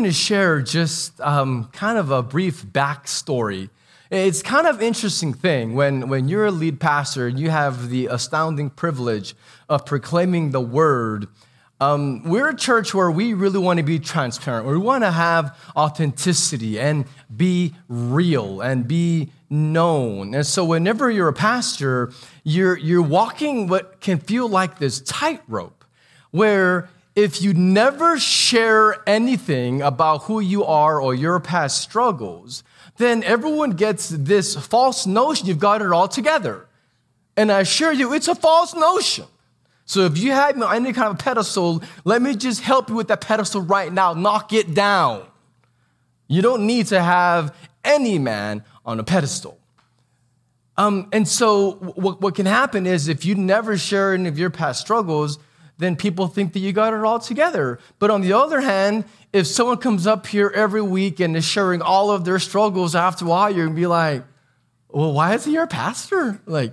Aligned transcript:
I 0.00 0.02
want 0.02 0.14
to 0.14 0.18
share 0.18 0.62
just 0.62 1.20
um, 1.20 1.68
kind 1.72 1.98
of 1.98 2.10
a 2.10 2.22
brief 2.22 2.64
backstory. 2.64 3.68
It's 4.10 4.40
kind 4.40 4.66
of 4.66 4.76
an 4.76 4.82
interesting 4.82 5.34
thing 5.34 5.74
when, 5.74 6.08
when 6.08 6.26
you're 6.26 6.46
a 6.46 6.50
lead 6.50 6.80
pastor 6.80 7.26
and 7.26 7.38
you 7.38 7.50
have 7.50 7.90
the 7.90 8.06
astounding 8.06 8.70
privilege 8.70 9.34
of 9.68 9.84
proclaiming 9.84 10.52
the 10.52 10.60
word. 10.60 11.28
Um, 11.82 12.22
we're 12.24 12.48
a 12.48 12.56
church 12.56 12.94
where 12.94 13.10
we 13.10 13.34
really 13.34 13.58
want 13.58 13.76
to 13.76 13.82
be 13.82 13.98
transparent. 13.98 14.66
We 14.66 14.78
want 14.78 15.04
to 15.04 15.10
have 15.10 15.54
authenticity 15.76 16.80
and 16.80 17.04
be 17.36 17.74
real 17.90 18.62
and 18.62 18.88
be 18.88 19.32
known. 19.50 20.32
And 20.32 20.46
so, 20.46 20.64
whenever 20.64 21.10
you're 21.10 21.28
a 21.28 21.34
pastor, 21.34 22.10
you're, 22.42 22.78
you're 22.78 23.02
walking 23.02 23.66
what 23.66 24.00
can 24.00 24.18
feel 24.18 24.48
like 24.48 24.78
this 24.78 25.02
tightrope 25.02 25.84
where 26.30 26.88
if 27.16 27.42
you 27.42 27.52
never 27.54 28.18
share 28.18 28.96
anything 29.08 29.82
about 29.82 30.22
who 30.22 30.40
you 30.40 30.64
are 30.64 31.00
or 31.00 31.14
your 31.14 31.40
past 31.40 31.80
struggles, 31.80 32.62
then 32.98 33.24
everyone 33.24 33.70
gets 33.72 34.08
this 34.10 34.54
false 34.54 35.06
notion 35.06 35.46
you've 35.46 35.58
got 35.58 35.82
it 35.82 35.92
all 35.92 36.08
together. 36.08 36.66
And 37.36 37.50
I 37.50 37.60
assure 37.60 37.92
you, 37.92 38.12
it's 38.12 38.28
a 38.28 38.34
false 38.34 38.74
notion. 38.74 39.26
So 39.86 40.02
if 40.02 40.18
you 40.18 40.30
have 40.30 40.60
any 40.62 40.92
kind 40.92 41.08
of 41.08 41.18
pedestal, 41.18 41.82
let 42.04 42.22
me 42.22 42.36
just 42.36 42.60
help 42.60 42.88
you 42.88 42.94
with 42.94 43.08
that 43.08 43.22
pedestal 43.22 43.62
right 43.62 43.92
now. 43.92 44.14
Knock 44.14 44.52
it 44.52 44.72
down. 44.72 45.26
You 46.28 46.42
don't 46.42 46.66
need 46.66 46.86
to 46.88 47.02
have 47.02 47.56
any 47.84 48.18
man 48.18 48.62
on 48.84 49.00
a 49.00 49.04
pedestal. 49.04 49.58
Um, 50.76 51.08
and 51.12 51.26
so 51.26 51.72
what, 51.72 52.20
what 52.20 52.34
can 52.36 52.46
happen 52.46 52.86
is 52.86 53.08
if 53.08 53.24
you 53.24 53.34
never 53.34 53.76
share 53.76 54.14
any 54.14 54.28
of 54.28 54.38
your 54.38 54.50
past 54.50 54.80
struggles, 54.80 55.38
then 55.80 55.96
people 55.96 56.28
think 56.28 56.52
that 56.52 56.60
you 56.60 56.72
got 56.72 56.94
it 56.94 57.02
all 57.02 57.18
together. 57.18 57.80
But 57.98 58.10
on 58.10 58.20
the 58.20 58.34
other 58.34 58.60
hand, 58.60 59.04
if 59.32 59.46
someone 59.46 59.78
comes 59.78 60.06
up 60.06 60.26
here 60.26 60.52
every 60.54 60.82
week 60.82 61.20
and 61.20 61.36
is 61.36 61.44
sharing 61.44 61.82
all 61.82 62.10
of 62.10 62.24
their 62.24 62.38
struggles, 62.38 62.94
after 62.94 63.24
a 63.24 63.28
while, 63.28 63.50
you're 63.50 63.66
gonna 63.66 63.76
be 63.76 63.86
like, 63.86 64.22
well, 64.88 65.12
why 65.12 65.34
is 65.34 65.44
he 65.44 65.52
your 65.52 65.66
pastor? 65.66 66.40
Like, 66.46 66.72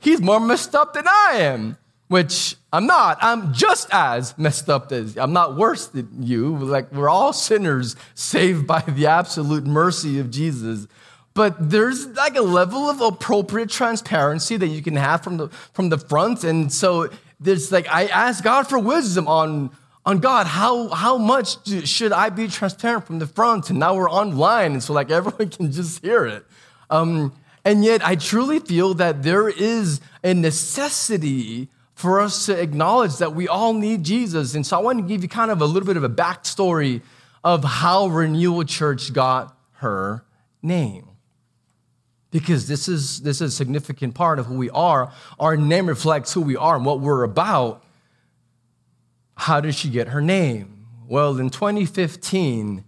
he's 0.00 0.20
more 0.20 0.40
messed 0.40 0.74
up 0.74 0.94
than 0.94 1.06
I 1.08 1.38
am, 1.38 1.78
which 2.08 2.56
I'm 2.72 2.86
not. 2.86 3.18
I'm 3.20 3.52
just 3.52 3.88
as 3.92 4.36
messed 4.36 4.68
up 4.68 4.92
as 4.92 5.16
I'm 5.16 5.32
not 5.32 5.56
worse 5.56 5.86
than 5.86 6.08
you. 6.20 6.56
Like, 6.58 6.92
we're 6.92 7.08
all 7.08 7.32
sinners 7.32 7.96
saved 8.14 8.66
by 8.66 8.80
the 8.80 9.06
absolute 9.06 9.64
mercy 9.64 10.18
of 10.18 10.30
Jesus. 10.30 10.86
But 11.34 11.70
there's 11.70 12.06
like 12.08 12.36
a 12.36 12.42
level 12.42 12.90
of 12.90 13.00
appropriate 13.00 13.70
transparency 13.70 14.56
that 14.56 14.66
you 14.66 14.82
can 14.82 14.96
have 14.96 15.22
from 15.22 15.38
the 15.38 15.48
from 15.72 15.88
the 15.88 15.96
front. 15.96 16.44
And 16.44 16.70
so 16.70 17.08
there's 17.42 17.72
like 17.72 17.88
I 17.88 18.06
ask 18.06 18.42
God 18.42 18.68
for 18.68 18.78
wisdom 18.78 19.28
on 19.28 19.70
on 20.04 20.18
God, 20.18 20.46
how, 20.46 20.88
how 20.88 21.16
much 21.16 21.62
do, 21.62 21.86
should 21.86 22.12
I 22.12 22.28
be 22.28 22.48
transparent 22.48 23.06
from 23.06 23.20
the 23.20 23.26
front? 23.26 23.70
And 23.70 23.78
now 23.78 23.94
we're 23.94 24.10
online, 24.10 24.72
and 24.72 24.82
so 24.82 24.92
like 24.92 25.10
everyone 25.12 25.48
can 25.50 25.70
just 25.70 26.02
hear 26.02 26.26
it. 26.26 26.44
Um, 26.90 27.32
and 27.64 27.84
yet, 27.84 28.04
I 28.04 28.16
truly 28.16 28.58
feel 28.58 28.94
that 28.94 29.22
there 29.22 29.48
is 29.48 30.00
a 30.24 30.34
necessity 30.34 31.68
for 31.94 32.20
us 32.20 32.46
to 32.46 32.60
acknowledge 32.60 33.18
that 33.18 33.36
we 33.36 33.46
all 33.46 33.72
need 33.72 34.02
Jesus. 34.02 34.56
And 34.56 34.66
so 34.66 34.76
I 34.76 34.82
want 34.82 34.98
to 34.98 35.04
give 35.04 35.22
you 35.22 35.28
kind 35.28 35.52
of 35.52 35.62
a 35.62 35.66
little 35.66 35.86
bit 35.86 35.96
of 35.96 36.02
a 36.02 36.08
backstory 36.08 37.02
of 37.44 37.62
how 37.62 38.08
Renewal 38.08 38.64
Church 38.64 39.12
got 39.12 39.56
her 39.74 40.24
name 40.60 41.11
because 42.32 42.66
this 42.66 42.88
is, 42.88 43.20
this 43.20 43.40
is 43.40 43.52
a 43.52 43.56
significant 43.56 44.14
part 44.14 44.40
of 44.40 44.46
who 44.46 44.54
we 44.54 44.70
are. 44.70 45.12
Our 45.38 45.56
name 45.56 45.86
reflects 45.86 46.32
who 46.32 46.40
we 46.40 46.56
are 46.56 46.74
and 46.74 46.84
what 46.84 46.98
we're 46.98 47.22
about. 47.22 47.84
How 49.36 49.60
did 49.60 49.76
she 49.76 49.88
get 49.90 50.08
her 50.08 50.20
name? 50.20 50.86
Well, 51.06 51.38
in 51.38 51.50
2015, 51.50 52.84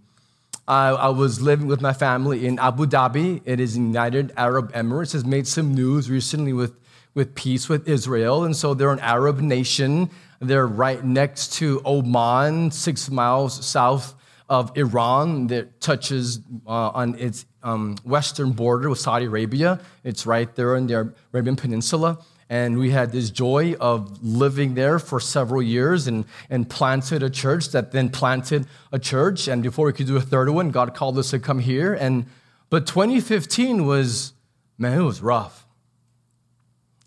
I, 0.67 0.89
I 0.89 1.09
was 1.09 1.41
living 1.41 1.67
with 1.67 1.79
my 1.79 1.93
family 1.93 2.47
in 2.47 2.57
Abu 2.57 2.87
Dhabi. 2.87 3.41
It 3.45 3.59
is 3.59 3.77
United 3.77 4.33
Arab 4.35 4.73
Emirates. 4.73 5.13
Has 5.13 5.23
made 5.23 5.47
some 5.47 5.75
news 5.75 6.09
recently 6.09 6.51
with, 6.51 6.73
with 7.13 7.35
peace 7.35 7.69
with 7.69 7.87
Israel, 7.87 8.43
and 8.43 8.55
so 8.55 8.73
they're 8.73 8.91
an 8.91 8.99
Arab 8.99 9.41
nation. 9.41 10.09
They're 10.39 10.65
right 10.65 11.03
next 11.03 11.53
to 11.53 11.81
Oman, 11.85 12.71
six 12.71 13.11
miles 13.11 13.63
south 13.63 14.15
of 14.49 14.75
Iran 14.77 15.47
that 15.47 15.81
touches 15.81 16.39
uh, 16.67 16.89
on 16.89 17.15
its 17.17 17.45
um, 17.63 17.97
western 18.03 18.51
border 18.51 18.89
with 18.89 18.99
Saudi 18.99 19.25
Arabia. 19.25 19.79
It's 20.03 20.25
right 20.25 20.53
there 20.55 20.75
in 20.75 20.87
the 20.87 21.13
Arabian 21.33 21.55
Peninsula. 21.55 22.19
And 22.47 22.77
we 22.77 22.91
had 22.91 23.11
this 23.11 23.31
joy 23.31 23.73
of 23.79 24.23
living 24.23 24.75
there 24.75 24.99
for 24.99 25.19
several 25.19 25.63
years 25.63 26.05
and, 26.05 26.25
and 26.49 26.69
planted 26.69 27.23
a 27.23 27.29
church 27.29 27.69
that 27.69 27.91
then 27.91 28.09
planted 28.09 28.67
a 28.91 28.99
church. 28.99 29.47
And 29.47 29.63
before 29.63 29.87
we 29.87 29.93
could 29.93 30.05
do 30.05 30.15
a 30.15 30.21
third 30.21 30.49
one, 30.51 30.69
God 30.69 30.93
called 30.93 31.17
us 31.17 31.31
to 31.31 31.39
come 31.39 31.57
here. 31.57 31.93
And 31.93 32.27
but 32.69 32.85
2015 32.85 33.85
was, 33.85 34.33
man, 34.77 34.99
it 34.99 35.03
was 35.03 35.21
rough. 35.21 35.65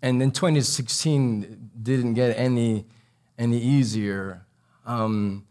And 0.01 0.19
then 0.19 0.31
2016 0.31 1.71
didn't 1.81 2.13
get 2.15 2.37
any, 2.37 2.85
any 3.37 3.59
easier. 3.59 4.45
Um, 4.85 5.45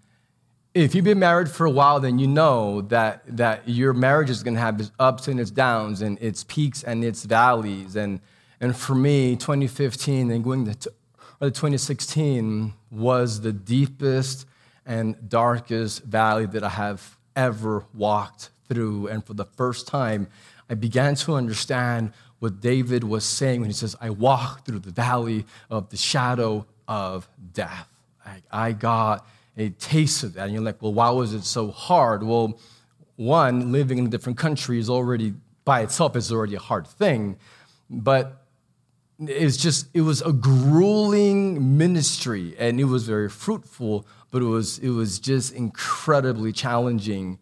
if 0.79 0.95
you've 0.95 1.05
been 1.05 1.19
married 1.19 1.49
for 1.49 1.67
a 1.67 1.71
while, 1.71 1.99
then 1.99 2.19
you 2.19 2.27
know 2.27 2.83
that, 2.83 3.23
that 3.37 3.69
your 3.69 3.93
marriage 3.93 4.31
is 4.31 4.43
going 4.43 4.55
to 4.55 4.61
have 4.61 4.79
its 4.81 4.93
ups 4.99 5.27
and 5.27 5.41
its 5.41 5.51
downs 5.51 6.03
and 6.03 6.19
its 6.21 6.45
peaks 6.45 6.85
and 6.85 7.03
its 7.03 7.25
valleys. 7.25 7.97
And, 7.97 8.21
and 8.61 8.77
for 8.77 8.95
me, 8.95 9.35
2015 9.37 10.31
and 10.31 10.45
going 10.45 10.73
to 10.73 10.93
or 11.41 11.51
2016 11.51 12.75
was 12.91 13.43
the 13.43 13.53
deepest 13.53 14.47
and 14.85 15.29
darkest 15.29 16.03
valley 16.03 16.47
that 16.47 16.65
I 16.65 16.71
have 16.71 17.17
ever 17.37 17.85
walked 17.95 18.51
through. 18.69 19.07
And 19.07 19.25
for 19.25 19.35
the 19.35 19.45
first 19.45 19.87
time, 19.87 20.27
I 20.69 20.75
began 20.75 21.15
to 21.17 21.35
understand 21.35 22.13
what 22.41 22.61
David 22.61 23.05
was 23.05 23.25
saying 23.25 23.61
when 23.61 23.71
he 23.71 23.75
says, 23.75 23.95
I 24.01 24.11
walk 24.11 24.65
through 24.67 24.81
the 24.81 24.91
valley 24.91 25.47
of 25.71 25.91
the 25.91 25.97
shadow 25.97 26.67
of 26.89 27.29
death. 27.53 27.89
I, 28.27 28.43
I 28.51 28.73
got 28.73 29.27
a 29.59 29.71
taste 29.71 30.23
of 30.23 30.35
that. 30.35 30.45
And 30.45 30.53
you're 30.53 30.63
like, 30.63 30.81
well, 30.81 30.95
why 30.95 31.11
was 31.11 31.35
it 31.35 31.45
so 31.45 31.71
hard? 31.71 32.23
Well, 32.23 32.59
one, 33.17 33.73
living 33.73 33.99
in 33.99 34.07
a 34.07 34.09
different 34.09 34.39
country 34.39 34.79
is 34.79 34.89
already, 34.89 35.35
by 35.65 35.81
itself, 35.81 36.15
is 36.17 36.31
already 36.33 36.55
a 36.55 36.61
hard 36.61 36.87
thing. 36.87 37.37
But 37.91 38.45
it's 39.19 39.57
just, 39.57 39.89
it 39.95 40.03
was 40.03 40.23
a 40.23 40.33
grueling 40.33 41.77
ministry 41.77 42.55
and 42.59 42.79
it 42.79 42.85
was 42.85 43.05
very 43.05 43.29
fruitful, 43.29 44.07
but 44.31 44.43
it 44.43 44.47
was, 44.47 44.79
it 44.79 44.91
was 44.91 45.19
just 45.19 45.53
incredibly 45.53 46.53
challenging. 46.53 47.41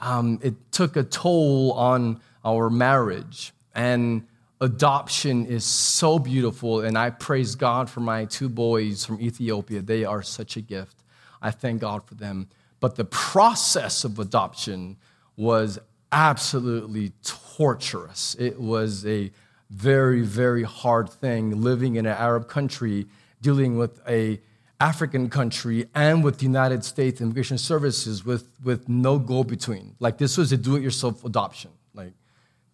Um, 0.00 0.38
it 0.42 0.54
took 0.72 0.96
a 0.96 1.02
toll 1.02 1.72
on 1.72 2.20
our 2.44 2.70
marriage. 2.70 3.52
And 3.74 4.26
adoption 4.62 5.44
is 5.44 5.64
so 5.64 6.18
beautiful. 6.18 6.80
And 6.80 6.96
I 6.96 7.10
praise 7.10 7.54
God 7.54 7.90
for 7.90 8.00
my 8.00 8.24
two 8.24 8.48
boys 8.48 9.04
from 9.04 9.20
Ethiopia. 9.20 9.82
They 9.82 10.06
are 10.06 10.22
such 10.22 10.56
a 10.56 10.62
gift. 10.62 11.02
I 11.42 11.50
thank 11.50 11.80
God 11.80 12.04
for 12.04 12.14
them. 12.14 12.48
But 12.80 12.96
the 12.96 13.04
process 13.04 14.04
of 14.04 14.18
adoption 14.18 14.96
was 15.36 15.78
absolutely 16.12 17.12
torturous. 17.24 18.36
It 18.38 18.60
was 18.60 19.06
a 19.06 19.30
very, 19.70 20.22
very 20.22 20.62
hard 20.62 21.10
thing 21.10 21.60
living 21.60 21.96
in 21.96 22.06
an 22.06 22.16
Arab 22.16 22.48
country, 22.48 23.06
dealing 23.40 23.76
with 23.76 24.00
a 24.08 24.40
African 24.80 25.30
country 25.30 25.86
and 25.94 26.22
with 26.22 26.38
the 26.38 26.44
United 26.44 26.84
States 26.84 27.20
Immigration 27.20 27.58
Services 27.58 28.24
with, 28.24 28.48
with 28.62 28.88
no 28.88 29.18
go 29.18 29.42
between. 29.42 29.96
Like 30.00 30.18
this 30.18 30.36
was 30.36 30.52
a 30.52 30.56
do 30.56 30.76
it 30.76 30.82
yourself 30.82 31.24
adoption. 31.24 31.70
Like 31.94 32.12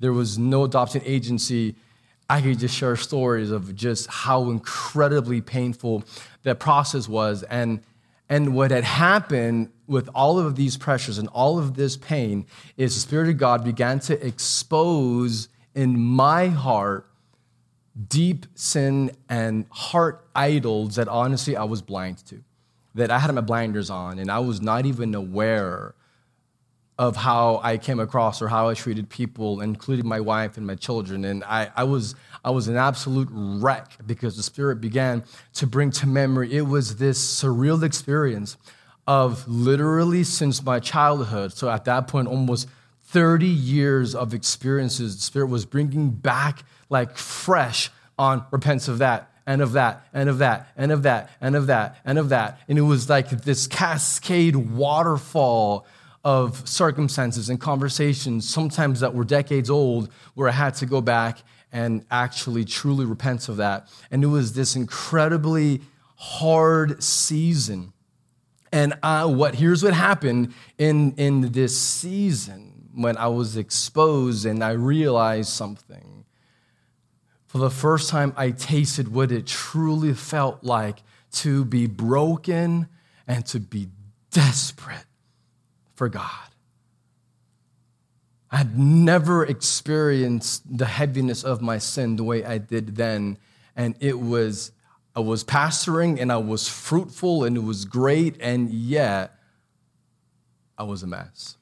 there 0.00 0.12
was 0.12 0.38
no 0.38 0.64
adoption 0.64 1.00
agency. 1.04 1.76
I 2.28 2.40
could 2.40 2.58
just 2.58 2.74
share 2.74 2.96
stories 2.96 3.50
of 3.50 3.74
just 3.76 4.08
how 4.08 4.50
incredibly 4.50 5.40
painful 5.40 6.02
that 6.42 6.58
process 6.58 7.08
was. 7.08 7.44
And 7.44 7.82
and 8.32 8.54
what 8.54 8.70
had 8.70 8.84
happened 8.84 9.70
with 9.86 10.08
all 10.14 10.38
of 10.38 10.56
these 10.56 10.78
pressures 10.78 11.18
and 11.18 11.28
all 11.34 11.58
of 11.58 11.74
this 11.74 11.98
pain 11.98 12.46
is 12.78 12.94
the 12.94 13.00
Spirit 13.02 13.28
of 13.28 13.36
God 13.36 13.62
began 13.62 14.00
to 14.00 14.26
expose 14.26 15.50
in 15.74 16.00
my 16.00 16.46
heart 16.46 17.10
deep 18.08 18.46
sin 18.54 19.10
and 19.28 19.66
heart 19.68 20.26
idols 20.34 20.94
that 20.94 21.08
honestly 21.08 21.58
I 21.58 21.64
was 21.64 21.82
blind 21.82 22.24
to. 22.28 22.42
That 22.94 23.10
I 23.10 23.18
had 23.18 23.34
my 23.34 23.42
blinders 23.42 23.90
on 23.90 24.18
and 24.18 24.30
I 24.30 24.38
was 24.38 24.62
not 24.62 24.86
even 24.86 25.14
aware 25.14 25.94
of 27.02 27.16
how 27.16 27.58
I 27.64 27.78
came 27.78 27.98
across 27.98 28.40
or 28.40 28.46
how 28.46 28.68
I 28.68 28.74
treated 28.74 29.08
people, 29.08 29.60
including 29.60 30.06
my 30.06 30.20
wife 30.20 30.56
and 30.56 30.64
my 30.64 30.76
children. 30.76 31.24
And 31.24 31.42
I, 31.42 31.68
I, 31.74 31.82
was, 31.82 32.14
I 32.44 32.50
was 32.50 32.68
an 32.68 32.76
absolute 32.76 33.28
wreck 33.32 33.90
because 34.06 34.36
the 34.36 34.44
Spirit 34.44 34.80
began 34.80 35.24
to 35.54 35.66
bring 35.66 35.90
to 35.90 36.06
memory. 36.06 36.54
It 36.54 36.68
was 36.68 36.98
this 36.98 37.18
surreal 37.18 37.82
experience 37.82 38.56
of 39.08 39.48
literally 39.48 40.22
since 40.22 40.62
my 40.62 40.78
childhood. 40.78 41.52
So 41.52 41.68
at 41.68 41.86
that 41.86 42.06
point, 42.06 42.28
almost 42.28 42.68
30 43.06 43.46
years 43.46 44.14
of 44.14 44.32
experiences, 44.32 45.16
the 45.16 45.22
Spirit 45.22 45.46
was 45.46 45.66
bringing 45.66 46.10
back 46.10 46.62
like 46.88 47.16
fresh 47.16 47.90
on 48.16 48.44
repents 48.52 48.86
of 48.86 48.98
that 48.98 49.28
and 49.44 49.60
of 49.60 49.72
that 49.72 50.06
and 50.14 50.28
of 50.28 50.38
that 50.38 50.68
and 50.76 50.92
of 50.92 51.02
that 51.02 51.30
and 51.40 51.56
of 51.56 51.66
that 51.66 51.96
and 52.04 52.16
of 52.16 52.28
that. 52.28 52.60
And 52.68 52.78
it 52.78 52.82
was 52.82 53.10
like 53.10 53.28
this 53.28 53.66
cascade 53.66 54.54
waterfall 54.54 55.84
of 56.24 56.66
circumstances 56.68 57.48
and 57.48 57.60
conversations, 57.60 58.48
sometimes 58.48 59.00
that 59.00 59.14
were 59.14 59.24
decades 59.24 59.70
old, 59.70 60.10
where 60.34 60.48
I 60.48 60.52
had 60.52 60.74
to 60.76 60.86
go 60.86 61.00
back 61.00 61.38
and 61.72 62.04
actually 62.10 62.64
truly 62.64 63.04
repent 63.04 63.48
of 63.48 63.56
that. 63.56 63.88
And 64.10 64.22
it 64.22 64.28
was 64.28 64.52
this 64.52 64.76
incredibly 64.76 65.80
hard 66.16 67.02
season. 67.02 67.92
And 68.70 68.94
I, 69.02 69.24
what 69.24 69.56
here's 69.56 69.82
what 69.82 69.94
happened 69.94 70.54
in, 70.78 71.12
in 71.16 71.52
this 71.52 71.78
season 71.78 72.88
when 72.94 73.16
I 73.16 73.28
was 73.28 73.56
exposed 73.56 74.46
and 74.46 74.62
I 74.62 74.72
realized 74.72 75.48
something. 75.48 76.24
For 77.46 77.58
the 77.58 77.70
first 77.70 78.08
time, 78.08 78.32
I 78.36 78.50
tasted 78.50 79.12
what 79.12 79.32
it 79.32 79.46
truly 79.46 80.14
felt 80.14 80.62
like 80.62 81.02
to 81.32 81.64
be 81.64 81.86
broken 81.86 82.88
and 83.26 83.44
to 83.46 83.60
be 83.60 83.88
desperate 84.30 85.04
for 86.02 86.08
God. 86.08 86.48
I 88.50 88.56
had 88.56 88.76
never 88.76 89.46
experienced 89.46 90.64
the 90.76 90.86
heaviness 90.86 91.44
of 91.44 91.62
my 91.62 91.78
sin 91.78 92.16
the 92.16 92.24
way 92.24 92.44
I 92.44 92.58
did 92.58 92.96
then. 92.96 93.38
And 93.76 93.94
it 94.00 94.18
was, 94.18 94.72
I 95.14 95.20
was 95.20 95.44
pastoring 95.44 96.20
and 96.20 96.32
I 96.32 96.38
was 96.38 96.66
fruitful 96.66 97.44
and 97.44 97.56
it 97.56 97.62
was 97.62 97.84
great. 97.84 98.36
And 98.40 98.68
yet, 98.70 99.38
I 100.76 100.82
was 100.82 101.04
a 101.04 101.06
mess. 101.06 101.56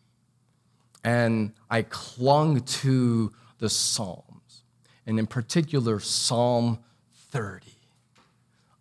And 1.04 1.52
I 1.68 1.82
clung 1.82 2.60
to 2.60 3.34
the 3.58 3.68
Psalms, 3.68 4.62
and 5.04 5.18
in 5.18 5.26
particular, 5.26 6.00
Psalm 6.00 6.78
30. 7.28 7.66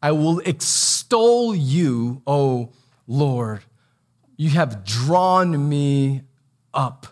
I 0.02 0.14
will 0.14 0.40
extol 0.40 1.54
you, 1.54 2.22
O 2.26 2.72
Lord. 3.08 3.64
You 4.40 4.52
have 4.52 4.86
drawn 4.86 5.68
me 5.68 6.22
up. 6.74 7.08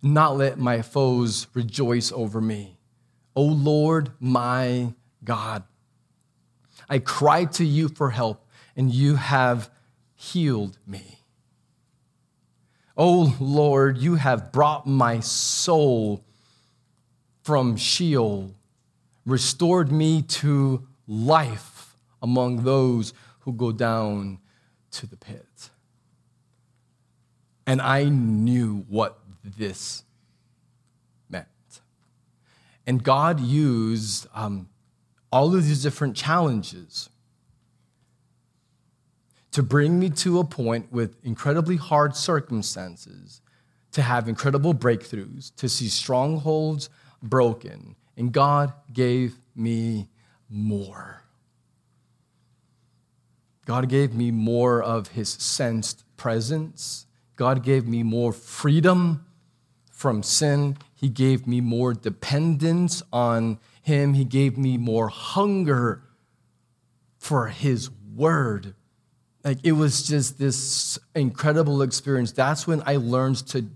Not 0.00 0.38
let 0.38 0.58
my 0.58 0.80
foes 0.80 1.48
rejoice 1.52 2.10
over 2.12 2.40
me. 2.40 2.78
O 3.36 3.42
Lord, 3.42 4.12
my 4.18 4.94
God. 5.22 5.64
I 6.88 6.98
cried 6.98 7.52
to 7.52 7.66
you 7.66 7.90
for 7.90 8.08
help, 8.08 8.48
and 8.74 8.90
you 8.90 9.16
have 9.16 9.70
healed 10.14 10.78
me. 10.86 11.18
O 12.96 13.36
Lord, 13.38 13.98
you 13.98 14.14
have 14.14 14.52
brought 14.52 14.86
my 14.86 15.20
soul 15.20 16.24
from 17.42 17.76
Sheol, 17.76 18.54
restored 19.26 19.92
me 19.92 20.22
to 20.22 20.86
life 21.06 21.96
among 22.22 22.64
those 22.64 23.12
who 23.40 23.52
go 23.52 23.72
down 23.72 24.38
to 24.92 25.06
the 25.06 25.16
pit. 25.16 25.70
And 27.66 27.80
I 27.80 28.04
knew 28.04 28.84
what 28.88 29.18
this 29.44 30.02
meant. 31.28 31.46
And 32.86 33.02
God 33.02 33.40
used 33.40 34.26
um, 34.34 34.68
all 35.32 35.54
of 35.54 35.64
these 35.66 35.82
different 35.82 36.16
challenges 36.16 37.10
to 39.52 39.62
bring 39.62 39.98
me 39.98 40.10
to 40.10 40.38
a 40.38 40.44
point 40.44 40.92
with 40.92 41.16
incredibly 41.24 41.76
hard 41.76 42.14
circumstances, 42.14 43.40
to 43.92 44.02
have 44.02 44.28
incredible 44.28 44.74
breakthroughs, 44.74 45.54
to 45.56 45.68
see 45.68 45.88
strongholds 45.88 46.88
broken. 47.22 47.96
And 48.16 48.32
God 48.32 48.72
gave 48.92 49.38
me 49.54 50.08
more. 50.48 51.19
God 53.70 53.88
gave 53.88 54.12
me 54.12 54.32
more 54.32 54.82
of 54.82 55.06
his 55.10 55.28
sensed 55.28 56.02
presence. 56.16 57.06
God 57.36 57.62
gave 57.62 57.86
me 57.86 58.02
more 58.02 58.32
freedom 58.32 59.24
from 59.92 60.24
sin. 60.24 60.76
He 60.96 61.08
gave 61.08 61.46
me 61.46 61.60
more 61.60 61.94
dependence 61.94 63.00
on 63.12 63.60
him. 63.80 64.14
He 64.14 64.24
gave 64.24 64.58
me 64.58 64.76
more 64.76 65.06
hunger 65.06 66.02
for 67.16 67.46
his 67.46 67.90
word. 68.16 68.74
Like 69.44 69.58
it 69.62 69.72
was 69.72 70.02
just 70.02 70.36
this 70.36 70.98
incredible 71.14 71.80
experience. 71.80 72.32
That's 72.32 72.66
when 72.66 72.82
I 72.86 72.96
learned 72.96 73.46
to 73.50 73.66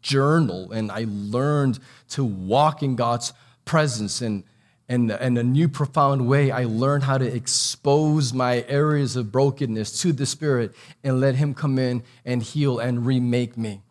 journal 0.00 0.72
and 0.72 0.90
I 0.90 1.04
learned 1.06 1.78
to 2.12 2.24
walk 2.24 2.82
in 2.82 2.96
God's 2.96 3.34
presence. 3.66 4.22
And 4.22 4.44
in, 4.88 5.10
in 5.10 5.36
a 5.36 5.42
new, 5.42 5.68
profound 5.68 6.28
way, 6.28 6.50
I 6.50 6.64
learned 6.64 7.04
how 7.04 7.18
to 7.18 7.24
expose 7.24 8.32
my 8.32 8.64
areas 8.68 9.16
of 9.16 9.32
brokenness 9.32 10.00
to 10.02 10.12
the 10.12 10.26
Spirit 10.26 10.74
and 11.02 11.20
let 11.20 11.36
Him 11.36 11.54
come 11.54 11.78
in 11.78 12.02
and 12.24 12.42
heal 12.42 12.78
and 12.78 13.06
remake 13.06 13.56
me. 13.56 13.82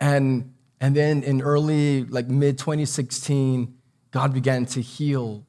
And, 0.00 0.54
and 0.80 0.94
then 0.94 1.22
in 1.22 1.42
early, 1.42 2.04
like 2.04 2.28
mid 2.28 2.58
2016, 2.58 3.74
God 4.10 4.32
began 4.32 4.66
to 4.66 4.80
heal 4.80 5.44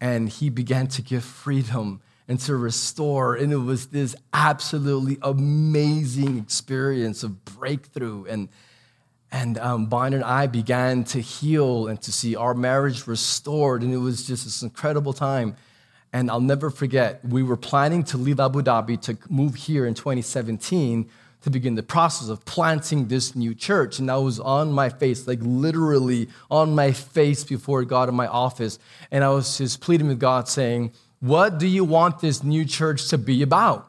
and 0.00 0.28
He 0.28 0.50
began 0.50 0.86
to 0.88 1.02
give 1.02 1.24
freedom 1.24 2.00
and 2.28 2.38
to 2.40 2.56
restore. 2.56 3.34
And 3.34 3.52
it 3.52 3.56
was 3.56 3.86
this 3.86 4.14
absolutely 4.32 5.18
amazing 5.22 6.38
experience 6.38 7.22
of 7.22 7.44
breakthrough 7.44 8.24
and 8.26 8.48
and 9.30 9.58
um, 9.58 9.86
Bonnie 9.86 10.16
and 10.16 10.24
I 10.24 10.46
began 10.46 11.04
to 11.04 11.20
heal 11.20 11.88
and 11.88 12.00
to 12.02 12.12
see 12.12 12.34
our 12.34 12.54
marriage 12.54 13.06
restored. 13.06 13.82
And 13.82 13.92
it 13.92 13.98
was 13.98 14.26
just 14.26 14.44
this 14.44 14.62
incredible 14.62 15.12
time. 15.12 15.56
And 16.12 16.30
I'll 16.30 16.40
never 16.40 16.70
forget, 16.70 17.22
we 17.24 17.42
were 17.42 17.56
planning 17.56 18.02
to 18.04 18.16
leave 18.16 18.40
Abu 18.40 18.62
Dhabi 18.62 19.00
to 19.02 19.18
move 19.28 19.54
here 19.54 19.86
in 19.86 19.92
2017 19.92 21.10
to 21.42 21.50
begin 21.50 21.74
the 21.74 21.82
process 21.82 22.28
of 22.28 22.44
planting 22.46 23.08
this 23.08 23.36
new 23.36 23.54
church. 23.54 23.98
And 23.98 24.10
I 24.10 24.16
was 24.16 24.40
on 24.40 24.72
my 24.72 24.88
face, 24.88 25.26
like 25.26 25.38
literally 25.42 26.28
on 26.50 26.74
my 26.74 26.92
face 26.92 27.44
before 27.44 27.84
God 27.84 28.08
in 28.08 28.14
my 28.14 28.26
office. 28.26 28.78
And 29.10 29.22
I 29.22 29.28
was 29.28 29.58
just 29.58 29.80
pleading 29.80 30.08
with 30.08 30.18
God, 30.18 30.48
saying, 30.48 30.92
What 31.20 31.58
do 31.58 31.66
you 31.66 31.84
want 31.84 32.20
this 32.20 32.42
new 32.42 32.64
church 32.64 33.08
to 33.08 33.18
be 33.18 33.42
about? 33.42 33.88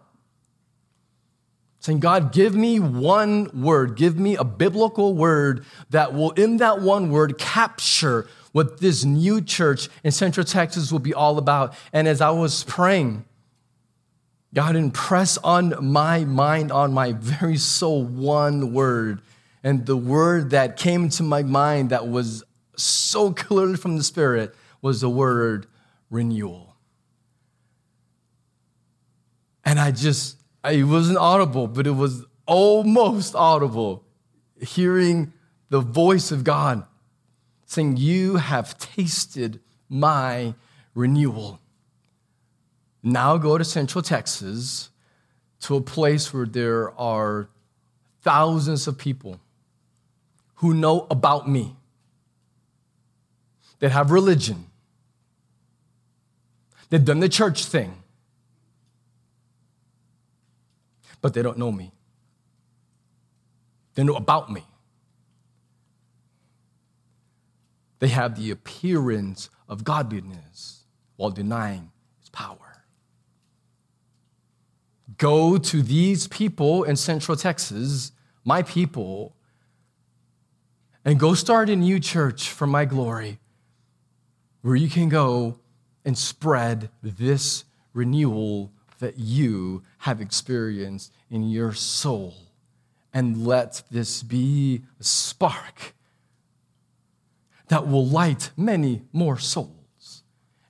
Saying, 1.90 2.02
God, 2.02 2.32
give 2.32 2.54
me 2.54 2.80
one 2.80 3.50
word, 3.64 3.96
give 3.96 4.16
me 4.16 4.36
a 4.36 4.44
biblical 4.44 5.16
word 5.16 5.66
that 5.90 6.14
will, 6.14 6.30
in 6.34 6.58
that 6.58 6.82
one 6.82 7.10
word, 7.10 7.40
capture 7.40 8.28
what 8.52 8.80
this 8.80 9.04
new 9.04 9.42
church 9.42 9.90
in 10.04 10.12
Central 10.12 10.46
Texas 10.46 10.92
will 10.92 11.00
be 11.00 11.16
all 11.16 11.40
about. 11.40 11.74
And 11.92 12.08
as 12.08 12.22
I 12.22 12.30
was 12.30 12.64
praying, 12.64 13.26
God 14.54 14.76
impressed 14.76 15.40
on 15.44 15.84
my 15.84 16.26
mind, 16.26 16.72
on 16.72 16.94
my 16.94 17.14
very 17.14 17.58
soul, 17.58 18.04
one 18.04 18.72
word. 18.72 19.24
And 19.64 19.88
the 19.88 19.98
word 19.98 20.52
that 20.52 20.78
came 20.78 21.10
to 21.10 21.24
my 21.24 21.42
mind 21.42 21.90
that 21.90 22.08
was 22.08 22.44
so 22.78 23.34
clearly 23.34 23.78
from 23.78 23.98
the 23.98 24.04
Spirit 24.04 24.54
was 24.80 25.02
the 25.02 25.10
word 25.10 25.66
renewal. 26.12 26.76
And 29.66 29.80
I 29.80 29.90
just 29.90 30.39
it 30.66 30.84
wasn't 30.84 31.18
audible, 31.18 31.68
but 31.68 31.88
it 31.88 31.92
was 31.92 32.26
almost 32.46 33.36
audible, 33.36 34.04
hearing 34.60 35.34
the 35.70 35.80
voice 35.80 36.32
of 36.32 36.44
God 36.44 36.86
saying, 37.66 37.98
You 37.98 38.38
have 38.38 38.78
tasted 38.78 39.60
my 39.88 40.56
renewal. 40.94 41.60
Now 43.02 43.38
go 43.38 43.58
to 43.58 43.64
Central 43.64 44.02
Texas 44.02 44.90
to 45.62 45.76
a 45.76 45.82
place 45.82 46.34
where 46.34 46.46
there 46.46 46.92
are 47.00 47.50
thousands 48.22 48.88
of 48.88 48.98
people 48.98 49.40
who 50.56 50.74
know 50.74 51.08
about 51.10 51.48
me, 51.48 51.76
that 53.80 53.92
have 53.92 54.12
religion, 54.12 54.66
they've 56.90 57.06
done 57.06 57.22
the 57.22 57.30
church 57.30 57.64
thing 57.64 57.99
but 61.22 61.34
they 61.34 61.42
don't 61.42 61.58
know 61.58 61.72
me. 61.72 61.92
They 63.96 64.04
know 64.04 64.16
about 64.16 64.52
me. 64.52 64.64
They 68.00 68.08
have 68.08 68.36
the 68.36 68.52
appearance 68.52 69.50
of 69.68 69.84
godliness 69.84 70.86
while 71.18 71.32
denying 71.32 71.92
its 72.20 72.30
power. 72.30 72.86
Go 75.18 75.58
to 75.58 75.82
these 75.82 76.28
people 76.28 76.84
in 76.84 76.96
Central 76.96 77.36
Texas, 77.36 78.14
my 78.46 78.64
people, 78.64 79.36
and 81.04 81.20
go 81.20 81.34
start 81.34 81.70
a 81.70 81.76
new 81.76 82.00
church 82.00 82.50
for 82.50 82.66
my 82.68 82.86
glory 82.86 83.40
where 84.62 84.76
you 84.76 84.90
can 84.90 85.10
go 85.10 85.60
and 86.06 86.18
spread 86.18 86.90
this 87.02 87.66
renewal 87.94 88.72
that 89.00 89.18
you 89.18 89.84
have 90.00 90.22
experienced 90.22 91.12
in 91.30 91.50
your 91.50 91.74
soul. 91.74 92.36
And 93.14 93.46
let 93.46 93.82
this 93.90 94.22
be 94.22 94.84
a 95.00 95.04
spark 95.04 95.94
that 97.70 97.88
will 97.88 98.06
light 98.06 98.52
many 98.56 99.02
more 99.12 99.38
souls. 99.38 100.24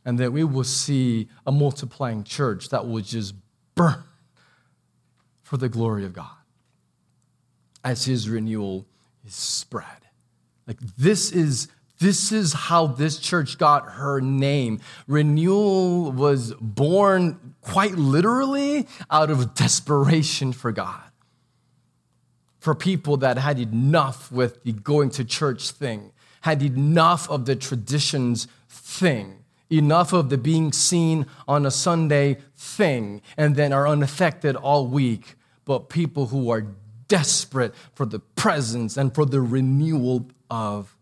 And 0.05 0.17
that 0.19 0.31
we 0.31 0.43
will 0.43 0.63
see 0.63 1.27
a 1.45 1.51
multiplying 1.51 2.23
church 2.23 2.69
that 2.69 2.87
will 2.87 3.01
just 3.01 3.35
burn 3.75 4.03
for 5.43 5.57
the 5.57 5.69
glory 5.69 6.05
of 6.05 6.13
God 6.13 6.27
as 7.83 8.05
his 8.05 8.29
renewal 8.29 8.85
is 9.25 9.35
spread. 9.35 9.85
Like 10.67 10.79
this 10.97 11.31
is 11.31 11.67
this 11.99 12.31
is 12.31 12.53
how 12.53 12.87
this 12.87 13.19
church 13.19 13.57
got 13.57 13.91
her 13.91 14.21
name. 14.21 14.79
Renewal 15.07 16.11
was 16.11 16.53
born 16.61 17.55
quite 17.61 17.95
literally 17.95 18.87
out 19.11 19.29
of 19.29 19.53
desperation 19.53 20.53
for 20.53 20.71
God. 20.71 21.03
For 22.59 22.73
people 22.73 23.17
that 23.17 23.37
had 23.37 23.59
enough 23.59 24.31
with 24.31 24.63
the 24.63 24.71
going 24.71 25.09
to 25.11 25.25
church 25.25 25.71
thing, 25.71 26.11
had 26.41 26.61
enough 26.61 27.29
of 27.29 27.45
the 27.45 27.55
traditions 27.55 28.47
thing, 28.69 29.43
enough 29.69 30.13
of 30.13 30.29
the 30.29 30.37
being 30.37 30.71
seen 30.71 31.25
on 31.47 31.65
a 31.65 31.71
Sunday 31.71 32.37
thing, 32.55 33.21
and 33.37 33.55
then 33.55 33.73
are 33.73 33.87
unaffected 33.87 34.55
all 34.55 34.87
week. 34.87 35.35
But 35.65 35.89
people 35.89 36.27
who 36.27 36.49
are 36.49 36.65
desperate 37.07 37.75
for 37.93 38.05
the 38.05 38.19
presence 38.19 38.95
and 38.95 39.13
for 39.13 39.25
the 39.25 39.41
renewal 39.41 40.29
of. 40.49 40.95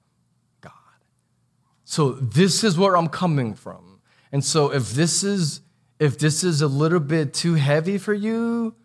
So 1.89 2.12
this 2.12 2.65
is 2.65 2.77
where 2.77 2.98
I'm 2.98 3.08
coming 3.08 3.53
from. 3.53 4.01
And 4.34 4.44
so 4.44 4.74
if 4.74 4.91
this 4.91 5.24
is 5.24 5.62
if 6.00 6.20
this 6.20 6.44
is 6.44 6.62
a 6.62 6.67
little 6.67 7.00
bit 7.00 7.34
too 7.34 7.53
heavy 7.53 7.98
for 7.98 8.13
you, 8.13 8.75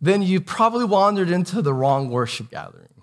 then 0.00 0.20
you 0.20 0.40
probably 0.40 0.84
wandered 0.84 1.30
into 1.30 1.62
the 1.62 1.72
wrong 1.72 2.10
worship 2.10 2.50
gathering. 2.50 2.88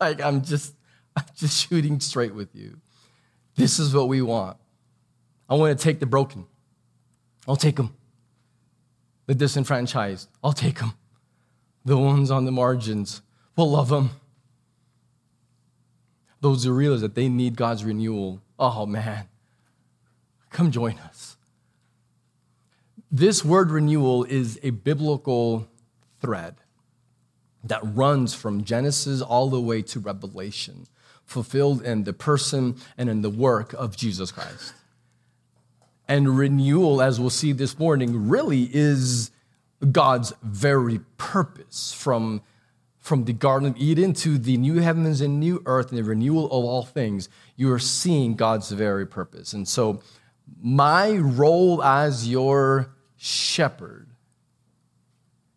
Like 0.00 0.22
I'm 0.22 0.42
just 0.42 0.74
I'm 1.16 1.24
just 1.34 1.68
shooting 1.68 1.98
straight 1.98 2.32
with 2.32 2.54
you. 2.54 2.78
This 3.56 3.80
is 3.80 3.92
what 3.92 4.06
we 4.06 4.22
want. 4.22 4.56
I 5.48 5.54
want 5.54 5.76
to 5.76 5.82
take 5.82 5.98
the 5.98 6.06
broken. 6.06 6.46
I'll 7.48 7.56
take 7.56 7.76
them. 7.76 7.92
The 9.26 9.34
disenfranchised. 9.34 10.28
I'll 10.44 10.52
take 10.52 10.78
them 10.78 10.92
the 11.84 11.96
ones 11.96 12.30
on 12.30 12.44
the 12.44 12.52
margins. 12.52 13.22
We'll 13.56 13.70
love 13.70 13.88
them. 13.88 14.10
Those 16.40 16.64
who 16.64 16.72
realize 16.72 17.00
that 17.00 17.16
they 17.16 17.28
need 17.28 17.56
God's 17.56 17.84
renewal. 17.84 18.42
Oh, 18.58 18.86
man. 18.86 19.28
Come 20.50 20.70
join 20.70 20.98
us. 20.98 21.36
This 23.10 23.44
word 23.44 23.70
renewal 23.70 24.24
is 24.24 24.58
a 24.62 24.70
biblical 24.70 25.68
thread 26.20 26.56
that 27.62 27.80
runs 27.82 28.34
from 28.34 28.64
Genesis 28.64 29.20
all 29.20 29.50
the 29.50 29.60
way 29.60 29.82
to 29.82 30.00
Revelation, 30.00 30.86
fulfilled 31.24 31.82
in 31.82 32.04
the 32.04 32.12
person 32.12 32.76
and 32.96 33.08
in 33.08 33.22
the 33.22 33.30
work 33.30 33.72
of 33.74 33.96
Jesus 33.96 34.30
Christ. 34.30 34.72
And 36.08 36.38
renewal, 36.38 37.02
as 37.02 37.18
we'll 37.18 37.30
see 37.30 37.52
this 37.52 37.78
morning, 37.78 38.28
really 38.28 38.70
is 38.72 39.30
God's 39.90 40.32
very 40.42 41.00
purpose 41.18 41.92
from, 41.92 42.42
from 43.06 43.24
the 43.24 43.32
Garden 43.32 43.68
of 43.68 43.76
Eden 43.76 44.12
to 44.12 44.36
the 44.36 44.56
new 44.56 44.80
heavens 44.80 45.20
and 45.20 45.38
new 45.38 45.62
earth 45.64 45.90
and 45.90 45.98
the 45.98 46.02
renewal 46.02 46.46
of 46.46 46.64
all 46.64 46.82
things. 46.82 47.28
You 47.54 47.72
are 47.72 47.78
seeing 47.78 48.34
God's 48.34 48.72
very 48.72 49.06
purpose. 49.06 49.52
And 49.52 49.68
so, 49.68 50.02
my 50.60 51.12
role 51.12 51.84
as 51.84 52.28
your 52.28 52.92
shepherd 53.16 54.08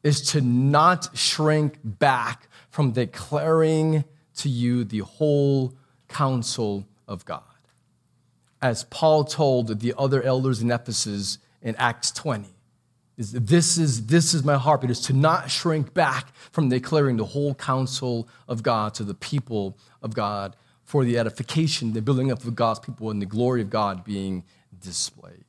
is 0.04 0.22
to 0.34 0.42
not 0.42 1.18
shrink 1.18 1.80
back 1.84 2.50
from 2.70 2.92
declaring 2.92 4.04
to 4.36 4.48
you 4.48 4.84
the 4.84 5.00
whole 5.00 5.74
counsel 6.08 6.86
of 7.08 7.26
God. 7.26 7.42
As 8.62 8.84
Paul 8.84 9.24
told 9.24 9.80
the 9.80 9.96
other 9.98 10.22
elders 10.22 10.62
in 10.62 10.70
Ephesus 10.70 11.40
in 11.64 11.76
Acts 11.78 12.12
20, 12.12 12.48
is 13.20 13.34
this 13.34 13.78
is 13.78 14.08
this 14.08 14.34
is 14.34 14.44
my 14.44 14.56
heart 14.56 14.90
is 14.90 15.02
to 15.02 15.14
not 15.14 15.52
shrink 15.52 15.94
back 15.94 16.34
from 16.52 16.70
declaring 16.70 17.18
the 17.18 17.26
whole 17.26 17.54
counsel 17.54 18.28
of 18.48 18.64
god 18.64 18.94
to 18.94 19.04
the 19.04 19.14
people 19.14 19.78
of 20.02 20.16
god 20.16 20.56
for 20.86 21.04
the 21.04 21.20
edification 21.20 21.94
the 21.94 22.02
building 22.02 22.32
up 22.32 22.44
of 22.46 22.56
god's 22.56 22.80
people 22.80 23.12
and 23.12 23.22
the 23.22 23.26
glory 23.26 23.62
of 23.62 23.70
god 23.70 24.04
being 24.04 24.44
displayed. 24.82 25.44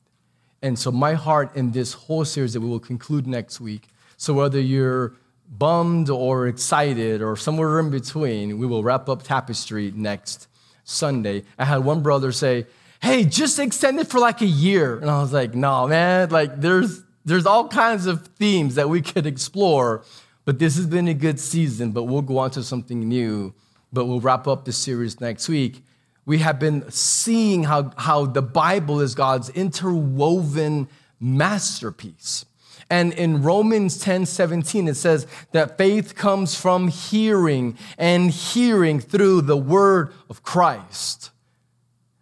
And 0.61 0.77
so 0.77 0.91
my 0.91 1.13
heart 1.13 1.55
in 1.55 1.71
this 1.71 1.93
whole 1.93 2.25
series 2.25 2.53
that 2.53 2.59
we 2.59 2.67
will 2.67 2.79
conclude 2.79 3.25
next 3.25 3.61
week 3.61 3.87
so 4.17 4.33
whether 4.33 4.59
you're 4.59 5.13
bummed 5.47 6.09
or 6.09 6.47
excited 6.47 7.21
or 7.21 7.35
somewhere 7.37 7.79
in 7.79 7.89
between 7.89 8.59
we 8.59 8.67
will 8.67 8.83
wrap 8.83 9.07
up 9.07 9.23
tapestry 9.23 9.93
next 9.95 10.49
sunday. 10.83 11.43
I 11.57 11.63
had 11.63 11.85
one 11.85 12.03
brother 12.03 12.33
say 12.33 12.67
hey 13.01 13.23
just 13.23 13.57
extend 13.59 13.97
it 13.97 14.07
for 14.07 14.19
like 14.19 14.41
a 14.41 14.45
year. 14.45 14.97
And 14.97 15.09
i 15.09 15.21
was 15.21 15.31
like 15.31 15.55
no 15.55 15.87
man 15.87 16.29
like 16.29 16.59
there's 16.59 17.01
there's 17.25 17.45
all 17.45 17.67
kinds 17.67 18.05
of 18.05 18.27
themes 18.27 18.75
that 18.75 18.89
we 18.89 19.01
could 19.01 19.25
explore, 19.25 20.03
but 20.45 20.59
this 20.59 20.75
has 20.75 20.87
been 20.87 21.07
a 21.07 21.13
good 21.13 21.39
season, 21.39 21.91
but 21.91 22.03
we'll 22.03 22.21
go 22.21 22.39
on 22.39 22.51
to 22.51 22.63
something 22.63 23.07
new. 23.07 23.53
But 23.93 24.05
we'll 24.05 24.21
wrap 24.21 24.47
up 24.47 24.65
the 24.65 24.71
series 24.71 25.19
next 25.19 25.49
week. 25.49 25.83
We 26.25 26.39
have 26.39 26.59
been 26.59 26.89
seeing 26.89 27.63
how, 27.63 27.91
how 27.97 28.25
the 28.25 28.41
Bible 28.41 29.01
is 29.01 29.15
God's 29.15 29.49
interwoven 29.49 30.87
masterpiece. 31.19 32.45
And 32.89 33.13
in 33.13 33.41
Romans 33.41 33.97
10 33.99 34.25
17, 34.25 34.89
it 34.89 34.95
says 34.95 35.25
that 35.51 35.77
faith 35.77 36.15
comes 36.15 36.55
from 36.55 36.89
hearing, 36.89 37.77
and 37.97 38.29
hearing 38.29 38.99
through 38.99 39.43
the 39.43 39.57
word 39.57 40.13
of 40.29 40.43
Christ. 40.43 41.31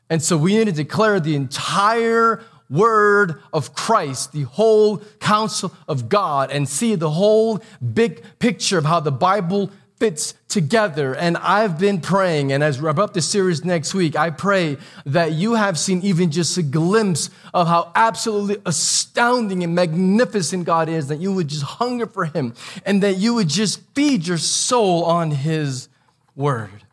And 0.09 0.21
so 0.23 0.37
we 0.37 0.57
need 0.57 0.65
to 0.65 0.71
declare 0.71 1.19
the 1.19 1.35
entire 1.35 2.43
word 2.69 3.41
of 3.51 3.73
Christ, 3.73 4.31
the 4.31 4.43
whole 4.43 4.97
counsel 5.19 5.73
of 5.88 6.09
God, 6.09 6.51
and 6.51 6.67
see 6.69 6.95
the 6.95 7.09
whole 7.09 7.61
big 7.93 8.21
picture 8.39 8.77
of 8.77 8.85
how 8.85 8.99
the 8.99 9.11
Bible 9.11 9.71
fits 9.97 10.33
together. 10.47 11.13
And 11.13 11.35
I've 11.38 11.77
been 11.77 11.99
praying, 11.99 12.53
and 12.53 12.63
as 12.63 12.79
we 12.79 12.85
wrap 12.85 12.99
up 12.99 13.13
the 13.13 13.21
series 13.21 13.65
next 13.65 13.93
week, 13.93 14.15
I 14.15 14.29
pray 14.29 14.77
that 15.05 15.33
you 15.33 15.55
have 15.55 15.77
seen 15.77 16.01
even 16.03 16.31
just 16.31 16.57
a 16.57 16.63
glimpse 16.63 17.29
of 17.53 17.67
how 17.67 17.91
absolutely 17.95 18.61
astounding 18.65 19.63
and 19.63 19.75
magnificent 19.75 20.63
God 20.63 20.88
is, 20.88 21.07
that 21.07 21.19
you 21.19 21.33
would 21.33 21.49
just 21.49 21.63
hunger 21.63 22.05
for 22.05 22.25
Him, 22.25 22.53
and 22.85 23.03
that 23.03 23.17
you 23.17 23.33
would 23.33 23.49
just 23.49 23.81
feed 23.93 24.25
your 24.25 24.38
soul 24.38 25.03
on 25.03 25.31
His 25.31 25.89
word. 26.35 26.83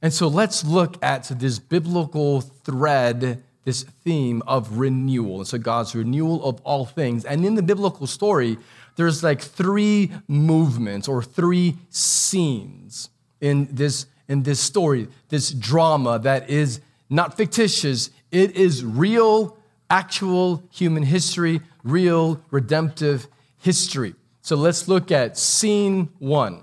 And 0.00 0.12
so 0.12 0.28
let's 0.28 0.64
look 0.64 0.96
at 1.02 1.24
this 1.24 1.58
biblical 1.58 2.40
thread 2.40 3.42
this 3.64 3.82
theme 3.82 4.42
of 4.46 4.78
renewal. 4.78 5.38
And 5.38 5.46
so 5.46 5.58
God's 5.58 5.94
renewal 5.94 6.44
of 6.44 6.60
all 6.62 6.86
things. 6.86 7.24
And 7.24 7.44
in 7.44 7.54
the 7.54 7.62
biblical 7.62 8.06
story, 8.06 8.58
there's 8.96 9.22
like 9.22 9.40
three 9.40 10.10
movements 10.26 11.06
or 11.06 11.22
three 11.22 11.76
scenes 11.90 13.10
in 13.40 13.68
this, 13.70 14.06
in 14.26 14.42
this 14.42 14.60
story, 14.60 15.08
this 15.28 15.50
drama 15.50 16.18
that 16.20 16.50
is 16.50 16.80
not 17.08 17.36
fictitious, 17.36 18.10
it 18.30 18.56
is 18.56 18.84
real, 18.84 19.56
actual 19.88 20.62
human 20.70 21.02
history, 21.02 21.60
real 21.84 22.42
redemptive 22.50 23.28
history. 23.58 24.14
So 24.42 24.56
let's 24.56 24.88
look 24.88 25.10
at 25.10 25.38
scene 25.38 26.08
one. 26.18 26.62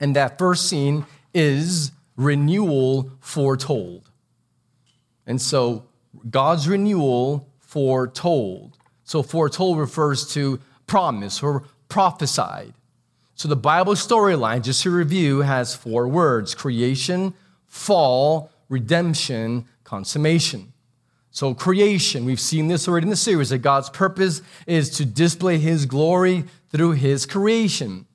And 0.00 0.14
that 0.16 0.38
first 0.38 0.68
scene 0.68 1.06
is 1.34 1.92
renewal 2.16 3.10
foretold. 3.20 4.10
And 5.26 5.40
so 5.40 5.87
God's 6.30 6.68
renewal 6.68 7.48
foretold. 7.60 8.76
So, 9.04 9.22
foretold 9.22 9.78
refers 9.78 10.32
to 10.34 10.60
promise 10.86 11.42
or 11.42 11.64
prophesied. 11.88 12.74
So, 13.34 13.48
the 13.48 13.56
Bible 13.56 13.94
storyline, 13.94 14.62
just 14.62 14.82
to 14.82 14.90
review, 14.90 15.40
has 15.40 15.74
four 15.74 16.08
words 16.08 16.54
creation, 16.54 17.34
fall, 17.66 18.50
redemption, 18.68 19.66
consummation. 19.84 20.72
So, 21.30 21.54
creation, 21.54 22.24
we've 22.24 22.40
seen 22.40 22.68
this 22.68 22.88
already 22.88 23.04
in 23.04 23.10
the 23.10 23.16
series 23.16 23.50
that 23.50 23.58
God's 23.58 23.90
purpose 23.90 24.42
is 24.66 24.90
to 24.96 25.04
display 25.04 25.58
his 25.58 25.86
glory 25.86 26.44
through 26.70 26.92
his 26.92 27.26
creation. 27.26 28.06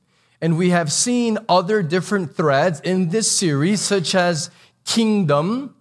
And 0.41 0.58
we 0.58 0.72
have 0.72 0.91
seen 0.91 1.38
other 1.48 1.82
different 1.82 2.36
threads 2.36 2.82
in 2.82 3.10
this 3.10 3.32
series, 3.32 3.79
such 3.79 4.13
as 4.13 4.51
kingdom, 4.84 5.74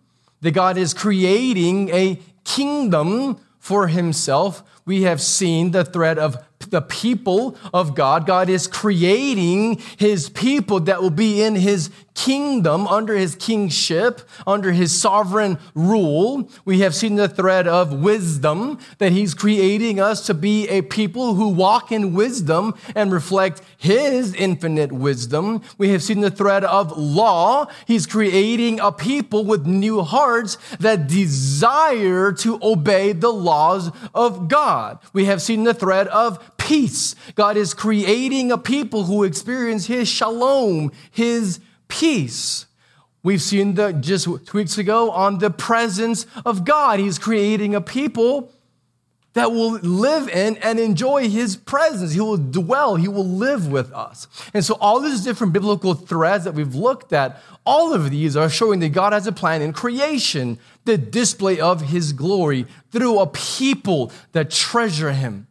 that 0.43 0.53
God 0.53 0.77
is 0.77 0.93
creating 0.93 1.89
a 1.91 2.21
kingdom 2.45 3.39
for 3.59 3.89
himself. 3.89 4.63
We 4.85 5.03
have 5.03 5.21
seen 5.21 5.71
the 5.71 5.85
threat 5.85 6.19
of 6.19 6.37
the 6.71 6.83
people 6.83 7.57
of 7.73 7.95
God. 7.95 8.27
God 8.27 8.49
is 8.49 8.67
creating 8.67 9.81
his 9.97 10.29
people 10.29 10.81
that 10.81 11.01
will 11.01 11.11
be 11.11 11.43
in 11.43 11.55
his 11.55 11.91
kingdom, 12.15 12.87
under 12.87 13.17
his 13.17 13.35
kingship, 13.35 14.21
under 14.47 14.73
his 14.73 14.99
sovereign 14.99 15.59
rule. 15.75 16.49
We 16.65 16.81
have 16.81 16.95
seen 16.95 17.17
the 17.17 17.29
thread 17.29 17.67
of 17.67 17.93
wisdom, 17.93 18.79
that 18.99 19.13
he's 19.13 19.35
creating 19.35 20.01
us 20.01 20.27
to 20.27 20.35
be 20.35 20.69
a 20.69 20.83
people 20.83 21.35
who 21.35 21.49
walk 21.49 21.91
in 21.93 22.15
wisdom 22.15 22.75
and 22.95 23.13
reflect 23.13 23.63
his 23.77 24.35
infinite 24.35 24.93
wisdom. 24.93 25.63
We 25.79 25.91
have 25.91 26.03
seen 26.03 26.21
the 26.21 26.31
thread 26.31 26.65
of 26.65 26.97
law. 26.97 27.67
He's 27.87 28.07
creating 28.07 28.81
a 28.81 28.93
people 28.93 29.45
with 29.45 29.67
new 29.67 30.03
hearts 30.03 30.59
that 30.81 31.09
desire 31.09 32.33
to 32.33 32.59
obey 32.63 33.13
the 33.13 33.33
laws 33.33 33.91
of 34.15 34.49
God. 34.49 34.99
We 35.13 35.25
have 35.27 35.43
seen 35.43 35.65
the 35.65 35.75
thread 35.75 36.09
of 36.09 36.57
peace. 36.57 37.15
God 37.35 37.57
is 37.57 37.75
creating 37.75 38.53
a 38.53 38.59
people 38.59 39.05
who 39.05 39.25
experience 39.25 39.87
his 39.87 40.09
shalom, 40.09 40.93
his 41.11 41.61
peace. 41.93 42.65
We've 43.23 43.43
seen 43.43 43.75
the 43.75 43.93
just 43.93 44.27
weeks 44.55 44.79
ago 44.79 45.11
on 45.11 45.39
the 45.39 45.51
presence 45.51 46.27
of 46.45 46.65
God. 46.65 46.99
He's 46.99 47.19
creating 47.19 47.75
a 47.75 47.83
people 47.83 48.51
that 49.35 49.53
will 49.53 49.73
live 49.73 50.29
in 50.29 50.57
and 50.57 50.81
enjoy 50.81 51.29
his 51.29 51.55
presence. 51.55 52.13
He 52.13 52.21
will 52.21 52.39
dwell, 52.39 52.97
he 52.97 53.09
will 53.09 53.29
live 53.29 53.71
with 53.71 53.93
us. 53.93 54.27
And 54.55 54.65
so, 54.65 54.77
all 54.81 55.01
these 55.01 55.23
different 55.23 55.53
biblical 55.53 55.95
threads 55.95 56.45
that 56.45 56.55
we've 56.55 56.75
looked 56.75 57.13
at, 57.13 57.41
all 57.65 57.93
of 57.93 58.11
these 58.11 58.37
are 58.37 58.49
showing 58.49 58.81
that 58.81 58.91
God 58.91 59.13
has 59.13 59.27
a 59.27 59.33
plan 59.33 59.61
in 59.61 59.75
creation, 59.75 60.59
the 60.87 60.97
display 60.97 61.61
of 61.61 61.83
his 61.83 62.15
glory 62.15 62.67
through 62.91 63.21
a 63.21 63.27
people 63.27 64.11
that 64.33 64.51
treasure 64.51 65.13
him. 65.13 65.47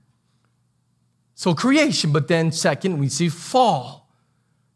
So, 1.36 1.54
creation, 1.54 2.12
but 2.12 2.28
then, 2.28 2.52
second, 2.52 2.98
we 2.98 3.10
see 3.10 3.30
fall. 3.30 4.10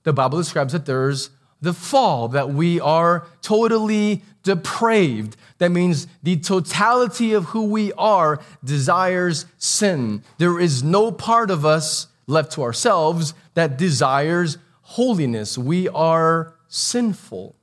The 0.03 0.13
Bible 0.13 0.37
describes 0.37 0.73
that 0.73 0.85
there's 0.85 1.31
the 1.61 1.73
fall, 1.73 2.27
that 2.29 2.49
we 2.49 2.79
are 2.79 3.25
totally 3.41 4.21
depraved. 4.43 5.35
That 5.57 5.71
means 5.71 6.07
the 6.21 6.37
totality 6.37 7.33
of 7.33 7.45
who 7.45 7.63
we 7.63 7.91
are 7.93 8.39
desires 8.63 9.45
sin. 9.57 10.23
There 10.37 10.59
is 10.59 10.83
no 10.83 11.11
part 11.11 11.49
of 11.49 11.65
us 11.65 12.07
left 12.27 12.51
to 12.53 12.63
ourselves 12.63 13.33
that 13.53 13.77
desires 13.77 14.57
holiness. 14.81 15.57
We 15.57 15.89
are 15.89 16.53
sinful. 16.67 17.55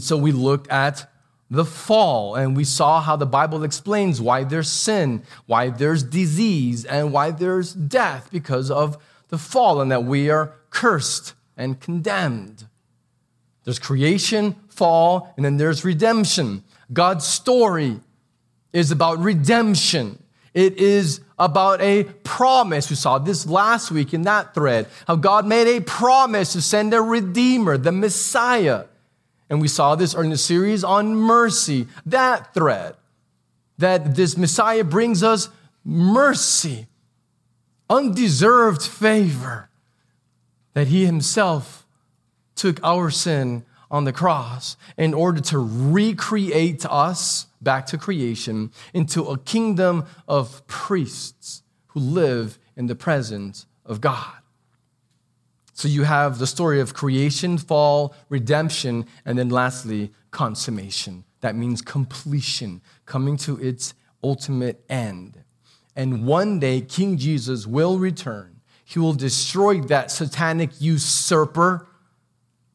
So 0.00 0.16
we 0.16 0.32
looked 0.32 0.68
at 0.70 1.08
the 1.48 1.64
fall 1.64 2.34
and 2.34 2.56
we 2.56 2.64
saw 2.64 3.00
how 3.00 3.14
the 3.14 3.26
Bible 3.26 3.62
explains 3.62 4.20
why 4.20 4.42
there's 4.42 4.68
sin, 4.68 5.22
why 5.46 5.70
there's 5.70 6.02
disease, 6.02 6.84
and 6.84 7.12
why 7.12 7.30
there's 7.30 7.72
death 7.72 8.28
because 8.32 8.70
of 8.70 8.96
the 9.28 9.38
fall, 9.38 9.80
and 9.80 9.92
that 9.92 10.04
we 10.04 10.28
are 10.30 10.54
cursed 10.70 11.34
and 11.56 11.80
condemned. 11.80 12.66
There's 13.64 13.78
creation, 13.78 14.54
fall, 14.68 15.32
and 15.36 15.44
then 15.44 15.56
there's 15.56 15.84
redemption. 15.84 16.62
God's 16.92 17.26
story 17.26 18.00
is 18.72 18.90
about 18.90 19.18
redemption. 19.18 20.22
It 20.54 20.78
is 20.78 21.20
about 21.38 21.80
a 21.80 22.04
promise. 22.04 22.88
We 22.88 22.96
saw 22.96 23.18
this 23.18 23.46
last 23.46 23.90
week 23.90 24.14
in 24.14 24.22
that 24.22 24.54
thread, 24.54 24.86
how 25.06 25.16
God 25.16 25.46
made 25.46 25.66
a 25.66 25.80
promise 25.80 26.52
to 26.52 26.62
send 26.62 26.94
a 26.94 27.02
redeemer, 27.02 27.76
the 27.76 27.92
Messiah. 27.92 28.84
And 29.50 29.60
we 29.60 29.68
saw 29.68 29.94
this 29.94 30.14
in 30.14 30.30
the 30.30 30.38
series 30.38 30.82
on 30.84 31.14
mercy, 31.14 31.86
that 32.06 32.54
thread, 32.54 32.96
that 33.78 34.14
this 34.14 34.36
Messiah 34.36 34.84
brings 34.84 35.22
us 35.22 35.48
mercy, 35.84 36.86
undeserved 37.90 38.82
favor, 38.82 39.68
that 40.76 40.88
he 40.88 41.06
himself 41.06 41.86
took 42.54 42.78
our 42.84 43.08
sin 43.08 43.64
on 43.90 44.04
the 44.04 44.12
cross 44.12 44.76
in 44.98 45.14
order 45.14 45.40
to 45.40 45.58
recreate 45.58 46.84
us 46.84 47.46
back 47.62 47.86
to 47.86 47.96
creation 47.96 48.70
into 48.92 49.22
a 49.22 49.38
kingdom 49.38 50.04
of 50.28 50.66
priests 50.66 51.62
who 51.86 52.00
live 52.00 52.58
in 52.76 52.88
the 52.88 52.94
presence 52.94 53.64
of 53.86 54.02
God. 54.02 54.34
So 55.72 55.88
you 55.88 56.02
have 56.02 56.38
the 56.38 56.46
story 56.46 56.78
of 56.78 56.92
creation, 56.92 57.56
fall, 57.56 58.14
redemption, 58.28 59.06
and 59.24 59.38
then 59.38 59.48
lastly, 59.48 60.12
consummation. 60.30 61.24
That 61.40 61.56
means 61.56 61.80
completion, 61.80 62.82
coming 63.06 63.38
to 63.38 63.58
its 63.62 63.94
ultimate 64.22 64.84
end. 64.90 65.42
And 65.94 66.26
one 66.26 66.60
day, 66.60 66.82
King 66.82 67.16
Jesus 67.16 67.66
will 67.66 67.98
return. 67.98 68.55
He 68.88 69.00
will 69.00 69.14
destroy 69.14 69.80
that 69.82 70.12
satanic 70.12 70.70
usurper 70.80 71.88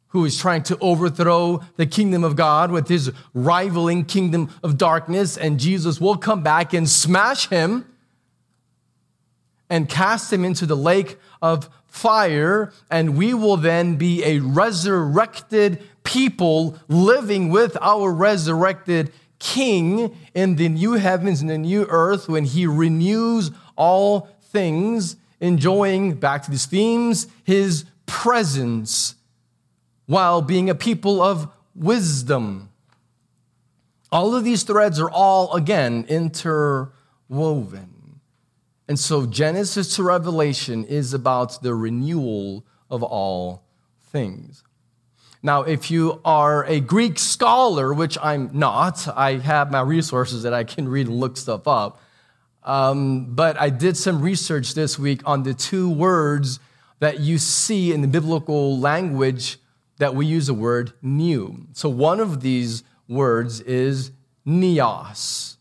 who 0.10 0.26
is 0.26 0.38
trying 0.38 0.62
to 0.64 0.78
overthrow 0.82 1.62
the 1.78 1.86
kingdom 1.86 2.26
of 2.26 2.36
God 2.36 2.70
with 2.70 2.90
his 2.90 3.14
rivaling 3.34 4.04
kingdom 4.04 4.50
of 4.62 4.78
darkness, 4.78 5.38
and 5.38 5.58
Jesus 5.58 6.02
will 6.02 6.18
come 6.18 6.44
back 6.44 6.74
and 6.74 6.90
smash 6.90 7.48
him 7.48 7.86
and 9.70 9.88
cast 9.88 10.34
him 10.34 10.44
into 10.44 10.66
the 10.66 10.76
lake 10.76 11.18
of 11.42 11.70
fire, 11.86 12.74
and 12.90 13.16
we 13.18 13.34
will 13.34 13.56
then 13.56 13.96
be 13.96 14.22
a 14.26 14.40
resurrected 14.40 15.82
people 16.04 16.78
living 16.90 17.50
with 17.50 17.78
our 17.80 18.12
resurrected 18.12 19.14
King 19.40 20.14
in 20.34 20.58
the 20.58 20.68
new 20.68 20.94
heavens 20.94 21.40
and 21.40 21.50
the 21.50 21.58
new 21.58 21.86
earth 21.90 22.28
when 22.28 22.44
he 22.44 22.68
renews 22.68 23.52
all 23.78 24.28
things, 24.42 25.16
enjoying, 25.42 26.14
back 26.14 26.44
to 26.44 26.52
these 26.52 26.66
themes, 26.66 27.28
his 27.44 27.84
presence 28.06 29.16
while 30.06 30.42
being 30.42 30.70
a 30.70 30.76
people 30.76 31.22
of 31.22 31.52
wisdom. 31.76 32.70
All 34.12 34.36
of 34.36 34.44
these 34.44 34.64
threads 34.64 35.00
are 35.00 35.10
all, 35.10 35.54
again, 35.54 36.06
interwoven. 36.10 37.88
And 38.88 39.00
so 39.00 39.26
Genesis 39.26 39.96
to 39.96 40.04
Revelation 40.04 40.84
is 40.84 41.14
about 41.14 41.62
the 41.62 41.74
renewal 41.74 42.66
of 42.90 43.04
all 43.04 43.64
things. 44.12 44.64
Now, 45.42 45.62
if 45.62 45.90
you 45.90 46.20
are 46.26 46.66
a 46.66 46.82
Greek 46.82 47.18
scholar, 47.18 47.94
which 47.94 48.18
I'm 48.22 48.50
not, 48.52 49.08
I 49.08 49.38
have 49.38 49.72
my 49.72 49.82
resources 49.82 50.44
that 50.44 50.54
I 50.54 50.66
can 50.66 50.90
read 50.90 51.08
and 51.08 51.16
look 51.16 51.38
stuff 51.38 51.68
up. 51.68 52.01
Um, 52.64 53.34
but 53.34 53.60
I 53.60 53.70
did 53.70 53.98
some 53.98 54.22
research 54.22 54.74
this 54.74 55.00
week 55.00 55.22
on 55.26 55.44
the 55.44 55.54
two 55.54 55.90
words 55.90 56.60
that 57.00 57.20
you 57.20 57.38
see 57.38 57.92
in 57.92 58.02
the 58.02 58.08
biblical 58.08 58.78
language 58.80 59.58
that 59.98 60.14
we 60.16 60.26
use 60.26 60.48
the 60.48 60.54
word 60.54 60.94
new. 61.02 61.66
So 61.74 61.90
one 61.90 62.20
of 62.20 62.42
these 62.42 62.84
words 63.08 63.62
is 63.62 64.12
neos. 64.46 65.58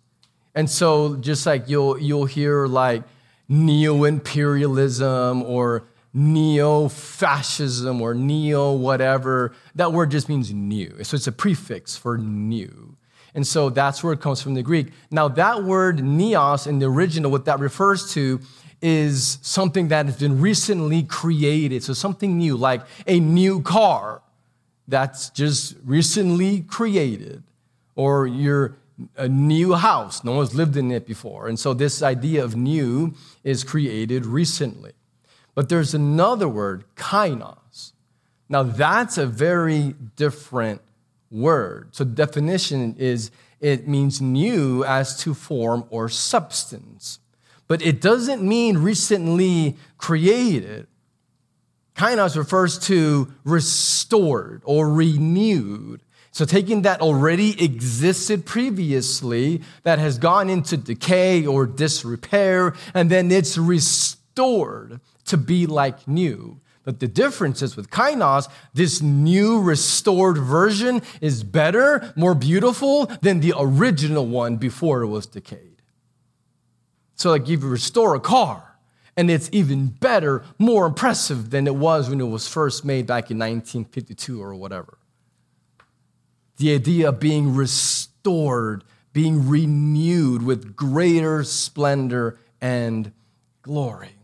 And 0.54 0.68
so 0.68 1.16
just 1.16 1.46
like 1.46 1.68
you'll 1.68 1.98
you'll 1.98 2.26
hear 2.26 2.66
like 2.66 3.02
neo-imperialism 3.48 5.42
or 5.42 5.84
neo-fascism 6.12 8.00
or 8.02 8.14
neo 8.14 8.72
whatever, 8.72 9.52
that 9.74 9.92
word 9.92 10.10
just 10.10 10.28
means 10.28 10.52
new. 10.52 11.02
So 11.04 11.14
it's 11.14 11.26
a 11.26 11.32
prefix 11.32 11.96
for 11.96 12.18
new. 12.18 12.89
And 13.34 13.46
so 13.46 13.70
that's 13.70 14.02
where 14.02 14.12
it 14.12 14.20
comes 14.20 14.42
from 14.42 14.54
the 14.54 14.62
Greek. 14.62 14.88
Now 15.10 15.28
that 15.28 15.64
word 15.64 15.98
neos 15.98 16.66
in 16.66 16.78
the 16.78 16.86
original, 16.86 17.30
what 17.30 17.44
that 17.44 17.60
refers 17.60 18.12
to 18.14 18.40
is 18.82 19.38
something 19.42 19.88
that 19.88 20.06
has 20.06 20.16
been 20.16 20.40
recently 20.40 21.02
created. 21.02 21.82
So 21.82 21.92
something 21.92 22.38
new, 22.38 22.56
like 22.56 22.82
a 23.06 23.20
new 23.20 23.60
car 23.62 24.22
that's 24.88 25.30
just 25.30 25.76
recently 25.84 26.62
created, 26.62 27.42
or 27.94 28.26
you're 28.26 28.76
a 29.16 29.28
new 29.28 29.74
house, 29.74 30.24
no 30.24 30.32
one's 30.32 30.54
lived 30.54 30.76
in 30.76 30.90
it 30.90 31.06
before. 31.06 31.48
And 31.48 31.58
so 31.58 31.72
this 31.72 32.02
idea 32.02 32.44
of 32.44 32.56
new 32.56 33.14
is 33.44 33.64
created 33.64 34.26
recently. 34.26 34.92
But 35.54 35.68
there's 35.68 35.94
another 35.94 36.48
word, 36.48 36.84
kainos. 36.96 37.92
Now 38.48 38.62
that's 38.62 39.16
a 39.16 39.26
very 39.26 39.94
different 40.16 40.82
word. 41.30 41.88
So 41.92 42.04
definition 42.04 42.96
is 42.98 43.30
it 43.60 43.86
means 43.86 44.20
new 44.20 44.84
as 44.84 45.18
to 45.18 45.34
form 45.34 45.84
or 45.90 46.08
substance. 46.08 47.18
But 47.68 47.82
it 47.82 48.00
doesn't 48.00 48.42
mean 48.42 48.78
recently 48.78 49.76
created. 49.98 50.86
Kainos 51.94 52.36
refers 52.36 52.78
to 52.86 53.32
restored 53.44 54.62
or 54.64 54.90
renewed. 54.90 56.00
So, 56.32 56.44
taking 56.44 56.82
that 56.82 57.00
already 57.00 57.62
existed 57.62 58.46
previously, 58.46 59.62
that 59.82 59.98
has 59.98 60.16
gone 60.16 60.48
into 60.48 60.76
decay 60.76 61.44
or 61.44 61.66
disrepair, 61.66 62.74
and 62.94 63.10
then 63.10 63.30
it's 63.32 63.58
restored 63.58 65.00
to 65.26 65.36
be 65.36 65.66
like 65.66 66.06
new. 66.06 66.60
But 66.82 67.00
the 67.00 67.08
difference 67.08 67.60
is 67.62 67.76
with 67.76 67.90
Kainos, 67.90 68.48
this 68.72 69.02
new 69.02 69.60
restored 69.60 70.38
version 70.38 71.02
is 71.20 71.44
better, 71.44 72.12
more 72.16 72.34
beautiful 72.34 73.06
than 73.20 73.40
the 73.40 73.52
original 73.56 74.26
one 74.26 74.56
before 74.56 75.02
it 75.02 75.08
was 75.08 75.26
decayed. 75.26 75.82
So, 77.16 77.30
like 77.30 77.42
if 77.42 77.48
you 77.48 77.68
restore 77.68 78.14
a 78.14 78.20
car, 78.20 78.70
And 79.16 79.30
it's 79.30 79.50
even 79.52 79.88
better, 79.88 80.44
more 80.58 80.86
impressive 80.86 81.50
than 81.50 81.66
it 81.66 81.74
was 81.74 82.08
when 82.08 82.20
it 82.20 82.28
was 82.28 82.48
first 82.48 82.84
made 82.84 83.06
back 83.06 83.30
in 83.30 83.38
1952 83.38 84.42
or 84.42 84.54
whatever. 84.54 84.98
The 86.56 86.74
idea 86.74 87.08
of 87.08 87.20
being 87.20 87.54
restored, 87.54 88.84
being 89.12 89.48
renewed 89.48 90.42
with 90.42 90.76
greater 90.76 91.42
splendor 91.44 92.38
and 92.60 93.12
glory. 93.62 94.19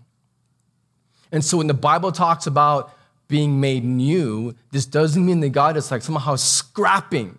And 1.32 1.44
so 1.44 1.58
when 1.58 1.66
the 1.66 1.74
Bible 1.74 2.12
talks 2.12 2.46
about 2.46 2.92
being 3.28 3.60
made 3.60 3.84
new, 3.84 4.54
this 4.70 4.86
doesn't 4.86 5.24
mean 5.24 5.40
that 5.40 5.50
God 5.50 5.76
is 5.76 5.90
like 5.90 6.02
somehow 6.02 6.36
scrapping 6.36 7.38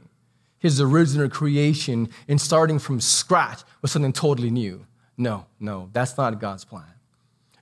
his 0.59 0.81
original 0.81 1.29
creation 1.29 2.09
and 2.27 2.41
starting 2.41 2.79
from 2.79 2.99
scratch 2.99 3.61
with 3.81 3.91
something 3.91 4.13
totally 4.13 4.49
new. 4.49 4.85
No, 5.17 5.45
no, 5.59 5.89
that's 5.93 6.17
not 6.17 6.39
God's 6.39 6.65
plan. 6.65 6.93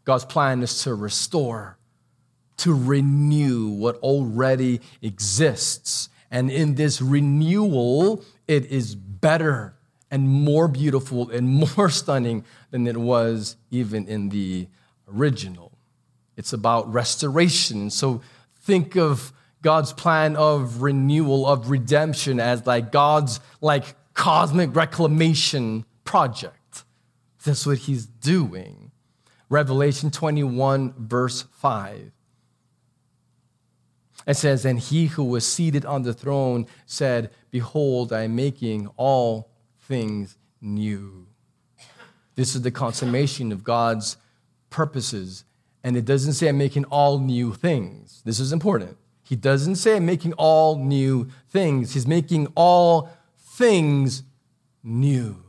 God's 0.04 0.26
plan 0.26 0.62
is 0.62 0.84
to 0.84 0.94
restore, 0.94 1.78
to 2.58 2.74
renew 2.74 3.70
what 3.70 3.96
already 3.98 4.82
exists. 5.02 6.10
And 6.32 6.52
in 6.52 6.76
this 6.76 7.02
renewal, 7.02 8.24
it 8.48 8.66
is 8.66 8.96
better 8.96 9.76
and 10.12 10.28
more 10.28 10.68
beautiful 10.68 11.30
and 11.30 11.48
more 11.78 11.90
stunning 11.90 12.44
than 12.72 12.88
it 12.88 12.98
was 12.98 13.58
even 13.72 14.08
in 14.08 14.30
the 14.30 14.68
original. 15.14 15.65
It's 16.38 16.54
about 16.54 16.92
restoration. 16.92 17.90
So 17.90 18.22
think 18.62 18.96
of 18.96 19.32
God's 19.62 19.94
plan 19.94 20.36
of 20.36 20.82
renewal, 20.82 21.48
of 21.48 21.70
redemption 21.70 22.40
as 22.40 22.66
like 22.68 22.92
God's 22.92 23.40
like 23.62 23.96
cosmic 24.14 24.76
reclamation 24.76 25.86
project. 26.04 26.84
That's 27.44 27.66
what 27.66 27.80
he's 27.80 28.06
doing. 28.06 28.92
Revelation 29.50 30.10
21, 30.12 30.94
verse 30.98 31.44
5. 31.54 32.12
It 34.28 34.34
says, 34.36 34.66
And 34.66 34.80
he 34.80 35.08
who 35.08 35.24
was 35.24 35.46
seated 35.46 35.86
on 35.86 36.02
the 36.02 36.14
throne 36.14 36.66
said, 36.86 37.32
Behold, 37.52 38.12
I 38.12 38.24
am 38.24 38.36
making 38.36 38.88
all 38.98 39.52
things 39.80 40.38
new. 40.62 41.28
This 42.36 42.56
is 42.56 42.64
the 42.64 42.72
consummation 42.72 43.52
of 43.52 43.64
God's 43.64 44.18
purposes 44.70 45.46
and 45.86 45.96
it 45.96 46.04
doesn't 46.04 46.34
say 46.34 46.48
I'm 46.48 46.58
making 46.58 46.86
all 46.86 47.20
new 47.20 47.54
things. 47.54 48.24
This 48.26 48.40
is 48.40 48.52
important. 48.52 48.98
He 49.22 49.36
doesn't 49.36 49.76
say 49.76 49.98
I'm 49.98 50.06
making 50.08 50.34
all 50.34 50.80
new 50.80 51.30
things. 51.52 51.94
He's 51.94 52.08
making 52.08 52.48
all 52.56 53.12
things 53.38 54.24
new, 54.84 55.44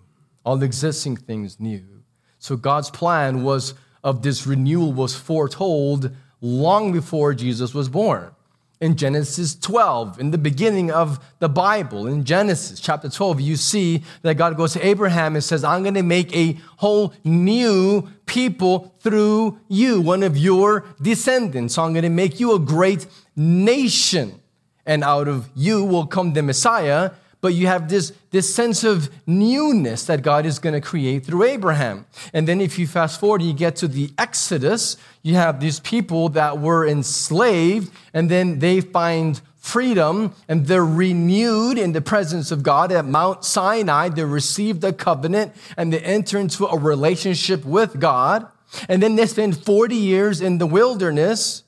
all 0.44 0.62
existing 0.62 1.16
things 1.16 1.58
new. 1.58 2.02
So 2.38 2.58
God's 2.58 2.90
plan 2.90 3.44
was 3.44 3.72
of 4.04 4.20
this 4.20 4.46
renewal 4.46 4.92
was 4.92 5.16
foretold 5.16 6.14
long 6.42 6.92
before 6.92 7.32
Jesus 7.32 7.72
was 7.72 7.88
born 7.88 8.35
in 8.80 8.96
Genesis 8.96 9.54
12, 9.54 10.20
in 10.20 10.30
the 10.32 10.38
beginning 10.38 10.90
of 10.90 11.18
the 11.38 11.48
Bible, 11.48 12.06
in 12.06 12.24
Genesis 12.24 12.78
chapter 12.78 13.08
12, 13.08 13.40
you 13.40 13.56
see 13.56 14.02
that 14.22 14.34
God 14.34 14.56
goes 14.56 14.74
to 14.74 14.86
Abraham 14.86 15.34
and 15.34 15.42
says, 15.42 15.64
I'm 15.64 15.82
going 15.82 15.94
to 15.94 16.02
make 16.02 16.34
a 16.36 16.58
whole 16.76 17.14
new 17.24 18.06
people 18.26 18.94
through 19.00 19.58
you, 19.68 20.00
one 20.00 20.22
of 20.22 20.36
your 20.36 20.84
descendants. 21.00 21.74
So 21.74 21.84
I'm 21.84 21.92
going 21.94 22.02
to 22.02 22.10
make 22.10 22.38
you 22.38 22.54
a 22.54 22.58
great 22.58 23.06
nation. 23.34 24.40
And 24.84 25.02
out 25.02 25.26
of 25.26 25.48
you 25.54 25.82
will 25.82 26.06
come 26.06 26.34
the 26.34 26.42
Messiah, 26.42 27.12
but 27.40 27.54
you 27.54 27.66
have 27.66 27.88
this, 27.88 28.12
this 28.30 28.52
sense 28.52 28.82
of 28.82 29.10
newness 29.26 30.04
that 30.06 30.22
God 30.22 30.46
is 30.46 30.58
going 30.58 30.74
to 30.74 30.80
create 30.80 31.24
through 31.24 31.44
Abraham. 31.44 32.06
And 32.32 32.48
then 32.48 32.60
if 32.60 32.78
you 32.78 32.86
fast 32.86 33.20
forward, 33.20 33.42
you 33.42 33.52
get 33.52 33.76
to 33.76 33.88
the 33.88 34.10
Exodus, 34.18 34.96
you 35.22 35.34
have 35.34 35.60
these 35.60 35.80
people 35.80 36.28
that 36.30 36.58
were 36.58 36.86
enslaved, 36.86 37.92
and 38.14 38.30
then 38.30 38.58
they 38.58 38.80
find 38.80 39.40
freedom 39.66 40.32
and 40.48 40.66
they're 40.66 40.84
renewed 40.84 41.76
in 41.76 41.92
the 41.92 42.00
presence 42.00 42.52
of 42.52 42.62
God 42.62 42.92
at 42.92 43.04
Mount 43.04 43.44
Sinai. 43.44 44.08
They 44.08 44.24
receive 44.24 44.80
the 44.80 44.92
covenant 44.92 45.52
and 45.76 45.92
they 45.92 45.98
enter 45.98 46.38
into 46.38 46.66
a 46.66 46.78
relationship 46.78 47.64
with 47.64 47.98
God. 47.98 48.46
And 48.88 49.02
then 49.02 49.16
they 49.16 49.26
spend 49.26 49.62
40 49.64 49.96
years 49.96 50.40
in 50.40 50.58
the 50.58 50.66
wilderness. 50.66 51.64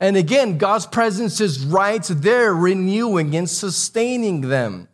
And 0.00 0.16
again, 0.16 0.56
God's 0.56 0.86
presence 0.86 1.40
is 1.40 1.64
right 1.64 2.02
there, 2.02 2.54
renewing 2.54 3.36
and 3.36 3.48
sustaining 3.48 4.42
them. 4.42 4.88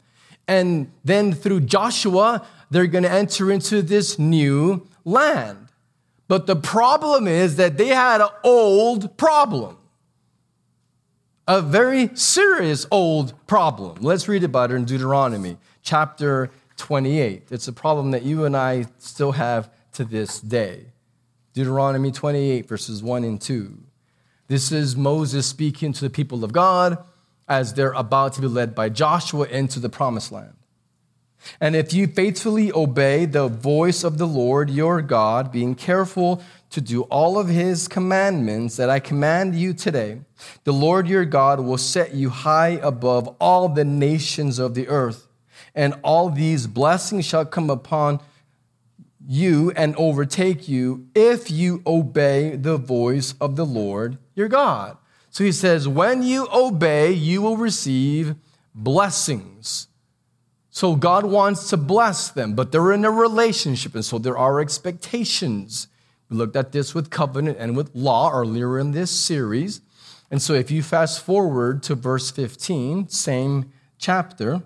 And 0.48 0.90
then 1.04 1.34
through 1.34 1.60
Joshua, 1.60 2.44
they're 2.70 2.86
going 2.86 3.04
to 3.04 3.12
enter 3.12 3.52
into 3.52 3.82
this 3.82 4.18
new 4.18 4.86
land. 5.04 5.68
But 6.26 6.46
the 6.46 6.56
problem 6.56 7.28
is 7.28 7.56
that 7.56 7.76
they 7.76 7.88
had 7.88 8.20
an 8.20 8.28
old 8.42 9.16
problem, 9.16 9.78
a 11.46 11.62
very 11.62 12.10
serious 12.14 12.86
old 12.90 13.34
problem. 13.46 13.98
Let's 14.00 14.28
read 14.28 14.44
about 14.44 14.70
it 14.70 14.74
in 14.74 14.84
Deuteronomy 14.84 15.58
chapter 15.82 16.50
28. 16.76 17.48
It's 17.50 17.68
a 17.68 17.72
problem 17.72 18.10
that 18.10 18.22
you 18.22 18.44
and 18.44 18.56
I 18.56 18.86
still 18.98 19.32
have 19.32 19.70
to 19.92 20.04
this 20.04 20.40
day. 20.40 20.86
Deuteronomy 21.54 22.12
28, 22.12 22.68
verses 22.68 23.02
1 23.02 23.24
and 23.24 23.40
2. 23.40 23.78
This 24.48 24.70
is 24.70 24.96
Moses 24.96 25.46
speaking 25.46 25.92
to 25.94 26.00
the 26.02 26.10
people 26.10 26.44
of 26.44 26.52
God 26.52 26.98
as 27.48 27.74
they're 27.74 27.92
about 27.92 28.34
to 28.34 28.40
be 28.40 28.46
led 28.46 28.74
by 28.74 28.88
Joshua 28.88 29.46
into 29.46 29.80
the 29.80 29.88
promised 29.88 30.30
land. 30.32 30.54
And 31.60 31.76
if 31.76 31.92
you 31.92 32.06
faithfully 32.06 32.72
obey 32.72 33.24
the 33.24 33.48
voice 33.48 34.04
of 34.04 34.18
the 34.18 34.26
Lord 34.26 34.70
your 34.70 35.00
God, 35.02 35.52
being 35.52 35.74
careful 35.74 36.42
to 36.70 36.80
do 36.80 37.02
all 37.02 37.38
of 37.38 37.48
his 37.48 37.88
commandments 37.88 38.76
that 38.76 38.90
I 38.90 38.98
command 39.00 39.54
you 39.54 39.72
today, 39.72 40.20
the 40.64 40.72
Lord 40.72 41.08
your 41.08 41.24
God 41.24 41.60
will 41.60 41.78
set 41.78 42.14
you 42.14 42.28
high 42.30 42.80
above 42.82 43.34
all 43.40 43.68
the 43.68 43.84
nations 43.84 44.58
of 44.58 44.74
the 44.74 44.88
earth. 44.88 45.28
And 45.74 45.94
all 46.02 46.28
these 46.28 46.66
blessings 46.66 47.24
shall 47.24 47.44
come 47.44 47.70
upon 47.70 48.20
you 49.26 49.70
and 49.76 49.94
overtake 49.96 50.68
you 50.68 51.06
if 51.14 51.50
you 51.50 51.82
obey 51.86 52.56
the 52.56 52.78
voice 52.78 53.34
of 53.40 53.56
the 53.56 53.66
Lord 53.66 54.18
your 54.34 54.48
God. 54.48 54.96
So 55.30 55.44
he 55.44 55.52
says, 55.52 55.86
when 55.86 56.22
you 56.22 56.48
obey, 56.52 57.12
you 57.12 57.42
will 57.42 57.56
receive 57.56 58.34
blessings. 58.74 59.88
So 60.70 60.94
God 60.94 61.24
wants 61.24 61.70
to 61.70 61.76
bless 61.76 62.30
them, 62.30 62.54
but 62.54 62.70
they're 62.70 62.92
in 62.92 63.04
a 63.04 63.10
relationship, 63.10 63.94
and 63.94 64.04
so 64.04 64.18
there 64.18 64.38
are 64.38 64.60
expectations. 64.60 65.88
We 66.28 66.36
looked 66.36 66.56
at 66.56 66.72
this 66.72 66.94
with 66.94 67.10
covenant 67.10 67.56
and 67.58 67.76
with 67.76 67.94
law 67.94 68.30
earlier 68.32 68.78
in 68.78 68.92
this 68.92 69.10
series. 69.10 69.80
And 70.30 70.40
so 70.42 70.52
if 70.52 70.70
you 70.70 70.82
fast 70.82 71.24
forward 71.24 71.82
to 71.84 71.94
verse 71.94 72.30
15, 72.30 73.08
same 73.08 73.72
chapter, 73.98 74.62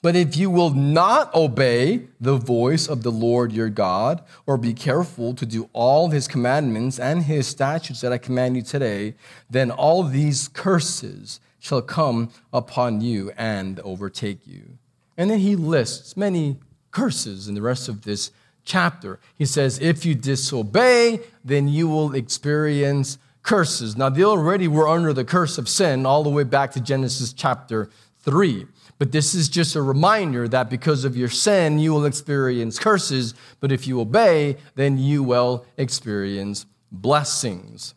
but 0.00 0.14
if 0.14 0.36
you 0.36 0.50
will 0.50 0.70
not 0.70 1.34
obey 1.34 2.08
the 2.20 2.36
voice 2.36 2.88
of 2.88 3.02
the 3.02 3.10
Lord 3.10 3.52
your 3.52 3.68
God, 3.68 4.22
or 4.46 4.56
be 4.56 4.72
careful 4.74 5.34
to 5.34 5.44
do 5.44 5.68
all 5.72 6.10
his 6.10 6.28
commandments 6.28 6.98
and 6.98 7.24
his 7.24 7.46
statutes 7.46 8.00
that 8.02 8.12
I 8.12 8.18
command 8.18 8.56
you 8.56 8.62
today, 8.62 9.14
then 9.50 9.70
all 9.70 10.02
these 10.02 10.48
curses 10.48 11.40
shall 11.58 11.82
come 11.82 12.30
upon 12.52 13.00
you 13.00 13.32
and 13.36 13.80
overtake 13.80 14.46
you. 14.46 14.78
And 15.16 15.30
then 15.30 15.40
he 15.40 15.56
lists 15.56 16.16
many 16.16 16.58
curses 16.92 17.48
in 17.48 17.54
the 17.54 17.62
rest 17.62 17.88
of 17.88 18.02
this 18.02 18.30
chapter. 18.64 19.18
He 19.36 19.46
says, 19.46 19.80
if 19.80 20.06
you 20.06 20.14
disobey, 20.14 21.20
then 21.44 21.66
you 21.68 21.88
will 21.88 22.14
experience 22.14 23.18
curses. 23.42 23.96
Now, 23.96 24.10
they 24.10 24.22
already 24.22 24.68
were 24.68 24.86
under 24.86 25.12
the 25.12 25.24
curse 25.24 25.58
of 25.58 25.68
sin 25.68 26.06
all 26.06 26.22
the 26.22 26.30
way 26.30 26.44
back 26.44 26.70
to 26.72 26.80
Genesis 26.80 27.32
chapter 27.32 27.90
3. 28.20 28.66
But 28.98 29.12
this 29.12 29.34
is 29.34 29.48
just 29.48 29.76
a 29.76 29.82
reminder 29.82 30.48
that 30.48 30.68
because 30.68 31.04
of 31.04 31.16
your 31.16 31.28
sin, 31.28 31.78
you 31.78 31.92
will 31.92 32.04
experience 32.04 32.78
curses. 32.78 33.34
But 33.60 33.70
if 33.70 33.86
you 33.86 34.00
obey, 34.00 34.56
then 34.74 34.98
you 34.98 35.22
will 35.22 35.64
experience 35.76 36.66
blessings. 36.90 37.94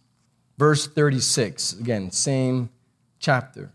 Verse 0.57 0.85
36, 0.85 1.73
again, 1.73 2.11
same 2.11 2.69
chapter. 3.19 3.71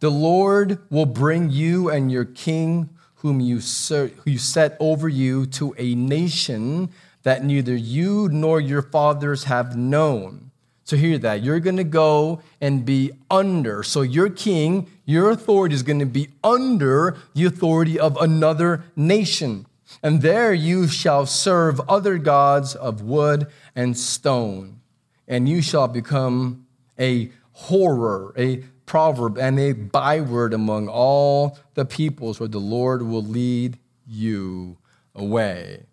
The 0.00 0.10
Lord 0.10 0.78
will 0.90 1.06
bring 1.06 1.50
you 1.50 1.88
and 1.88 2.12
your 2.12 2.26
king, 2.26 2.90
whom 3.16 3.40
you, 3.40 3.60
ser- 3.60 4.08
who 4.08 4.32
you 4.32 4.38
set 4.38 4.76
over 4.78 5.08
you, 5.08 5.46
to 5.46 5.74
a 5.78 5.94
nation 5.94 6.90
that 7.22 7.44
neither 7.44 7.74
you 7.74 8.28
nor 8.28 8.60
your 8.60 8.82
fathers 8.82 9.44
have 9.44 9.76
known 9.76 10.51
so 10.84 10.96
hear 10.96 11.18
that. 11.18 11.42
You're 11.42 11.60
going 11.60 11.76
to 11.76 11.84
go 11.84 12.42
and 12.60 12.84
be 12.84 13.12
under. 13.30 13.82
So 13.82 14.02
your 14.02 14.28
king, 14.28 14.90
your 15.04 15.30
authority 15.30 15.74
is 15.74 15.82
going 15.82 16.00
to 16.00 16.06
be 16.06 16.28
under 16.42 17.16
the 17.34 17.44
authority 17.44 17.98
of 17.98 18.16
another 18.16 18.84
nation. 18.96 19.66
And 20.02 20.22
there 20.22 20.52
you 20.52 20.88
shall 20.88 21.26
serve 21.26 21.80
other 21.88 22.18
gods 22.18 22.74
of 22.74 23.02
wood 23.02 23.46
and 23.76 23.96
stone. 23.96 24.80
And 25.28 25.48
you 25.48 25.62
shall 25.62 25.88
become 25.88 26.66
a 26.98 27.30
horror, 27.52 28.34
a 28.36 28.64
proverb, 28.86 29.38
and 29.38 29.58
a 29.60 29.72
byword 29.72 30.52
among 30.52 30.88
all 30.88 31.58
the 31.74 31.84
peoples 31.84 32.40
where 32.40 32.48
the 32.48 32.58
Lord 32.58 33.02
will 33.02 33.22
lead 33.22 33.78
you 34.06 34.78
away. 35.14 35.84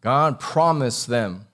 God 0.00 0.40
promised 0.40 1.08
them 1.08 1.47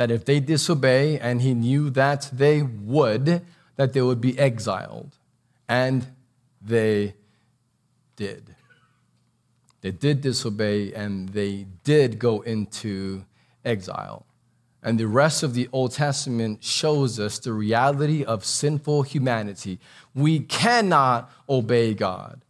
that 0.00 0.10
if 0.10 0.24
they 0.24 0.40
disobey, 0.40 1.18
and 1.18 1.42
he 1.42 1.52
knew 1.52 1.90
that 1.90 2.30
they 2.32 2.62
would, 2.62 3.44
that 3.76 3.92
they 3.92 4.00
would 4.00 4.18
be 4.18 4.38
exiled. 4.38 5.18
And 5.68 6.06
they 6.62 7.12
did. 8.16 8.56
They 9.82 9.90
did 9.90 10.22
disobey 10.22 10.94
and 10.94 11.28
they 11.28 11.66
did 11.84 12.18
go 12.18 12.40
into 12.40 13.26
exile. 13.62 14.24
And 14.82 14.98
the 14.98 15.06
rest 15.06 15.42
of 15.42 15.52
the 15.52 15.68
Old 15.70 15.92
Testament 15.92 16.64
shows 16.64 17.20
us 17.20 17.38
the 17.38 17.52
reality 17.52 18.24
of 18.24 18.42
sinful 18.42 19.02
humanity. 19.02 19.80
We 20.14 20.40
cannot 20.40 21.30
obey 21.46 21.92
God. 21.92 22.40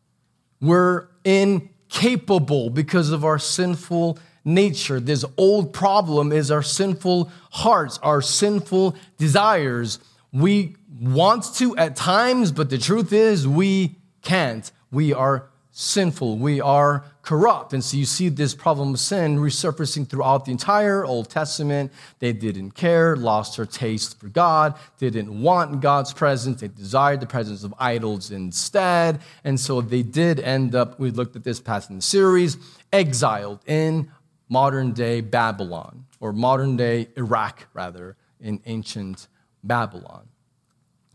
We're 0.60 1.08
incapable 1.24 2.70
because 2.70 3.10
of 3.10 3.24
our 3.24 3.40
sinful 3.40 4.20
nature. 4.44 5.00
This 5.00 5.24
old 5.36 5.72
problem 5.72 6.32
is 6.32 6.50
our 6.50 6.62
sinful 6.62 7.30
hearts, 7.50 7.98
our 8.02 8.22
sinful 8.22 8.96
desires. 9.18 9.98
We 10.32 10.76
want 11.00 11.54
to 11.56 11.76
at 11.76 11.96
times, 11.96 12.52
but 12.52 12.70
the 12.70 12.78
truth 12.78 13.12
is 13.12 13.46
we 13.46 13.96
can't. 14.22 14.70
We 14.90 15.12
are 15.12 15.50
sinful. 15.72 16.36
We 16.38 16.60
are 16.60 17.04
corrupt. 17.22 17.72
And 17.72 17.82
so 17.82 17.96
you 17.96 18.04
see 18.04 18.28
this 18.28 18.54
problem 18.54 18.94
of 18.94 19.00
sin 19.00 19.38
resurfacing 19.38 20.08
throughout 20.08 20.44
the 20.44 20.50
entire 20.50 21.04
Old 21.04 21.30
Testament. 21.30 21.92
They 22.18 22.32
didn't 22.32 22.72
care, 22.72 23.16
lost 23.16 23.56
their 23.56 23.66
taste 23.66 24.18
for 24.18 24.28
God, 24.28 24.74
didn't 24.98 25.42
want 25.42 25.80
God's 25.80 26.12
presence, 26.12 26.60
they 26.60 26.68
desired 26.68 27.20
the 27.20 27.26
presence 27.26 27.62
of 27.62 27.74
idols 27.78 28.30
instead. 28.30 29.20
And 29.44 29.58
so 29.60 29.80
they 29.80 30.02
did 30.02 30.40
end 30.40 30.74
up, 30.74 30.98
we 30.98 31.10
looked 31.10 31.36
at 31.36 31.44
this 31.44 31.60
past 31.60 31.90
in 31.90 31.96
the 31.96 32.02
series, 32.02 32.56
exiled 32.92 33.60
in 33.66 34.10
modern 34.50 34.92
day 34.92 35.22
Babylon, 35.22 36.04
or 36.20 36.34
modern 36.34 36.76
day 36.76 37.08
Iraq, 37.16 37.68
rather, 37.72 38.16
in 38.38 38.60
ancient 38.66 39.28
Babylon. 39.64 40.28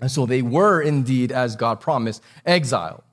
And 0.01 0.09
so 0.09 0.25
they 0.25 0.41
were 0.41 0.81
indeed, 0.81 1.31
as 1.31 1.55
God 1.55 1.79
promised, 1.79 2.23
exiled 2.45 3.03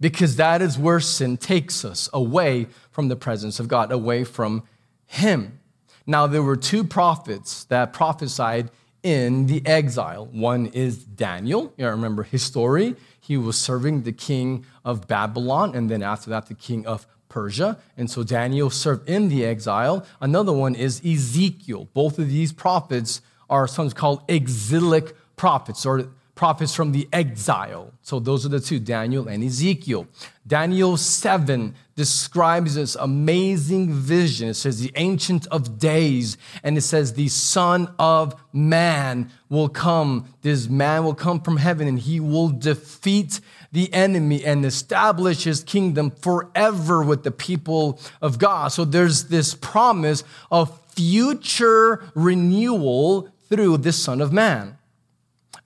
because 0.00 0.36
that 0.36 0.62
is 0.62 0.78
where 0.78 1.00
sin 1.00 1.36
takes 1.36 1.84
us 1.84 2.08
away 2.12 2.66
from 2.90 3.08
the 3.08 3.16
presence 3.16 3.58
of 3.58 3.68
God, 3.68 3.90
away 3.90 4.24
from 4.24 4.62
Him. 5.06 5.58
Now, 6.06 6.26
there 6.26 6.42
were 6.42 6.56
two 6.56 6.84
prophets 6.84 7.64
that 7.64 7.92
prophesied 7.92 8.70
in 9.02 9.46
the 9.46 9.64
exile. 9.66 10.26
One 10.26 10.66
is 10.66 11.04
Daniel. 11.04 11.72
You 11.76 11.88
remember 11.88 12.22
his 12.22 12.42
story. 12.42 12.96
He 13.20 13.36
was 13.36 13.58
serving 13.58 14.02
the 14.02 14.12
king 14.12 14.64
of 14.84 15.06
Babylon, 15.06 15.74
and 15.74 15.90
then 15.90 16.02
after 16.02 16.30
that, 16.30 16.46
the 16.46 16.54
king 16.54 16.86
of 16.86 17.06
Persia. 17.28 17.78
And 17.96 18.10
so 18.10 18.22
Daniel 18.22 18.70
served 18.70 19.08
in 19.08 19.28
the 19.28 19.44
exile. 19.44 20.06
Another 20.20 20.52
one 20.52 20.74
is 20.74 21.04
Ezekiel. 21.04 21.88
Both 21.94 22.18
of 22.18 22.28
these 22.28 22.52
prophets 22.52 23.20
are 23.50 23.66
sometimes 23.66 23.94
called 23.94 24.22
exilic 24.28 25.14
prophets, 25.36 25.86
or 25.86 26.08
prophets 26.34 26.74
from 26.74 26.92
the 26.92 27.08
exile. 27.12 27.92
So 28.02 28.20
those 28.20 28.46
are 28.46 28.48
the 28.48 28.60
two, 28.60 28.78
Daniel 28.78 29.26
and 29.26 29.42
Ezekiel. 29.42 30.06
Daniel 30.46 30.96
7 30.96 31.74
describes 31.96 32.76
this 32.76 32.94
amazing 32.94 33.92
vision. 33.92 34.48
It 34.48 34.54
says, 34.54 34.80
the 34.80 34.92
Ancient 34.94 35.46
of 35.48 35.78
Days, 35.78 36.38
and 36.62 36.78
it 36.78 36.82
says, 36.82 37.14
the 37.14 37.28
Son 37.28 37.92
of 37.98 38.40
Man 38.52 39.30
will 39.48 39.68
come. 39.68 40.32
This 40.42 40.68
man 40.68 41.04
will 41.04 41.14
come 41.14 41.40
from 41.40 41.56
heaven, 41.56 41.88
and 41.88 41.98
he 41.98 42.20
will 42.20 42.50
defeat 42.50 43.40
the 43.72 43.92
enemy 43.92 44.44
and 44.44 44.64
establish 44.64 45.44
his 45.44 45.62
kingdom 45.62 46.10
forever 46.10 47.02
with 47.02 47.22
the 47.22 47.30
people 47.30 48.00
of 48.22 48.38
God. 48.38 48.68
So 48.68 48.84
there's 48.84 49.24
this 49.24 49.54
promise 49.54 50.24
of 50.50 50.80
future 50.92 52.02
renewal 52.14 53.28
through 53.48 53.78
the 53.78 53.92
Son 53.92 54.20
of 54.20 54.32
Man. 54.32 54.77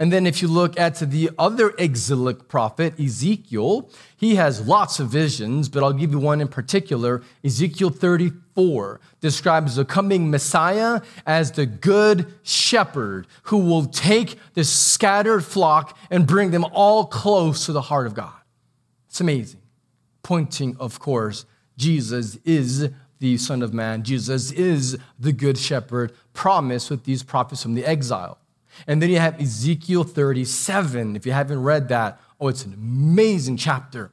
And 0.02 0.12
then 0.12 0.26
if 0.26 0.42
you 0.42 0.48
look 0.48 0.76
at 0.80 0.96
the 0.96 1.30
other 1.38 1.72
exilic 1.78 2.48
prophet, 2.48 2.98
Ezekiel, 2.98 3.88
he 4.16 4.34
has 4.34 4.66
lots 4.66 4.98
of 4.98 5.10
visions, 5.10 5.68
but 5.68 5.84
I'll 5.84 5.92
give 5.92 6.10
you 6.10 6.18
one 6.18 6.40
in 6.40 6.48
particular. 6.48 7.22
Ezekiel 7.44 7.90
34 7.90 8.98
describes 9.20 9.76
the 9.76 9.84
coming 9.84 10.28
Messiah 10.28 11.02
as 11.24 11.52
the 11.52 11.66
good 11.66 12.34
shepherd 12.42 13.28
who 13.44 13.58
will 13.58 13.84
take 13.84 14.40
the 14.54 14.64
scattered 14.64 15.44
flock 15.44 15.96
and 16.10 16.26
bring 16.26 16.50
them 16.50 16.64
all 16.72 17.06
close 17.06 17.64
to 17.66 17.72
the 17.72 17.82
heart 17.82 18.08
of 18.08 18.14
God. 18.14 18.34
It's 19.08 19.20
amazing. 19.20 19.60
Pointing, 20.24 20.76
of 20.80 20.98
course, 20.98 21.44
Jesus 21.76 22.38
is 22.44 22.90
the 23.20 23.36
Son 23.36 23.62
of 23.62 23.72
Man. 23.72 24.02
Jesus 24.02 24.50
is 24.50 24.98
the 25.16 25.32
good 25.32 25.56
shepherd 25.56 26.12
promised 26.32 26.90
with 26.90 27.04
these 27.04 27.22
prophets 27.22 27.62
from 27.62 27.74
the 27.74 27.84
exile. 27.84 28.40
And 28.86 29.00
then 29.00 29.10
you 29.10 29.18
have 29.18 29.40
Ezekiel 29.40 30.04
37. 30.04 31.16
If 31.16 31.26
you 31.26 31.32
haven't 31.32 31.62
read 31.62 31.88
that, 31.88 32.20
oh, 32.40 32.48
it's 32.48 32.64
an 32.64 32.74
amazing 32.74 33.56
chapter. 33.56 34.10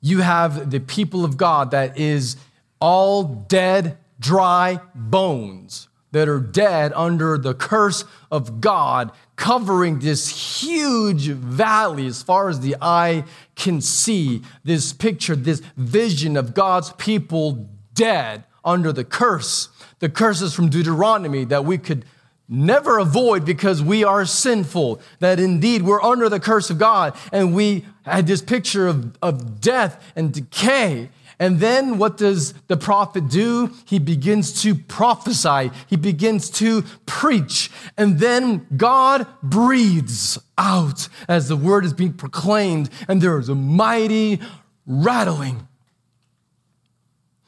You 0.00 0.20
have 0.20 0.70
the 0.70 0.80
people 0.80 1.24
of 1.24 1.36
God 1.36 1.70
that 1.72 1.98
is 1.98 2.36
all 2.80 3.24
dead, 3.24 3.98
dry 4.18 4.80
bones 4.94 5.88
that 6.12 6.28
are 6.28 6.40
dead 6.40 6.92
under 6.94 7.38
the 7.38 7.54
curse 7.54 8.04
of 8.30 8.60
God, 8.60 9.12
covering 9.36 10.00
this 10.00 10.62
huge 10.62 11.28
valley 11.28 12.06
as 12.06 12.22
far 12.22 12.48
as 12.48 12.60
the 12.60 12.76
eye 12.82 13.24
can 13.54 13.80
see. 13.80 14.42
This 14.64 14.92
picture, 14.92 15.36
this 15.36 15.60
vision 15.76 16.36
of 16.36 16.54
God's 16.54 16.92
people 16.94 17.68
dead 17.94 18.44
under 18.64 18.92
the 18.92 19.04
curse. 19.04 19.68
The 20.00 20.08
curses 20.08 20.54
from 20.54 20.68
Deuteronomy 20.68 21.44
that 21.44 21.64
we 21.64 21.78
could 21.78 22.04
never 22.50 22.98
avoid 22.98 23.44
because 23.44 23.80
we 23.80 24.02
are 24.02 24.26
sinful, 24.26 25.00
that 25.20 25.38
indeed 25.38 25.82
we're 25.82 26.02
under 26.02 26.28
the 26.28 26.40
curse 26.40 26.68
of 26.68 26.78
God, 26.78 27.16
and 27.32 27.54
we 27.54 27.86
had 28.02 28.26
this 28.26 28.42
picture 28.42 28.88
of, 28.88 29.16
of 29.22 29.60
death 29.60 30.12
and 30.16 30.32
decay. 30.32 31.08
And 31.38 31.58
then 31.58 31.96
what 31.96 32.18
does 32.18 32.52
the 32.66 32.76
prophet 32.76 33.28
do? 33.28 33.70
He 33.86 33.98
begins 33.98 34.60
to 34.62 34.74
prophesy, 34.74 35.70
he 35.86 35.96
begins 35.96 36.50
to 36.50 36.82
preach, 37.06 37.70
and 37.96 38.18
then 38.18 38.66
God 38.76 39.26
breathes 39.42 40.38
out 40.58 41.08
as 41.28 41.48
the 41.48 41.56
word 41.56 41.86
is 41.86 41.94
being 41.94 42.12
proclaimed, 42.12 42.90
and 43.08 43.22
there 43.22 43.38
is 43.38 43.48
a 43.48 43.54
mighty 43.54 44.40
rattling 44.86 45.66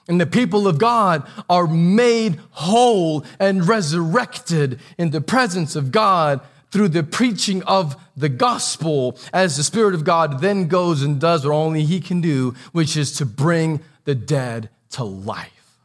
and 0.09 0.21
the 0.21 0.27
people 0.27 0.67
of 0.67 0.79
God 0.79 1.27
are 1.49 1.67
made 1.67 2.41
whole 2.51 3.25
and 3.39 3.67
resurrected 3.67 4.81
in 4.99 5.11
the 5.11 5.21
presence 5.21 5.77
of 5.77 5.93
God 5.93 6.41
through 6.71 6.89
the 6.89 7.03
preaching 7.03 7.63
of 7.65 7.97
the 8.17 8.29
gospel 8.29 9.17
as 9.33 9.57
the 9.57 9.63
Spirit 9.63 9.95
of 9.95 10.05
God 10.05 10.41
then 10.41 10.69
goes 10.69 11.03
and 11.03 11.21
does 11.21 11.45
what 11.45 11.55
only 11.55 11.85
He 11.85 12.01
can 12.01 12.21
do, 12.21 12.55
which 12.73 12.97
is 12.97 13.13
to 13.17 13.27
bring 13.27 13.81
the 14.05 14.15
dead 14.15 14.71
to 14.91 15.05
life. 15.05 15.79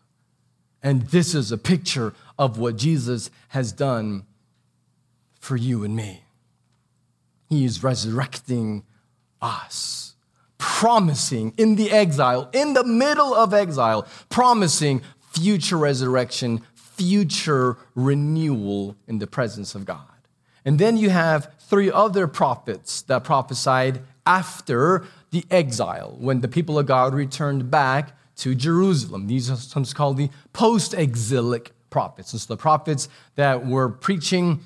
And 0.81 1.03
this 1.07 1.35
is 1.35 1.51
a 1.51 1.57
picture 1.57 2.13
of 2.39 2.57
what 2.57 2.77
Jesus 2.77 3.29
has 3.49 3.71
done 3.71 4.25
for 5.39 5.57
you 5.57 5.83
and 5.83 5.95
me. 5.95 6.23
He 7.49 7.65
is 7.65 7.83
resurrecting 7.83 8.83
us 9.41 10.06
promising 10.57 11.53
in 11.57 11.75
the 11.75 11.91
exile, 11.91 12.49
in 12.53 12.73
the 12.73 12.83
middle 12.83 13.33
of 13.33 13.53
exile, 13.53 14.07
promising 14.29 15.01
future 15.31 15.77
resurrection, 15.77 16.61
future 16.73 17.77
renewal 17.95 18.95
in 19.07 19.19
the 19.19 19.27
presence 19.27 19.75
of 19.75 19.85
God. 19.85 20.01
And 20.65 20.79
then 20.79 20.97
you 20.97 21.09
have 21.09 21.53
three 21.59 21.91
other 21.91 22.27
prophets 22.27 23.01
that 23.03 23.23
prophesied 23.23 24.01
after 24.25 25.05
the 25.31 25.45
exile, 25.51 26.15
when 26.19 26.41
the 26.41 26.47
people 26.47 26.79
of 26.79 26.85
God 26.85 27.13
returned 27.13 27.69
back 27.69 28.17
to 28.37 28.55
Jerusalem. 28.55 29.27
These 29.27 29.49
are 29.49 29.55
sometimes 29.55 29.93
called 29.93 30.17
the 30.17 30.29
post 30.53 30.93
exilic 30.93 31.71
prophets. 31.89 32.33
And 32.33 32.41
so 32.41 32.53
the 32.53 32.57
prophets 32.57 33.09
that 33.35 33.65
were 33.65 33.89
preaching 33.89 34.61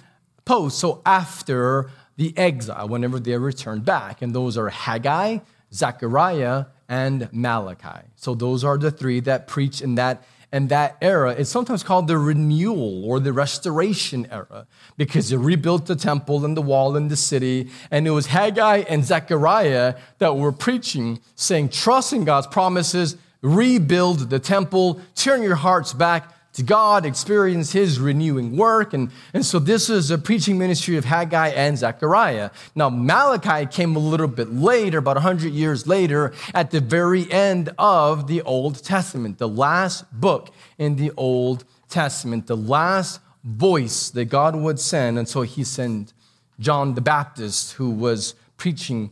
post, 0.45 0.79
so 0.79 1.01
after 1.05 1.89
the 2.17 2.37
exile, 2.37 2.87
whenever 2.87 3.19
they 3.19 3.37
returned 3.37 3.85
back. 3.85 4.21
And 4.21 4.33
those 4.33 4.57
are 4.57 4.69
Haggai, 4.69 5.39
Zechariah, 5.73 6.65
and 6.89 7.29
Malachi. 7.31 8.07
So 8.15 8.35
those 8.35 8.63
are 8.63 8.77
the 8.77 8.91
three 8.91 9.21
that 9.21 9.47
preach 9.47 9.81
in 9.81 9.95
that 9.95 10.23
and 10.51 10.67
that 10.67 10.97
era. 11.01 11.31
It's 11.31 11.49
sometimes 11.49 11.83
called 11.83 12.07
the 12.07 12.17
renewal 12.17 13.05
or 13.05 13.19
the 13.21 13.31
restoration 13.31 14.27
era 14.29 14.67
because 14.97 15.29
they 15.29 15.37
rebuilt 15.37 15.85
the 15.85 15.95
temple 15.95 16.43
and 16.43 16.57
the 16.57 16.61
wall 16.61 16.97
in 16.97 17.07
the 17.07 17.15
city. 17.15 17.69
And 17.89 18.05
it 18.05 18.11
was 18.11 18.27
Haggai 18.27 18.83
and 18.89 19.05
Zechariah 19.05 19.95
that 20.17 20.35
were 20.35 20.51
preaching, 20.51 21.21
saying, 21.35 21.69
Trust 21.69 22.11
in 22.11 22.25
God's 22.25 22.47
promises, 22.47 23.15
rebuild 23.41 24.29
the 24.29 24.39
temple, 24.39 24.99
turn 25.15 25.41
your 25.41 25.55
hearts 25.55 25.93
back 25.93 26.33
to 26.53 26.63
God, 26.63 27.05
experience 27.05 27.71
his 27.71 27.99
renewing 27.99 28.57
work. 28.57 28.93
And, 28.93 29.11
and 29.33 29.45
so 29.45 29.57
this 29.57 29.89
is 29.89 30.11
a 30.11 30.17
preaching 30.17 30.57
ministry 30.57 30.97
of 30.97 31.05
Haggai 31.05 31.49
and 31.49 31.77
Zechariah. 31.77 32.49
Now, 32.75 32.89
Malachi 32.89 33.65
came 33.65 33.95
a 33.95 33.99
little 33.99 34.27
bit 34.27 34.51
later, 34.51 34.97
about 34.97 35.15
100 35.15 35.53
years 35.53 35.87
later, 35.87 36.33
at 36.53 36.71
the 36.71 36.81
very 36.81 37.31
end 37.31 37.69
of 37.77 38.27
the 38.27 38.41
Old 38.41 38.83
Testament, 38.83 39.37
the 39.37 39.47
last 39.47 40.05
book 40.11 40.49
in 40.77 40.97
the 40.97 41.11
Old 41.15 41.63
Testament, 41.87 42.47
the 42.47 42.57
last 42.57 43.21
voice 43.43 44.09
that 44.09 44.25
God 44.25 44.55
would 44.55 44.79
send. 44.79 45.17
And 45.17 45.27
so 45.27 45.43
he 45.43 45.63
sent 45.63 46.13
John 46.59 46.95
the 46.95 47.01
Baptist, 47.01 47.73
who 47.73 47.89
was 47.89 48.35
preaching 48.57 49.11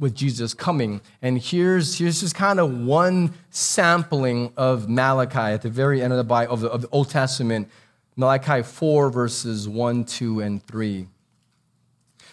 with 0.00 0.14
Jesus 0.14 0.54
coming. 0.54 1.00
And 1.22 1.38
here's, 1.38 1.98
here's 1.98 2.20
just 2.20 2.34
kind 2.34 2.58
of 2.58 2.80
one 2.80 3.34
sampling 3.50 4.52
of 4.56 4.88
Malachi 4.88 5.38
at 5.38 5.62
the 5.62 5.68
very 5.68 6.02
end 6.02 6.12
of 6.12 6.16
the 6.16 6.24
Bible, 6.24 6.54
of 6.54 6.60
the, 6.60 6.70
of 6.70 6.82
the 6.82 6.88
Old 6.88 7.10
Testament, 7.10 7.68
Malachi 8.16 8.62
4, 8.62 9.10
verses 9.10 9.68
1, 9.68 10.04
2, 10.04 10.40
and 10.40 10.66
3. 10.66 11.06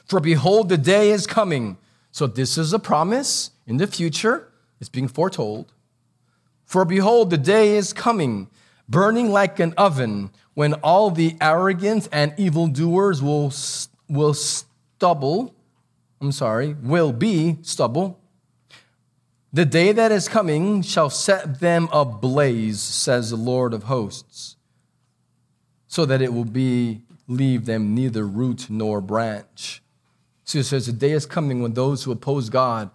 For 0.05 0.19
behold, 0.19 0.69
the 0.69 0.77
day 0.77 1.11
is 1.11 1.27
coming. 1.27 1.77
So 2.11 2.25
this 2.25 2.57
is 2.57 2.73
a 2.73 2.79
promise 2.79 3.51
in 3.67 3.77
the 3.77 3.85
future. 3.85 4.47
It's 4.79 4.89
being 4.89 5.09
foretold. 5.09 5.73
For 6.65 6.85
behold, 6.85 7.29
the 7.29 7.37
day 7.37 7.75
is 7.75 7.93
coming, 7.93 8.49
burning 8.87 9.29
like 9.31 9.59
an 9.59 9.73
oven, 9.77 10.31
when 10.53 10.73
all 10.75 11.11
the 11.11 11.35
arrogant 11.39 12.07
and 12.11 12.33
evildoers 12.37 13.21
will, 13.21 13.53
will 14.09 14.33
stubble 14.33 15.53
I'm 16.19 16.31
sorry, 16.31 16.75
will 16.81 17.13
be 17.13 17.57
stubble. 17.61 18.19
The 19.53 19.65
day 19.65 19.91
that 19.91 20.11
is 20.11 20.27
coming 20.27 20.81
shall 20.81 21.09
set 21.09 21.59
them 21.59 21.87
ablaze, 21.91 22.81
says 22.81 23.29
the 23.29 23.37
Lord 23.37 23.73
of 23.73 23.83
hosts, 23.83 24.55
so 25.87 26.05
that 26.05 26.21
it 26.21 26.33
will 26.33 26.45
be 26.45 27.01
leave 27.27 27.65
them 27.65 27.93
neither 27.93 28.25
root 28.25 28.69
nor 28.69 29.01
branch. 29.01 29.81
So 30.43 30.59
it 30.59 30.63
says 30.63 30.85
the 30.85 30.93
day 30.93 31.11
is 31.11 31.25
coming 31.25 31.61
when 31.61 31.73
those 31.73 32.03
who 32.03 32.11
oppose 32.11 32.49
God, 32.49 32.89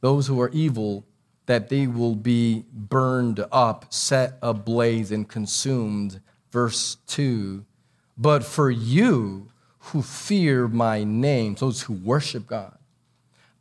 those 0.00 0.28
who 0.28 0.40
are 0.40 0.50
evil, 0.50 1.04
that 1.46 1.68
they 1.68 1.86
will 1.86 2.14
be 2.14 2.64
burned 2.72 3.44
up, 3.50 3.92
set 3.92 4.38
ablaze, 4.42 5.10
and 5.10 5.28
consumed. 5.28 6.20
Verse 6.52 6.98
2. 7.08 7.64
But 8.16 8.44
for 8.44 8.70
you, 8.70 9.47
who 9.88 10.02
fear 10.02 10.68
my 10.68 11.04
name, 11.04 11.54
those 11.54 11.82
who 11.82 11.94
worship 11.94 12.46
God. 12.46 12.76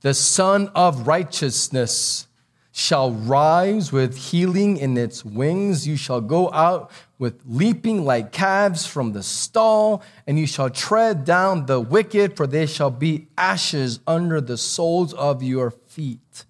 The 0.01 0.13
Sun 0.13 0.69
of 0.75 1.07
Righteousness 1.07 2.27
shall 2.71 3.11
rise 3.11 3.91
with 3.91 4.15
healing 4.15 4.77
in 4.77 4.97
its 4.97 5.25
wings. 5.25 5.87
You 5.87 5.97
shall 5.97 6.21
go 6.21 6.51
out 6.51 6.91
with 7.17 7.41
leaping 7.47 8.05
like 8.05 8.31
calves 8.31 8.85
from 8.85 9.13
the 9.13 9.23
stall, 9.23 10.03
and 10.27 10.37
you 10.37 10.45
shall 10.45 10.69
tread 10.69 11.25
down 11.25 11.65
the 11.65 11.79
wicked, 11.79 12.37
for 12.37 12.45
they 12.45 12.67
shall 12.67 12.91
be 12.91 13.27
ashes 13.35 13.99
under 14.05 14.39
the 14.39 14.57
soles 14.57 15.13
of 15.15 15.41
your 15.41 15.71
feet 15.71 16.45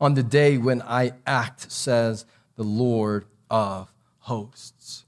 on 0.00 0.14
the 0.14 0.22
day 0.22 0.56
when 0.58 0.82
I 0.82 1.12
act, 1.26 1.72
says 1.72 2.26
the 2.56 2.64
Lord 2.64 3.24
of 3.50 3.92
hosts. 4.20 5.04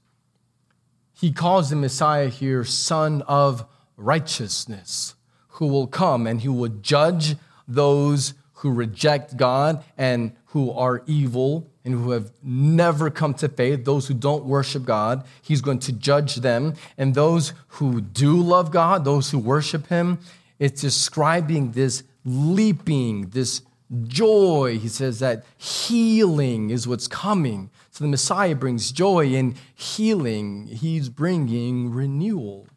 He 1.13 1.31
calls 1.31 1.69
the 1.69 1.75
Messiah 1.77 2.27
here 2.27 2.65
Son 2.65 3.21
of 3.23 3.65
righteousness, 3.97 5.15
who 5.49 5.67
will 5.67 5.87
come 5.87 6.27
and 6.27 6.41
who 6.41 6.53
will 6.53 6.69
judge 6.69 7.35
those 7.67 8.33
who 8.55 8.71
reject 8.71 9.37
God 9.37 9.83
and 9.97 10.31
who 10.47 10.71
are 10.71 11.03
evil 11.05 11.69
and 11.83 11.93
who 11.93 12.11
have 12.11 12.31
never 12.41 13.09
come 13.09 13.33
to 13.35 13.49
faith, 13.49 13.85
those 13.85 14.07
who 14.07 14.13
don't 14.13 14.45
worship 14.45 14.85
God. 14.85 15.23
He's 15.41 15.61
going 15.61 15.79
to 15.79 15.91
judge 15.91 16.37
them. 16.37 16.73
And 16.97 17.13
those 17.13 17.53
who 17.67 18.01
do 18.01 18.41
love 18.41 18.71
God, 18.71 19.05
those 19.05 19.29
who 19.29 19.37
worship 19.37 19.87
Him, 19.87 20.19
it's 20.57 20.81
describing 20.81 21.73
this 21.73 22.03
leaping, 22.23 23.29
this 23.29 23.61
joy. 24.07 24.79
He 24.81 24.87
says 24.87 25.19
that 25.19 25.43
healing 25.57 26.69
is 26.69 26.87
what's 26.87 27.07
coming. 27.07 27.69
So 27.91 28.03
the 28.03 28.09
Messiah 28.09 28.55
brings 28.55 28.91
joy 28.91 29.35
and 29.35 29.55
healing, 29.75 30.67
He's 30.67 31.09
bringing 31.09 31.91
renewal 31.91 32.67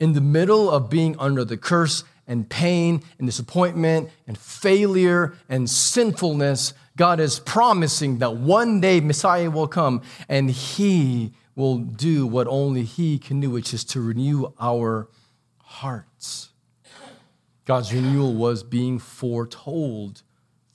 in 0.00 0.12
the 0.12 0.20
middle 0.20 0.70
of 0.70 0.88
being 0.88 1.16
under 1.18 1.44
the 1.44 1.56
curse 1.56 2.04
and 2.26 2.48
pain 2.48 3.02
and 3.18 3.26
disappointment 3.26 4.10
and 4.26 4.36
failure 4.38 5.34
and 5.48 5.68
sinfulness, 5.68 6.74
God 6.96 7.20
is 7.20 7.40
promising 7.40 8.18
that 8.18 8.36
one 8.36 8.80
day 8.80 9.00
Messiah 9.00 9.50
will 9.50 9.68
come 9.68 10.02
and 10.28 10.50
he 10.50 11.32
will 11.54 11.78
do 11.78 12.26
what 12.26 12.46
only 12.46 12.84
he 12.84 13.18
can 13.18 13.40
do, 13.40 13.50
which 13.50 13.74
is 13.74 13.84
to 13.84 14.00
renew 14.00 14.52
our 14.60 15.08
hearts. 15.62 16.50
God's 17.64 17.92
renewal 17.92 18.34
was 18.34 18.62
being 18.62 18.98
foretold 18.98 20.22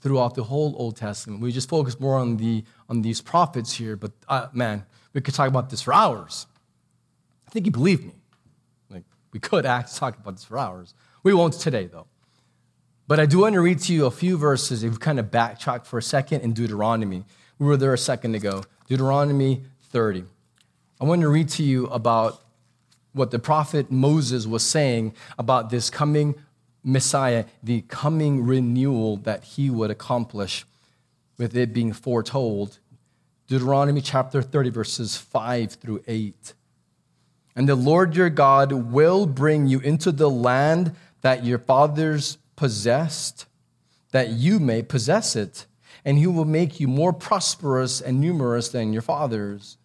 throughout 0.01 0.35
the 0.35 0.43
whole 0.43 0.75
Old 0.77 0.97
Testament. 0.97 1.41
We 1.41 1.51
just 1.51 1.69
focus 1.69 1.99
more 1.99 2.17
on, 2.17 2.37
the, 2.37 2.63
on 2.89 3.01
these 3.01 3.21
prophets 3.21 3.73
here, 3.73 3.95
but 3.95 4.11
uh, 4.27 4.47
man, 4.53 4.85
we 5.13 5.21
could 5.21 5.33
talk 5.33 5.47
about 5.47 5.69
this 5.69 5.81
for 5.81 5.93
hours. 5.93 6.45
I 7.47 7.51
think 7.51 7.65
you 7.65 7.71
believe 7.71 8.03
me. 8.03 8.13
We 9.33 9.39
could 9.39 9.65
talk 9.65 10.17
about 10.17 10.35
this 10.35 10.45
for 10.45 10.57
hours. 10.57 10.93
We 11.23 11.33
won't 11.33 11.55
today, 11.55 11.87
though. 11.87 12.07
But 13.07 13.19
I 13.19 13.25
do 13.25 13.39
want 13.39 13.53
to 13.55 13.61
read 13.61 13.79
to 13.79 13.93
you 13.93 14.05
a 14.05 14.11
few 14.11 14.37
verses. 14.37 14.83
If 14.83 14.93
we 14.93 14.97
kind 14.97 15.19
of 15.19 15.25
backtrack 15.25 15.85
for 15.85 15.97
a 15.97 16.03
second 16.03 16.41
in 16.41 16.53
Deuteronomy. 16.53 17.25
We 17.59 17.65
were 17.65 17.75
there 17.75 17.93
a 17.93 17.97
second 17.97 18.35
ago. 18.35 18.63
Deuteronomy 18.87 19.63
30. 19.89 20.23
I 21.01 21.05
want 21.05 21.21
to 21.21 21.27
read 21.27 21.49
to 21.49 21.63
you 21.63 21.87
about 21.87 22.41
what 23.11 23.31
the 23.31 23.39
prophet 23.39 23.91
Moses 23.91 24.47
was 24.47 24.63
saying 24.63 25.13
about 25.37 25.69
this 25.69 25.89
coming 25.89 26.35
Messiah, 26.83 27.45
the 27.61 27.81
coming 27.81 28.45
renewal 28.45 29.17
that 29.17 29.43
he 29.43 29.69
would 29.69 29.89
accomplish 29.89 30.65
with 31.37 31.55
it 31.55 31.73
being 31.73 31.93
foretold. 31.93 32.79
Deuteronomy 33.47 34.01
chapter 34.01 34.41
30, 34.41 34.69
verses 34.69 35.17
5 35.17 35.73
through 35.73 36.03
8. 36.07 36.53
And 37.55 37.69
the 37.69 37.75
Lord 37.75 38.15
your 38.15 38.29
God 38.29 38.71
will 38.71 39.25
bring 39.25 39.67
you 39.67 39.79
into 39.79 40.11
the 40.11 40.29
land 40.29 40.95
that 41.21 41.45
your 41.45 41.59
fathers 41.59 42.37
possessed, 42.55 43.45
that 44.11 44.29
you 44.29 44.59
may 44.59 44.81
possess 44.81 45.35
it. 45.35 45.65
And 46.05 46.17
he 46.17 46.27
will 46.27 46.45
make 46.45 46.79
you 46.79 46.87
more 46.87 47.13
prosperous 47.13 48.01
and 48.01 48.19
numerous 48.19 48.69
than 48.69 48.91
your 48.91 49.01
fathers. 49.01 49.77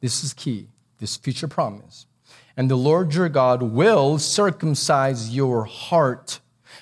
This 0.00 0.22
is 0.22 0.34
key, 0.34 0.68
this 0.98 1.16
future 1.16 1.48
promise. 1.48 2.06
And 2.56 2.70
the 2.70 2.76
Lord 2.76 3.14
your 3.14 3.28
God 3.28 3.62
will 3.62 4.18
circumcise 4.18 5.34
your 5.34 5.64
heart 5.64 6.40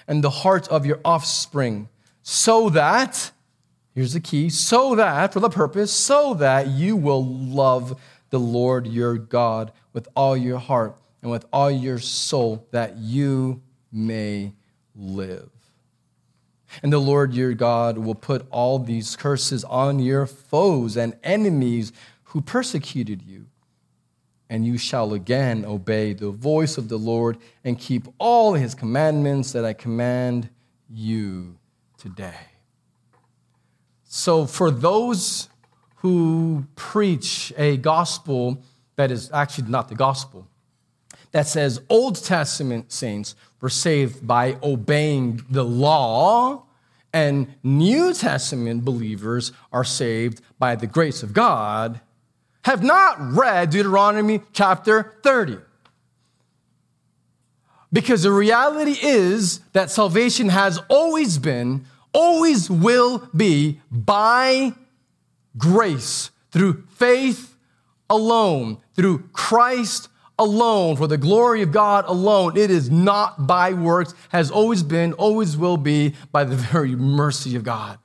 and 0.08 0.24
the 0.24 0.30
heart 0.30 0.66
of 0.68 0.84
your 0.84 1.00
offspring, 1.04 1.88
so 2.22 2.70
that, 2.70 3.30
here's 3.94 4.14
the 4.14 4.20
key, 4.20 4.48
so 4.50 4.94
that, 4.96 5.32
for 5.32 5.40
the 5.40 5.48
purpose, 5.48 5.92
so 5.92 6.34
that 6.34 6.66
you 6.66 6.96
will 6.96 7.24
love 7.24 8.00
the 8.30 8.40
Lord 8.40 8.86
your 8.86 9.16
God 9.16 9.70
with 9.92 10.08
all 10.14 10.36
your 10.36 10.58
heart 10.58 10.96
and 11.20 11.30
with 11.30 11.44
all 11.52 11.70
your 11.70 11.98
soul, 11.98 12.66
that 12.70 12.96
you 12.96 13.62
may 13.92 14.52
live. 14.94 15.50
And 16.82 16.92
the 16.92 16.98
Lord 16.98 17.34
your 17.34 17.52
God 17.52 17.98
will 17.98 18.14
put 18.14 18.46
all 18.50 18.78
these 18.78 19.16
curses 19.16 19.62
on 19.64 19.98
your 19.98 20.26
foes 20.26 20.96
and 20.96 21.16
enemies 21.22 21.92
who 22.24 22.40
persecuted 22.40 23.22
you. 23.22 23.46
And 24.48 24.66
you 24.66 24.78
shall 24.78 25.12
again 25.12 25.64
obey 25.64 26.12
the 26.12 26.30
voice 26.30 26.78
of 26.78 26.88
the 26.88 26.98
Lord 26.98 27.38
and 27.64 27.78
keep 27.78 28.06
all 28.18 28.54
his 28.54 28.74
commandments 28.74 29.52
that 29.52 29.64
I 29.64 29.72
command 29.72 30.48
you 30.90 31.58
today. 31.98 32.34
So, 34.04 34.46
for 34.46 34.70
those 34.70 35.48
who 35.96 36.66
preach 36.76 37.52
a 37.56 37.78
gospel 37.78 38.62
that 38.96 39.10
is 39.10 39.30
actually 39.32 39.68
not 39.68 39.88
the 39.88 39.94
gospel, 39.94 40.46
that 41.32 41.46
says 41.46 41.80
Old 41.88 42.22
Testament 42.22 42.92
saints 42.92 43.34
were 43.60 43.68
saved 43.68 44.26
by 44.26 44.56
obeying 44.62 45.42
the 45.48 45.64
law, 45.64 46.64
and 47.12 47.54
New 47.62 48.12
Testament 48.12 48.84
believers 48.84 49.52
are 49.72 49.84
saved 49.84 50.40
by 50.58 50.76
the 50.76 50.86
grace 50.86 51.22
of 51.22 51.32
God, 51.32 52.00
have 52.64 52.82
not 52.82 53.16
read 53.18 53.70
Deuteronomy 53.70 54.40
chapter 54.52 55.14
30. 55.22 55.58
Because 57.92 58.22
the 58.22 58.32
reality 58.32 58.96
is 59.02 59.58
that 59.72 59.90
salvation 59.90 60.48
has 60.48 60.80
always 60.88 61.38
been, 61.38 61.84
always 62.12 62.70
will 62.70 63.28
be 63.36 63.80
by 63.90 64.72
grace, 65.58 66.30
through 66.50 66.84
faith 66.94 67.51
alone, 68.12 68.78
through 68.94 69.28
Christ 69.32 70.08
alone, 70.38 70.96
for 70.96 71.06
the 71.06 71.16
glory 71.16 71.62
of 71.62 71.72
God 71.72 72.04
alone. 72.06 72.56
It 72.56 72.70
is 72.70 72.90
not 72.90 73.46
by 73.46 73.72
works, 73.72 74.14
has 74.28 74.50
always 74.50 74.82
been, 74.82 75.14
always 75.14 75.56
will 75.56 75.78
be 75.78 76.14
by 76.30 76.44
the 76.44 76.54
very 76.54 76.94
mercy 76.94 77.56
of 77.56 77.64
God. 77.64 77.98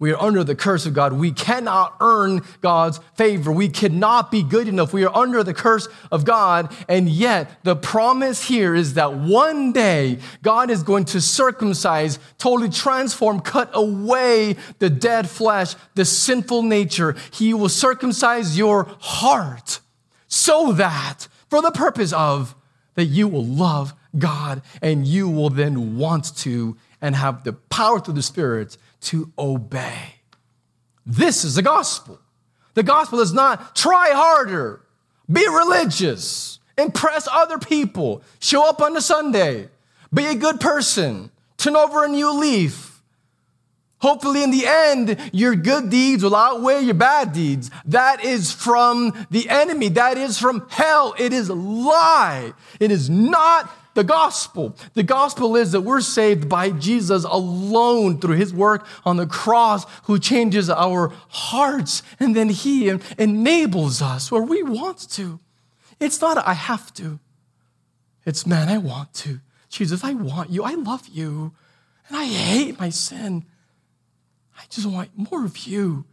We 0.00 0.12
are 0.12 0.20
under 0.20 0.42
the 0.42 0.56
curse 0.56 0.86
of 0.86 0.94
God. 0.94 1.12
We 1.12 1.30
cannot 1.30 1.94
earn 2.00 2.40
God's 2.62 2.98
favor. 3.16 3.52
We 3.52 3.68
cannot 3.68 4.30
be 4.30 4.42
good 4.42 4.66
enough. 4.66 4.94
We 4.94 5.04
are 5.04 5.14
under 5.14 5.44
the 5.44 5.52
curse 5.52 5.88
of 6.10 6.24
God. 6.24 6.74
And 6.88 7.06
yet, 7.06 7.62
the 7.64 7.76
promise 7.76 8.42
here 8.42 8.74
is 8.74 8.94
that 8.94 9.12
one 9.12 9.72
day 9.72 10.18
God 10.42 10.70
is 10.70 10.82
going 10.82 11.04
to 11.06 11.20
circumcise, 11.20 12.18
totally 12.38 12.70
transform, 12.70 13.40
cut 13.40 13.70
away 13.74 14.56
the 14.78 14.88
dead 14.88 15.28
flesh, 15.28 15.74
the 15.94 16.06
sinful 16.06 16.62
nature. 16.62 17.14
He 17.30 17.52
will 17.52 17.68
circumcise 17.68 18.56
your 18.56 18.84
heart 19.00 19.80
so 20.28 20.72
that, 20.72 21.28
for 21.50 21.60
the 21.60 21.72
purpose 21.72 22.14
of, 22.14 22.56
that 22.94 23.04
you 23.04 23.28
will 23.28 23.44
love 23.44 23.92
God 24.16 24.62
and 24.80 25.06
you 25.06 25.28
will 25.28 25.50
then 25.50 25.98
want 25.98 26.34
to 26.38 26.78
and 27.02 27.16
have 27.16 27.44
the 27.44 27.52
power 27.52 28.00
through 28.00 28.14
the 28.14 28.22
Spirit 28.22 28.78
to 29.02 29.32
obey. 29.38 30.16
This 31.06 31.44
is 31.44 31.54
the 31.54 31.62
gospel. 31.62 32.20
The 32.74 32.82
gospel 32.82 33.20
is 33.20 33.32
not 33.32 33.74
try 33.74 34.10
harder, 34.12 34.82
be 35.30 35.46
religious, 35.48 36.60
impress 36.78 37.28
other 37.30 37.58
people, 37.58 38.22
show 38.38 38.68
up 38.68 38.80
on 38.80 38.96
a 38.96 39.00
Sunday, 39.00 39.68
be 40.12 40.26
a 40.26 40.34
good 40.34 40.60
person, 40.60 41.30
turn 41.56 41.76
over 41.76 42.04
a 42.04 42.08
new 42.08 42.32
leaf. 42.32 43.02
Hopefully, 43.98 44.42
in 44.42 44.50
the 44.50 44.66
end, 44.66 45.30
your 45.30 45.54
good 45.54 45.90
deeds 45.90 46.22
will 46.22 46.34
outweigh 46.34 46.80
your 46.80 46.94
bad 46.94 47.34
deeds. 47.34 47.70
That 47.84 48.24
is 48.24 48.50
from 48.50 49.26
the 49.30 49.50
enemy. 49.50 49.90
That 49.90 50.16
is 50.16 50.38
from 50.38 50.66
hell. 50.70 51.14
It 51.18 51.34
is 51.34 51.50
lie. 51.50 52.54
It 52.80 52.90
is 52.90 53.10
not 53.10 53.70
the 53.94 54.04
gospel. 54.04 54.76
The 54.94 55.02
gospel 55.02 55.56
is 55.56 55.72
that 55.72 55.80
we're 55.80 56.00
saved 56.00 56.48
by 56.48 56.70
Jesus 56.70 57.24
alone 57.24 58.20
through 58.20 58.36
his 58.36 58.54
work 58.54 58.86
on 59.04 59.16
the 59.16 59.26
cross, 59.26 59.84
who 60.04 60.18
changes 60.18 60.70
our 60.70 61.12
hearts, 61.28 62.02
and 62.18 62.36
then 62.36 62.48
he 62.48 62.88
enables 63.18 64.00
us 64.00 64.30
where 64.30 64.42
we 64.42 64.62
want 64.62 65.10
to. 65.10 65.40
It's 65.98 66.20
not 66.20 66.38
I 66.38 66.54
have 66.54 66.94
to, 66.94 67.18
it's 68.24 68.46
man, 68.46 68.68
I 68.68 68.78
want 68.78 69.12
to. 69.14 69.40
Jesus, 69.68 70.04
I 70.04 70.12
want 70.12 70.50
you. 70.50 70.64
I 70.64 70.74
love 70.74 71.08
you. 71.08 71.52
And 72.08 72.16
I 72.16 72.24
hate 72.24 72.78
my 72.78 72.90
sin. 72.90 73.44
I 74.58 74.62
just 74.68 74.86
want 74.86 75.10
more 75.16 75.44
of 75.44 75.58
you. 75.58 76.04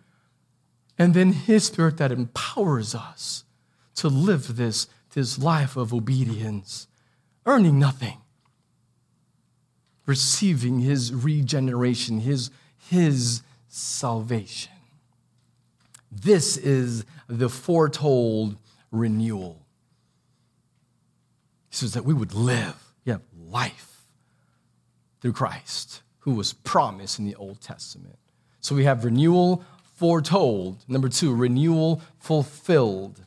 And 0.97 1.13
then 1.13 1.33
his 1.33 1.65
spirit 1.65 1.97
that 1.97 2.11
empowers 2.11 2.95
us 2.95 3.43
to 3.95 4.07
live 4.07 4.57
this, 4.57 4.87
this 5.13 5.37
life 5.37 5.75
of 5.75 5.93
obedience 5.93 6.87
earning 7.47 7.79
nothing, 7.79 8.17
receiving 10.05 10.79
his 10.79 11.13
regeneration, 11.13 12.19
his, 12.19 12.51
his 12.89 13.41
salvation. 13.69 14.73
This 16.11 16.57
is 16.57 17.05
the 17.27 17.49
foretold 17.49 18.57
renewal. 18.91 19.65
He 21.69 21.77
says 21.77 21.93
that 21.93 22.05
we 22.05 22.13
would 22.13 22.33
live, 22.33 22.75
yeah, 23.05 23.17
life 23.49 24.01
through 25.21 25.33
Christ, 25.33 26.01
who 26.19 26.33
was 26.33 26.53
promised 26.53 27.17
in 27.17 27.25
the 27.25 27.35
Old 27.35 27.61
Testament. 27.61 28.19
So 28.59 28.75
we 28.75 28.83
have 28.83 29.05
renewal 29.05 29.63
foretold. 29.95 30.83
Number 30.87 31.09
two, 31.09 31.33
renewal 31.33 32.01
fulfilled. 32.19 33.21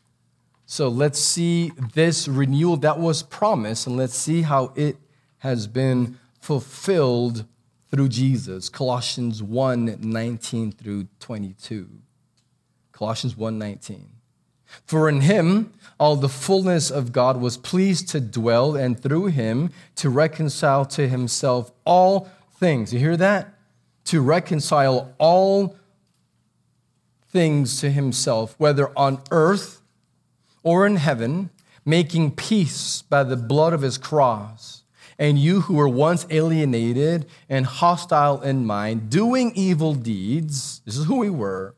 So 0.70 0.88
let's 0.88 1.18
see 1.18 1.72
this 1.94 2.28
renewal 2.28 2.76
that 2.76 3.00
was 3.00 3.24
promised 3.24 3.88
and 3.88 3.96
let's 3.96 4.14
see 4.14 4.42
how 4.42 4.72
it 4.76 4.98
has 5.38 5.66
been 5.66 6.16
fulfilled 6.40 7.44
through 7.90 8.08
Jesus. 8.10 8.68
Colossians 8.68 9.42
1 9.42 9.96
19 10.00 10.70
through 10.70 11.08
22. 11.18 11.88
Colossians 12.92 13.36
1 13.36 13.58
19. 13.58 14.10
For 14.86 15.08
in 15.08 15.22
him 15.22 15.72
all 15.98 16.14
the 16.14 16.28
fullness 16.28 16.88
of 16.88 17.10
God 17.10 17.38
was 17.38 17.56
pleased 17.56 18.08
to 18.10 18.20
dwell, 18.20 18.76
and 18.76 18.96
through 18.96 19.26
him 19.26 19.70
to 19.96 20.08
reconcile 20.08 20.84
to 20.84 21.08
himself 21.08 21.72
all 21.84 22.28
things. 22.60 22.92
You 22.92 23.00
hear 23.00 23.16
that? 23.16 23.54
To 24.04 24.20
reconcile 24.20 25.16
all 25.18 25.76
things 27.28 27.80
to 27.80 27.90
himself, 27.90 28.54
whether 28.58 28.96
on 28.96 29.20
earth 29.32 29.79
or 30.62 30.86
in 30.86 30.96
heaven, 30.96 31.50
making 31.84 32.32
peace 32.32 33.02
by 33.02 33.24
the 33.24 33.36
blood 33.36 33.72
of 33.72 33.82
his 33.82 33.98
cross. 33.98 34.82
And 35.18 35.38
you 35.38 35.62
who 35.62 35.74
were 35.74 35.88
once 35.88 36.26
alienated 36.30 37.26
and 37.48 37.66
hostile 37.66 38.40
in 38.40 38.64
mind, 38.64 39.10
doing 39.10 39.52
evil 39.54 39.94
deeds, 39.94 40.80
this 40.86 40.96
is 40.96 41.04
who 41.06 41.16
we 41.16 41.30
were. 41.30 41.74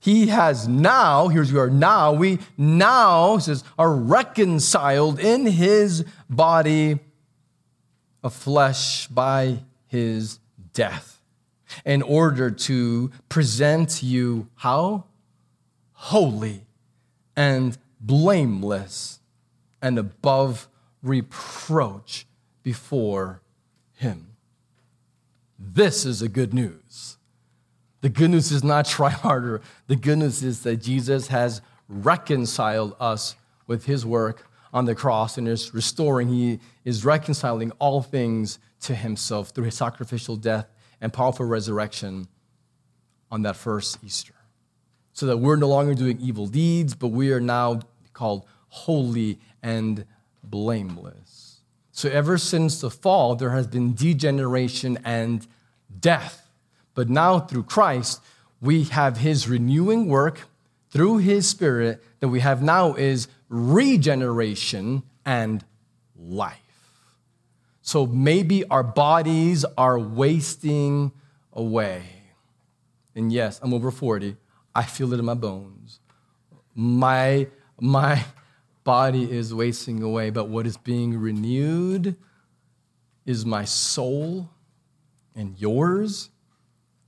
He 0.00 0.28
has 0.28 0.68
now, 0.68 1.28
here's 1.28 1.52
we 1.52 1.58
are 1.58 1.70
now, 1.70 2.12
we 2.12 2.38
now, 2.56 3.38
says, 3.38 3.64
are 3.76 3.92
reconciled 3.92 5.18
in 5.18 5.46
his 5.46 6.04
body 6.30 7.00
of 8.22 8.32
flesh 8.32 9.08
by 9.08 9.58
his 9.88 10.38
death 10.72 11.20
in 11.84 12.02
order 12.02 12.50
to 12.50 13.10
present 13.28 14.02
you 14.02 14.48
how? 14.56 15.04
Holy 15.92 16.64
and 17.36 17.76
blameless 18.00 19.20
and 19.82 19.98
above 19.98 20.68
reproach 21.02 22.26
before 22.62 23.42
Him. 23.94 24.28
This 25.58 26.04
is 26.04 26.20
the 26.20 26.28
good 26.28 26.54
news. 26.54 27.16
The 28.00 28.08
good 28.08 28.30
news 28.30 28.52
is 28.52 28.62
not 28.62 28.86
try 28.86 29.10
harder. 29.10 29.60
The 29.86 29.96
good 29.96 30.18
news 30.18 30.42
is 30.42 30.62
that 30.62 30.76
Jesus 30.76 31.28
has 31.28 31.60
reconciled 31.88 32.94
us 33.00 33.36
with 33.66 33.86
His 33.86 34.04
work 34.04 34.48
on 34.72 34.84
the 34.84 34.94
cross 34.94 35.38
and 35.38 35.48
is 35.48 35.72
restoring, 35.72 36.28
He 36.28 36.60
is 36.84 37.04
reconciling 37.04 37.72
all 37.78 38.02
things 38.02 38.58
to 38.82 38.94
Himself 38.94 39.50
through 39.50 39.64
His 39.64 39.76
sacrificial 39.76 40.36
death 40.36 40.66
and 41.00 41.12
powerful 41.12 41.46
resurrection 41.46 42.28
on 43.30 43.42
that 43.42 43.56
first 43.56 43.98
Easter 44.04 44.34
so 45.18 45.26
that 45.26 45.38
we're 45.38 45.56
no 45.56 45.66
longer 45.66 45.94
doing 45.94 46.16
evil 46.20 46.46
deeds, 46.46 46.94
but 46.94 47.08
we 47.08 47.32
are 47.32 47.40
now 47.40 47.80
called 48.12 48.46
holy 48.68 49.40
and 49.64 50.04
blameless. 50.44 51.58
So, 51.90 52.08
ever 52.08 52.38
since 52.38 52.80
the 52.80 52.88
fall, 52.88 53.34
there 53.34 53.50
has 53.50 53.66
been 53.66 53.94
degeneration 53.94 54.96
and 55.04 55.44
death. 55.98 56.48
But 56.94 57.08
now, 57.08 57.40
through 57.40 57.64
Christ, 57.64 58.22
we 58.60 58.84
have 58.84 59.16
his 59.16 59.48
renewing 59.48 60.06
work 60.06 60.42
through 60.90 61.18
his 61.18 61.48
spirit 61.48 62.00
that 62.20 62.28
we 62.28 62.38
have 62.38 62.62
now 62.62 62.94
is 62.94 63.26
regeneration 63.48 65.02
and 65.26 65.64
life. 66.16 66.60
So 67.82 68.06
maybe 68.06 68.64
our 68.66 68.84
bodies 68.84 69.64
are 69.76 69.98
wasting 69.98 71.10
away. 71.52 72.04
And 73.16 73.32
yes, 73.32 73.58
I'm 73.64 73.74
over 73.74 73.90
40. 73.90 74.36
I 74.78 74.84
feel 74.84 75.12
it 75.12 75.18
in 75.18 75.24
my 75.24 75.34
bones. 75.34 75.98
My, 76.72 77.48
my 77.80 78.24
body 78.84 79.28
is 79.28 79.52
wasting 79.52 80.04
away, 80.04 80.30
but 80.30 80.48
what 80.48 80.68
is 80.68 80.76
being 80.76 81.18
renewed 81.18 82.14
is 83.26 83.44
my 83.44 83.64
soul 83.64 84.48
and 85.34 85.58
yours, 85.58 86.30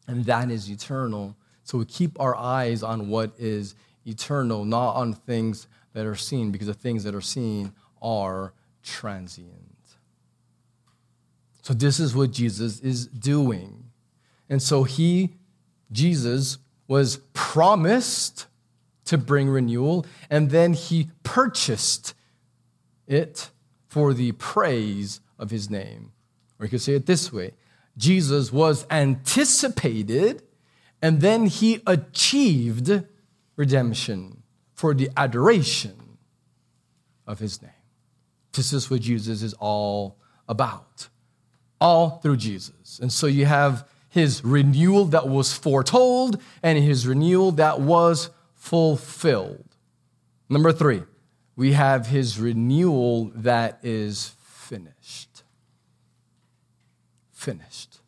and 0.08 0.24
that 0.24 0.50
is 0.50 0.68
eternal. 0.68 1.36
So 1.62 1.78
we 1.78 1.84
keep 1.84 2.18
our 2.18 2.34
eyes 2.34 2.82
on 2.82 3.08
what 3.08 3.34
is 3.38 3.76
eternal, 4.04 4.64
not 4.64 4.96
on 4.96 5.12
things 5.12 5.68
that 5.92 6.06
are 6.06 6.16
seen, 6.16 6.50
because 6.50 6.66
the 6.66 6.74
things 6.74 7.04
that 7.04 7.14
are 7.14 7.20
seen 7.20 7.72
are 8.02 8.52
transient. 8.82 9.54
So 11.62 11.72
this 11.72 12.00
is 12.00 12.16
what 12.16 12.32
Jesus 12.32 12.80
is 12.80 13.06
doing. 13.06 13.84
And 14.48 14.60
so 14.60 14.82
he, 14.82 15.36
Jesus, 15.92 16.58
was 16.90 17.18
promised 17.34 18.48
to 19.04 19.16
bring 19.16 19.48
renewal, 19.48 20.04
and 20.28 20.50
then 20.50 20.72
he 20.72 21.08
purchased 21.22 22.14
it 23.06 23.50
for 23.86 24.12
the 24.12 24.32
praise 24.32 25.20
of 25.38 25.52
his 25.52 25.70
name. 25.70 26.10
Or 26.58 26.66
you 26.66 26.70
could 26.70 26.80
say 26.80 26.94
it 26.94 27.06
this 27.06 27.32
way 27.32 27.52
Jesus 27.96 28.52
was 28.52 28.86
anticipated, 28.90 30.42
and 31.00 31.20
then 31.20 31.46
he 31.46 31.80
achieved 31.86 33.04
redemption 33.54 34.42
for 34.74 34.92
the 34.92 35.10
adoration 35.16 36.18
of 37.24 37.38
his 37.38 37.62
name. 37.62 37.70
This 38.52 38.72
is 38.72 38.90
what 38.90 39.02
Jesus 39.02 39.42
is 39.42 39.54
all 39.60 40.18
about, 40.48 41.08
all 41.80 42.18
through 42.18 42.38
Jesus. 42.38 42.98
And 42.98 43.12
so 43.12 43.28
you 43.28 43.46
have 43.46 43.88
his 44.10 44.44
renewal 44.44 45.06
that 45.06 45.28
was 45.28 45.54
foretold 45.54 46.40
and 46.62 46.78
his 46.78 47.06
renewal 47.06 47.52
that 47.52 47.80
was 47.80 48.30
fulfilled. 48.54 49.64
Number 50.48 50.72
three, 50.72 51.04
we 51.56 51.72
have 51.72 52.08
his 52.08 52.38
renewal 52.38 53.30
that 53.34 53.78
is 53.82 54.32
finished. 54.42 55.42
Finished. 57.32 58.00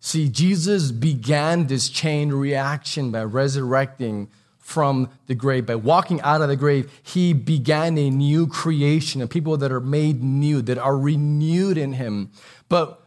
See, 0.00 0.28
Jesus 0.28 0.90
began 0.90 1.66
this 1.66 1.88
chain 1.88 2.30
reaction 2.30 3.10
by 3.10 3.24
resurrecting 3.24 4.28
from 4.58 5.10
the 5.26 5.34
grave. 5.34 5.66
By 5.66 5.76
walking 5.76 6.20
out 6.22 6.42
of 6.42 6.48
the 6.48 6.56
grave, 6.56 6.90
he 7.02 7.32
began 7.32 7.96
a 7.96 8.10
new 8.10 8.46
creation 8.46 9.22
of 9.22 9.30
people 9.30 9.56
that 9.58 9.70
are 9.70 9.80
made 9.80 10.22
new, 10.22 10.60
that 10.62 10.78
are 10.78 10.98
renewed 10.98 11.78
in 11.78 11.94
him. 11.94 12.30
But, 12.68 13.00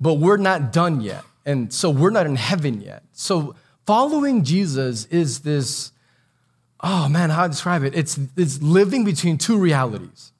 but 0.00 0.14
we're 0.14 0.36
not 0.36 0.72
done 0.72 1.00
yet. 1.00 1.24
And 1.46 1.72
so 1.72 1.88
we're 1.90 2.10
not 2.10 2.26
in 2.26 2.36
heaven 2.36 2.80
yet. 2.80 3.04
So 3.12 3.54
following 3.86 4.42
Jesus 4.42 5.06
is 5.06 5.40
this, 5.40 5.92
oh 6.80 7.08
man, 7.08 7.30
how 7.30 7.44
to 7.44 7.48
describe 7.48 7.84
it? 7.84 7.94
It's, 7.94 8.18
it's 8.36 8.60
living 8.60 9.04
between 9.04 9.38
two 9.38 9.56
realities. 9.56 10.32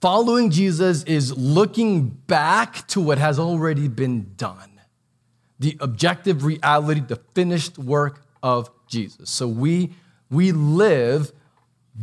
Following 0.00 0.50
Jesus 0.50 1.04
is 1.04 1.38
looking 1.38 2.08
back 2.08 2.88
to 2.88 3.00
what 3.00 3.18
has 3.18 3.38
already 3.38 3.86
been 3.86 4.34
done, 4.36 4.80
the 5.60 5.76
objective 5.78 6.44
reality, 6.44 7.00
the 7.00 7.20
finished 7.34 7.78
work 7.78 8.24
of 8.42 8.68
Jesus. 8.88 9.30
So 9.30 9.46
we, 9.46 9.92
we 10.28 10.50
live 10.50 11.30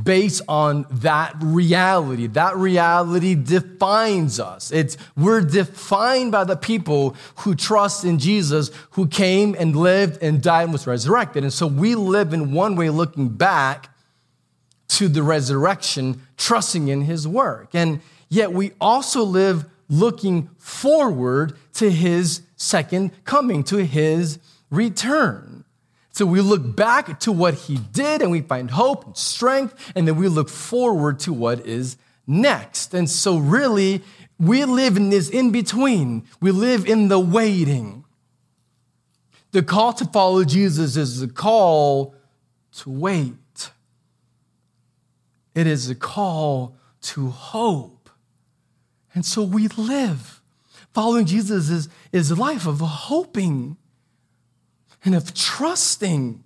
based 0.03 0.41
on 0.47 0.85
that 0.91 1.35
reality. 1.41 2.27
That 2.27 2.55
reality 2.55 3.35
defines 3.35 4.39
us. 4.39 4.71
It's, 4.71 4.97
we're 5.17 5.41
defined 5.41 6.31
by 6.31 6.43
the 6.43 6.55
people 6.55 7.15
who 7.37 7.55
trust 7.55 8.05
in 8.05 8.19
Jesus, 8.19 8.69
who 8.91 9.07
came 9.07 9.55
and 9.57 9.75
lived 9.75 10.21
and 10.21 10.41
died 10.41 10.63
and 10.63 10.73
was 10.73 10.85
resurrected. 10.85 11.43
And 11.43 11.51
so 11.51 11.65
we 11.65 11.95
live 11.95 12.33
in 12.33 12.51
one 12.51 12.75
way 12.75 12.89
looking 12.89 13.29
back 13.29 13.89
to 14.89 15.07
the 15.07 15.23
resurrection, 15.23 16.21
trusting 16.37 16.87
in 16.87 17.01
his 17.01 17.27
work. 17.27 17.69
And 17.73 18.01
yet 18.29 18.53
we 18.53 18.71
also 18.79 19.23
live 19.23 19.65
looking 19.89 20.49
forward 20.57 21.57
to 21.73 21.89
his 21.89 22.41
second 22.55 23.11
coming, 23.25 23.63
to 23.65 23.77
his 23.77 24.39
return. 24.69 25.48
So 26.20 26.26
we 26.26 26.41
look 26.41 26.76
back 26.76 27.22
to 27.22 27.32
what 27.32 27.53
he 27.53 27.78
did 27.78 28.22
and 28.22 28.30
we 28.30 28.41
find 28.41 28.72
hope 28.72 29.05
and 29.05 29.15
strength, 29.15 29.93
and 29.95 30.05
then 30.05 30.17
we 30.17 30.28
look 30.28 30.49
forward 30.49 31.17
to 31.20 31.32
what 31.32 31.65
is 31.65 31.95
next. 32.28 32.93
And 32.93 33.09
so, 33.09 33.38
really, 33.38 34.03
we 34.38 34.65
live 34.65 34.97
in 34.97 35.11
this 35.11 35.30
in 35.30 35.53
between, 35.53 36.28
we 36.41 36.51
live 36.51 36.86
in 36.86 37.07
the 37.07 37.22
waiting. 37.22 38.03
The 39.51 39.63
call 39.63 39.93
to 39.93 40.03
follow 40.03 40.43
Jesus 40.43 40.97
is 40.97 41.22
the 41.22 41.30
call 41.30 42.13
to 42.80 42.89
wait. 42.89 43.72
It 45.55 45.67
is 45.67 45.89
a 45.89 45.95
call 45.95 46.76
to 47.03 47.30
hope. 47.30 48.09
And 49.15 49.26
so 49.26 49.41
we 49.41 49.70
live. 49.70 50.41
Following 50.93 51.26
Jesus 51.26 51.70
is, 51.70 51.88
is 52.11 52.30
a 52.30 52.36
life 52.36 52.67
of 52.67 52.82
hoping 52.82 53.78
and 55.03 55.15
of 55.15 55.33
trusting 55.33 56.43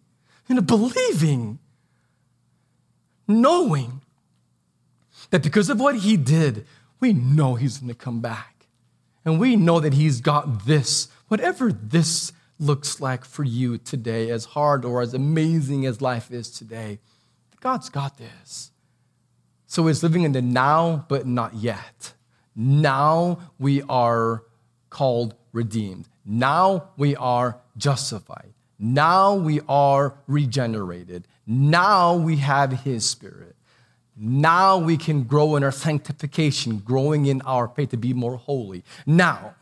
and 0.49 0.59
of 0.59 0.67
believing, 0.67 1.59
knowing 3.27 4.01
that 5.29 5.43
because 5.43 5.69
of 5.69 5.79
what 5.79 5.97
he 5.97 6.17
did, 6.17 6.65
we 6.99 7.13
know 7.13 7.55
he's 7.55 7.79
going 7.79 7.89
to 7.89 7.95
come 7.95 8.21
back. 8.21 8.67
And 9.25 9.39
we 9.39 9.55
know 9.55 9.79
that 9.79 9.93
he's 9.93 10.21
got 10.21 10.65
this, 10.65 11.07
whatever 11.27 11.71
this 11.71 12.33
looks 12.59 12.99
like 12.99 13.25
for 13.25 13.43
you 13.43 13.77
today, 13.77 14.29
as 14.29 14.45
hard 14.45 14.85
or 14.85 15.01
as 15.01 15.13
amazing 15.13 15.85
as 15.85 16.01
life 16.01 16.29
is 16.31 16.51
today, 16.51 16.99
God's 17.61 17.89
got 17.89 18.17
this. 18.17 18.71
So 19.65 19.87
it's 19.87 20.03
living 20.03 20.23
in 20.23 20.33
the 20.33 20.41
now, 20.41 21.05
but 21.07 21.25
not 21.25 21.55
yet. 21.55 22.13
Now 22.55 23.39
we 23.57 23.81
are 23.83 24.43
called 24.89 25.35
redeemed. 25.51 26.07
Now 26.25 26.89
we 26.97 27.15
are 27.15 27.57
justified. 27.77 28.53
Now 28.79 29.35
we 29.35 29.61
are 29.67 30.15
regenerated. 30.27 31.27
Now 31.45 32.15
we 32.15 32.37
have 32.37 32.71
His 32.83 33.09
Spirit. 33.09 33.55
Now 34.15 34.77
we 34.77 34.97
can 34.97 35.23
grow 35.23 35.55
in 35.55 35.63
our 35.63 35.71
sanctification, 35.71 36.77
growing 36.79 37.25
in 37.25 37.41
our 37.41 37.67
faith 37.67 37.89
to 37.89 37.97
be 37.97 38.13
more 38.13 38.37
holy. 38.37 38.83
Now, 39.05 39.55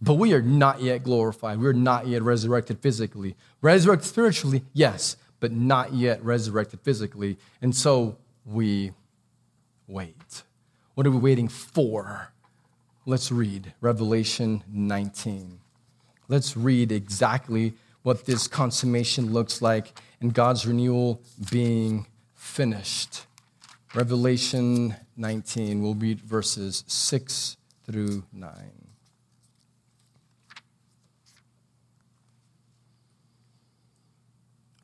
but 0.00 0.14
we 0.14 0.32
are 0.32 0.42
not 0.42 0.80
yet 0.80 1.02
glorified. 1.02 1.60
We're 1.60 1.72
not 1.72 2.06
yet 2.06 2.22
resurrected 2.22 2.78
physically. 2.80 3.36
Resurrected 3.60 4.08
spiritually, 4.08 4.64
yes, 4.72 5.16
but 5.40 5.52
not 5.52 5.92
yet 5.92 6.22
resurrected 6.24 6.80
physically. 6.80 7.36
And 7.60 7.74
so 7.74 8.16
we 8.46 8.92
wait. 9.86 10.42
What 10.94 11.06
are 11.06 11.10
we 11.10 11.18
waiting 11.18 11.48
for? 11.48 12.32
Let's 13.06 13.30
read 13.30 13.74
Revelation 13.80 14.62
19. 14.72 15.57
Let's 16.28 16.56
read 16.56 16.92
exactly 16.92 17.74
what 18.02 18.26
this 18.26 18.46
consummation 18.46 19.32
looks 19.32 19.62
like 19.62 19.98
and 20.20 20.32
God's 20.32 20.66
renewal 20.66 21.22
being 21.50 22.06
finished. 22.34 23.26
Revelation 23.94 24.94
19, 25.16 25.82
we'll 25.82 25.94
read 25.94 26.20
verses 26.20 26.84
6 26.86 27.56
through 27.84 28.24
9. 28.32 28.52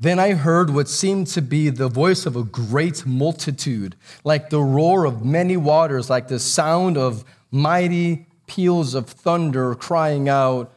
Then 0.01 0.19
I 0.19 0.33
heard 0.33 0.71
what 0.71 0.89
seemed 0.89 1.29
to 1.29 1.41
be 1.41 1.71
the 1.71 1.89
voice 1.89 2.27
of 2.27 2.37
a 2.37 2.43
great 2.43 3.07
multitude, 3.07 3.97
like 4.23 4.51
the 4.51 4.61
roar 4.61 5.07
of 5.07 5.25
many 5.25 5.57
waters, 5.57 6.11
like 6.11 6.29
the 6.29 6.39
sound 6.39 6.99
of 6.99 7.25
mighty 7.51 8.27
peals 8.47 8.95
of 8.95 9.09
thunder, 9.09 9.75
crying 9.75 10.29
out, 10.29 10.74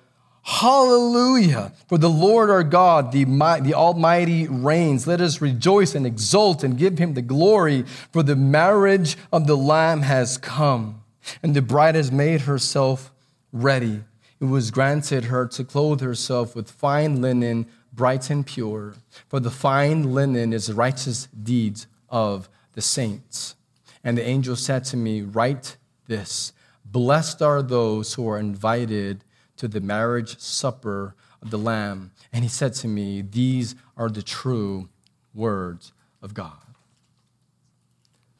Hallelujah! 0.49 1.73
For 1.89 1.97
the 1.97 2.09
Lord 2.09 2.49
our 2.49 2.63
God, 2.63 3.11
the, 3.11 3.25
the 3.25 3.73
Almighty, 3.73 4.47
reigns. 4.47 5.05
Let 5.05 5.19
us 5.19 5.41
rejoice 5.41 5.93
and 5.93 6.05
exult 6.07 6.63
and 6.63 6.77
give 6.77 6.99
him 6.99 7.15
the 7.15 7.21
glory, 7.21 7.83
for 8.13 8.23
the 8.23 8.37
marriage 8.37 9.17
of 9.33 9.45
the 9.45 9.57
Lamb 9.57 10.03
has 10.03 10.37
come, 10.37 11.03
and 11.43 11.53
the 11.53 11.61
bride 11.61 11.95
has 11.95 12.13
made 12.13 12.41
herself 12.41 13.11
ready. 13.51 14.05
It 14.39 14.45
was 14.45 14.71
granted 14.71 15.25
her 15.25 15.47
to 15.47 15.65
clothe 15.65 15.99
herself 15.99 16.55
with 16.55 16.71
fine 16.71 17.21
linen, 17.21 17.65
bright 17.91 18.29
and 18.29 18.45
pure, 18.45 18.93
for 19.27 19.41
the 19.41 19.51
fine 19.51 20.13
linen 20.13 20.53
is 20.53 20.67
the 20.67 20.75
righteous 20.75 21.27
deeds 21.43 21.87
of 22.07 22.47
the 22.71 22.81
saints. 22.81 23.55
And 24.01 24.17
the 24.17 24.25
angel 24.25 24.55
said 24.55 24.85
to 24.85 24.97
me, 24.97 25.23
Write 25.23 25.75
this 26.07 26.53
Blessed 26.85 27.41
are 27.41 27.61
those 27.61 28.13
who 28.13 28.29
are 28.29 28.39
invited 28.39 29.25
to 29.57 29.67
the 29.67 29.81
marriage 29.81 30.39
supper 30.39 31.15
of 31.41 31.51
the 31.51 31.57
Lamb. 31.57 32.11
And 32.31 32.43
he 32.43 32.49
said 32.49 32.73
to 32.75 32.87
me, 32.87 33.21
These 33.21 33.75
are 33.95 34.09
the 34.09 34.23
true 34.23 34.89
words 35.33 35.91
of 36.21 36.33
God. 36.33 36.57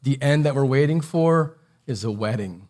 The 0.04 0.22
end 0.22 0.46
that 0.46 0.56
we're 0.56 0.66
waiting 0.66 1.02
for 1.02 1.58
is 1.86 2.04
a 2.04 2.12
wedding. 2.12 2.68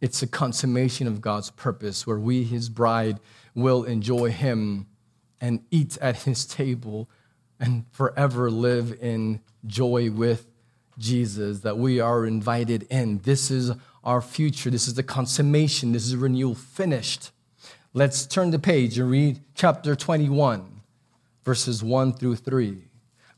It's 0.00 0.22
a 0.22 0.26
consummation 0.26 1.06
of 1.06 1.20
God's 1.20 1.50
purpose 1.50 2.06
where 2.06 2.18
we, 2.18 2.44
his 2.44 2.68
bride, 2.68 3.18
will 3.54 3.84
enjoy 3.84 4.30
him 4.30 4.86
and 5.40 5.64
eat 5.70 5.96
at 5.98 6.22
his 6.22 6.44
table 6.44 7.08
and 7.58 7.84
forever 7.90 8.50
live 8.50 8.96
in 9.00 9.40
joy 9.66 10.10
with 10.10 10.46
Jesus, 10.98 11.60
that 11.60 11.78
we 11.78 12.00
are 12.00 12.26
invited 12.26 12.86
in. 12.90 13.18
This 13.18 13.50
is 13.50 13.72
our 14.06 14.22
future. 14.22 14.70
This 14.70 14.88
is 14.88 14.94
the 14.94 15.02
consummation. 15.02 15.92
This 15.92 16.06
is 16.06 16.16
renewal 16.16 16.54
finished. 16.54 17.32
Let's 17.92 18.24
turn 18.24 18.52
the 18.52 18.58
page 18.58 18.98
and 18.98 19.10
read 19.10 19.40
chapter 19.54 19.96
21, 19.96 20.80
verses 21.44 21.82
1 21.82 22.12
through 22.14 22.36
3. 22.36 22.78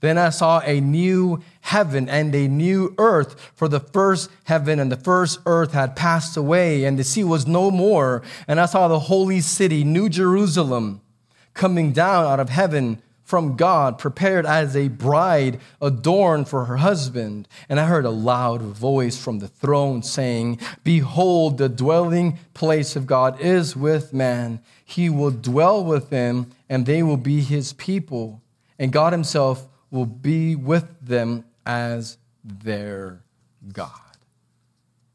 Then 0.00 0.18
I 0.18 0.28
saw 0.28 0.60
a 0.60 0.80
new 0.80 1.42
heaven 1.62 2.08
and 2.08 2.32
a 2.34 2.46
new 2.46 2.94
earth, 2.98 3.50
for 3.54 3.66
the 3.66 3.80
first 3.80 4.30
heaven 4.44 4.78
and 4.78 4.92
the 4.92 4.96
first 4.96 5.40
earth 5.46 5.72
had 5.72 5.96
passed 5.96 6.36
away, 6.36 6.84
and 6.84 6.98
the 6.98 7.02
sea 7.02 7.24
was 7.24 7.46
no 7.46 7.70
more. 7.70 8.22
And 8.46 8.60
I 8.60 8.66
saw 8.66 8.86
the 8.86 9.00
holy 9.00 9.40
city, 9.40 9.82
New 9.82 10.08
Jerusalem, 10.08 11.00
coming 11.54 11.92
down 11.92 12.26
out 12.26 12.38
of 12.38 12.50
heaven 12.50 13.02
from 13.28 13.56
God, 13.56 13.98
prepared 13.98 14.46
as 14.46 14.74
a 14.74 14.88
bride 14.88 15.60
adorned 15.82 16.48
for 16.48 16.64
her 16.64 16.78
husband. 16.78 17.46
And 17.68 17.78
I 17.78 17.84
heard 17.84 18.06
a 18.06 18.10
loud 18.10 18.62
voice 18.62 19.22
from 19.22 19.38
the 19.38 19.48
throne 19.48 20.02
saying, 20.02 20.58
Behold, 20.82 21.58
the 21.58 21.68
dwelling 21.68 22.38
place 22.54 22.96
of 22.96 23.06
God 23.06 23.38
is 23.38 23.76
with 23.76 24.14
man. 24.14 24.60
He 24.82 25.10
will 25.10 25.30
dwell 25.30 25.84
with 25.84 26.08
them, 26.08 26.52
and 26.70 26.86
they 26.86 27.02
will 27.02 27.18
be 27.18 27.42
his 27.42 27.74
people. 27.74 28.40
And 28.78 28.94
God 28.94 29.12
himself 29.12 29.68
will 29.90 30.06
be 30.06 30.56
with 30.56 30.86
them 31.02 31.44
as 31.66 32.16
their 32.42 33.20
God. 33.74 33.90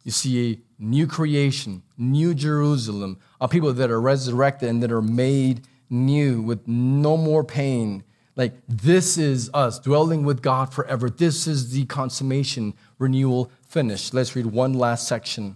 You 0.04 0.12
see, 0.12 0.54
a 0.54 0.60
new 0.78 1.08
creation, 1.08 1.82
new 1.98 2.36
Jerusalem, 2.36 3.18
a 3.42 3.48
people 3.48 3.74
that 3.74 3.90
are 3.90 4.00
resurrected 4.00 4.70
and 4.70 4.84
that 4.84 4.92
are 4.92 5.02
made 5.02 5.62
new 5.94 6.42
with 6.42 6.68
no 6.68 7.16
more 7.16 7.44
pain. 7.44 8.04
Like, 8.36 8.54
this 8.68 9.18
is 9.18 9.50
us 9.54 9.80
dwelling 9.80 10.26
with 10.26 10.42
God 10.42 10.74
forever. 10.74 11.10
This 11.10 11.46
is 11.48 11.72
the 11.72 11.86
consummation, 11.86 12.74
renewal, 12.98 13.52
finished. 13.68 14.14
Let's 14.14 14.36
read 14.36 14.48
one 14.48 14.74
last 14.74 15.08
section. 15.08 15.56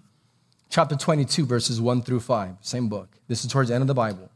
chapter 0.70 0.96
22, 0.96 1.46
verses 1.46 1.82
1 1.82 2.04
through 2.04 2.20
5, 2.20 2.58
same 2.62 2.88
book. 2.90 3.10
This 3.28 3.44
is 3.44 3.52
towards 3.52 3.70
the 3.70 3.76
end 3.76 3.82
of 3.82 3.88
the 3.88 3.94
Bible. 3.94 4.30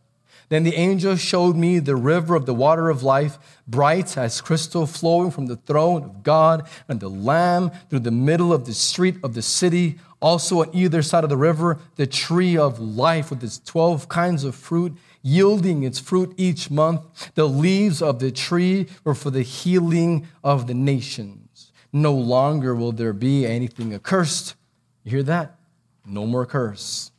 Then 0.50 0.64
the 0.64 0.76
angel 0.76 1.16
showed 1.16 1.56
me 1.56 1.80
the 1.80 1.96
river 1.96 2.36
of 2.36 2.46
the 2.46 2.54
water 2.54 2.90
of 2.90 3.04
life, 3.04 3.38
bright 3.68 4.18
as 4.18 4.42
crystal, 4.42 4.86
flowing 4.86 5.32
from 5.32 5.46
the 5.46 5.56
throne 5.56 6.04
of 6.04 6.24
God 6.24 6.68
and 6.90 7.00
the 7.00 7.10
Lamb 7.10 7.72
through 7.90 8.00
the 8.00 8.12
middle 8.12 8.52
of 8.52 8.66
the 8.66 8.74
street 8.74 9.16
of 9.24 9.34
the 9.34 9.42
city. 9.42 9.98
Also, 10.20 10.62
on 10.62 10.70
either 10.74 11.02
side 11.02 11.24
of 11.24 11.30
the 11.30 11.38
river, 11.38 11.80
the 11.96 12.06
tree 12.06 12.58
of 12.58 12.80
life 12.80 13.30
with 13.30 13.42
its 13.44 13.60
12 13.60 14.10
kinds 14.10 14.44
of 14.44 14.54
fruit, 14.54 14.98
yielding 15.22 15.84
its 15.84 16.00
fruit 16.00 16.34
each 16.38 16.72
month. 16.72 17.34
The 17.36 17.48
leaves 17.48 18.02
of 18.02 18.20
the 18.20 18.32
tree 18.32 18.88
were 19.04 19.16
for 19.16 19.30
the 19.30 19.44
healing 19.44 20.28
of 20.44 20.68
the 20.68 20.74
nations. 20.74 21.72
No 21.94 22.14
longer 22.14 22.74
will 22.74 22.92
there 22.92 23.14
be 23.14 23.46
anything 23.46 23.94
accursed. 23.94 24.56
You 25.04 25.12
hear 25.12 25.24
that? 25.24 25.58
No 26.06 26.26
more 26.26 26.46
curse. 26.46 27.12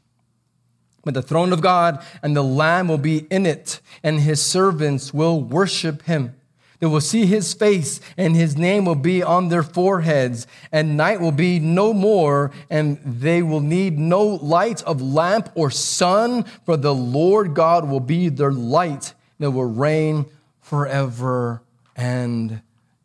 But 1.05 1.15
the 1.15 1.23
throne 1.23 1.53
of 1.53 1.61
God 1.61 2.05
and 2.23 2.37
the 2.37 2.45
Lamb 2.45 2.89
will 2.89 2.99
be 2.99 3.27
in 3.31 3.45
it, 3.45 3.81
and 4.03 4.21
his 4.21 4.41
servants 4.41 5.13
will 5.13 5.41
worship 5.41 6.03
him. 6.03 6.37
They 6.83 6.89
will 6.89 7.01
see 7.01 7.27
his 7.27 7.55
face, 7.55 8.01
and 8.17 8.35
his 8.35 8.57
name 8.57 8.87
will 8.87 8.97
be 8.97 9.23
on 9.23 9.51
their 9.51 9.63
foreheads, 9.63 10.49
and 10.73 10.97
night 10.97 11.21
will 11.21 11.31
be 11.31 11.61
no 11.61 11.93
more, 11.93 12.51
and 12.69 12.99
they 13.05 13.41
will 13.41 13.61
need 13.61 14.01
no 14.01 14.25
light 14.25 14.83
of 14.83 15.01
lamp 15.01 15.49
or 15.55 15.71
sun, 15.71 16.43
for 16.65 16.77
the 16.77 16.93
Lord 16.93 17.55
God 17.55 17.89
will 17.89 18.01
be 18.01 18.29
their 18.29 18.51
light, 18.51 19.15
and 19.39 19.47
it 19.47 19.49
will 19.51 19.71
reign 19.71 20.27
forever 20.61 21.63
and 21.95 22.63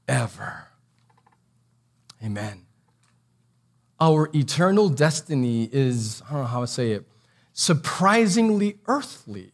ever. 0.08 0.70
Amen. 2.26 2.66
Our 4.00 4.32
eternal 4.34 4.90
destiny 4.90 5.70
is, 5.72 6.24
I 6.28 6.34
don't 6.34 6.42
know 6.42 6.48
how 6.48 6.62
to 6.62 6.68
say 6.68 6.94
it 6.94 7.06
surprisingly 7.54 8.80
earthly. 8.88 9.52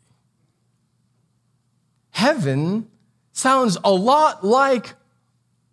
Heaven 2.11 2.87
sounds 3.33 3.77
a 3.83 3.91
lot 3.91 4.45
like 4.45 4.93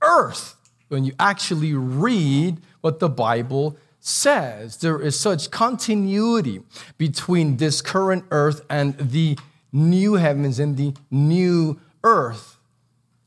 earth 0.03 0.57
when 0.89 1.05
you 1.05 1.13
actually 1.21 1.73
read 1.73 2.61
what 2.81 2.99
the 2.99 3.09
Bible 3.09 3.77
says. 4.01 4.79
There 4.79 5.01
is 5.01 5.19
such 5.19 5.51
continuity 5.51 6.63
between 6.99 7.59
this 7.59 7.81
current 7.81 8.25
earth 8.31 8.65
and 8.69 8.97
the 8.99 9.39
new 9.73 10.15
heavens 10.15 10.59
and 10.59 10.77
the 10.77 10.95
new 11.11 11.79
earth. 12.03 12.57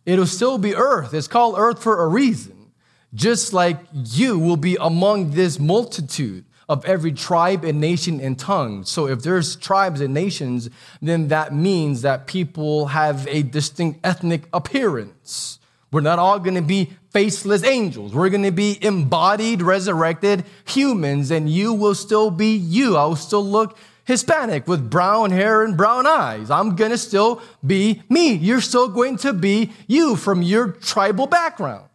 It'll 0.06 0.26
still 0.26 0.58
be 0.58 0.76
earth. 0.76 1.14
It's 1.14 1.28
called 1.28 1.56
earth 1.58 1.82
for 1.82 2.04
a 2.04 2.08
reason. 2.08 2.72
Just 3.14 3.54
like 3.54 3.78
you 3.94 4.40
will 4.40 4.58
be 4.58 4.76
among 4.82 5.32
this 5.32 5.60
multitude 5.60 6.44
of 6.70 6.86
every 6.86 7.12
tribe 7.12 7.64
and 7.64 7.80
nation 7.80 8.20
and 8.20 8.38
tongue. 8.38 8.86
So 8.86 9.08
if 9.08 9.24
there's 9.24 9.56
tribes 9.56 10.02
and 10.02 10.14
nations, 10.14 10.70
then 11.02 11.28
that 11.28 11.54
means 11.54 12.02
that 12.04 12.28
people 12.28 12.88
have 12.88 13.28
a 13.28 13.44
distinct 13.44 14.00
ethnic 14.04 14.44
appearance. 14.54 15.60
We're 15.92 16.02
not 16.02 16.20
all 16.20 16.40
going 16.40 16.56
to 16.56 16.62
be 16.62 16.92
faceless 17.12 17.64
angels. 17.64 18.14
We're 18.14 18.30
going 18.30 18.44
to 18.44 18.52
be 18.52 18.80
embodied, 18.84 19.62
resurrected 19.62 20.44
humans, 20.66 21.30
and 21.30 21.48
you 21.50 21.74
will 21.74 21.94
still 21.94 22.32
be 22.32 22.56
you. 22.56 22.98
I 22.98 23.06
will 23.06 23.16
still 23.16 23.46
look 23.46 23.78
Hispanic 24.06 24.68
with 24.68 24.90
brown 24.90 25.32
hair 25.32 25.64
and 25.64 25.78
brown 25.78 26.08
eyes. 26.08 26.50
I'm 26.50 26.76
going 26.76 26.92
to 26.92 26.98
still 26.98 27.42
be 27.66 28.02
me. 28.10 28.34
You're 28.34 28.60
still 28.60 28.90
going 28.90 29.18
to 29.18 29.34
be 29.34 29.72
you 29.88 30.16
from 30.16 30.42
your 30.42 30.70
tribal 30.70 31.28
background. 31.28 31.86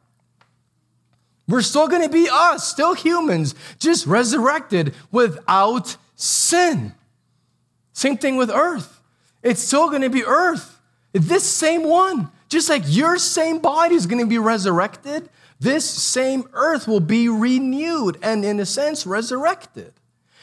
We're 1.49 1.63
still 1.63 1.89
going 1.89 2.03
to 2.03 2.11
be 2.11 2.29
us, 2.31 2.69
still 2.69 2.95
humans, 2.95 3.55
just 3.79 4.07
resurrected 4.07 4.95
without 5.11 5.97
sin. 6.15 6.93
Same 7.95 8.19
thing 8.19 8.37
with 8.37 8.51
earth. 8.51 9.01
It's 9.43 9.63
still 9.63 9.89
going 9.89 10.03
to 10.03 10.11
be 10.11 10.25
earth. 10.25 10.79
This 11.13 11.45
same 11.45 11.85
one, 11.85 12.31
just 12.49 12.69
like 12.69 12.83
your 12.87 13.19
same 13.19 13.61
body 13.61 13.95
is 13.95 14.07
going 14.07 14.23
to 14.23 14.29
be 14.29 14.39
resurrected, 14.39 15.31
this 15.59 15.89
same 15.89 16.49
earth 16.53 16.87
will 16.87 17.01
be 17.01 17.29
renewed 17.29 18.19
and, 18.23 18.45
in 18.45 18.61
a 18.61 18.67
sense, 18.67 19.07
resurrected. 19.07 19.95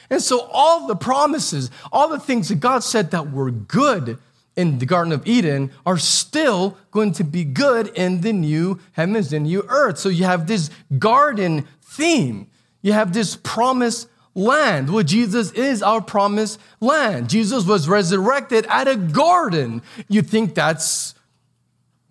And 0.09 0.21
so, 0.21 0.41
all 0.51 0.87
the 0.87 0.95
promises, 0.95 1.71
all 1.91 2.09
the 2.09 2.19
things 2.19 2.49
that 2.49 2.59
God 2.59 2.83
said 2.83 3.11
that 3.11 3.31
were 3.31 3.51
good 3.51 4.17
in 4.55 4.79
the 4.79 4.85
Garden 4.85 5.11
of 5.11 5.25
Eden 5.27 5.71
are 5.85 5.97
still 5.97 6.77
going 6.91 7.11
to 7.13 7.23
be 7.23 7.43
good 7.43 7.87
in 7.89 8.21
the 8.21 8.33
new 8.33 8.79
heavens 8.93 9.33
and 9.33 9.45
new 9.45 9.63
earth. 9.67 9.97
So 9.97 10.09
you 10.09 10.23
have 10.23 10.47
this 10.47 10.69
garden 10.97 11.67
theme. 11.81 12.47
You 12.81 12.93
have 12.93 13.13
this 13.13 13.35
promised 13.35 14.07
land. 14.33 14.89
Well, 14.89 15.03
Jesus 15.03 15.51
is 15.51 15.81
our 15.81 16.01
promised 16.01 16.59
land. 16.79 17.29
Jesus 17.29 17.65
was 17.65 17.89
resurrected 17.89 18.65
at 18.67 18.87
a 18.87 18.95
garden. 18.95 19.81
You 20.07 20.21
think 20.21 20.55
that's 20.55 21.15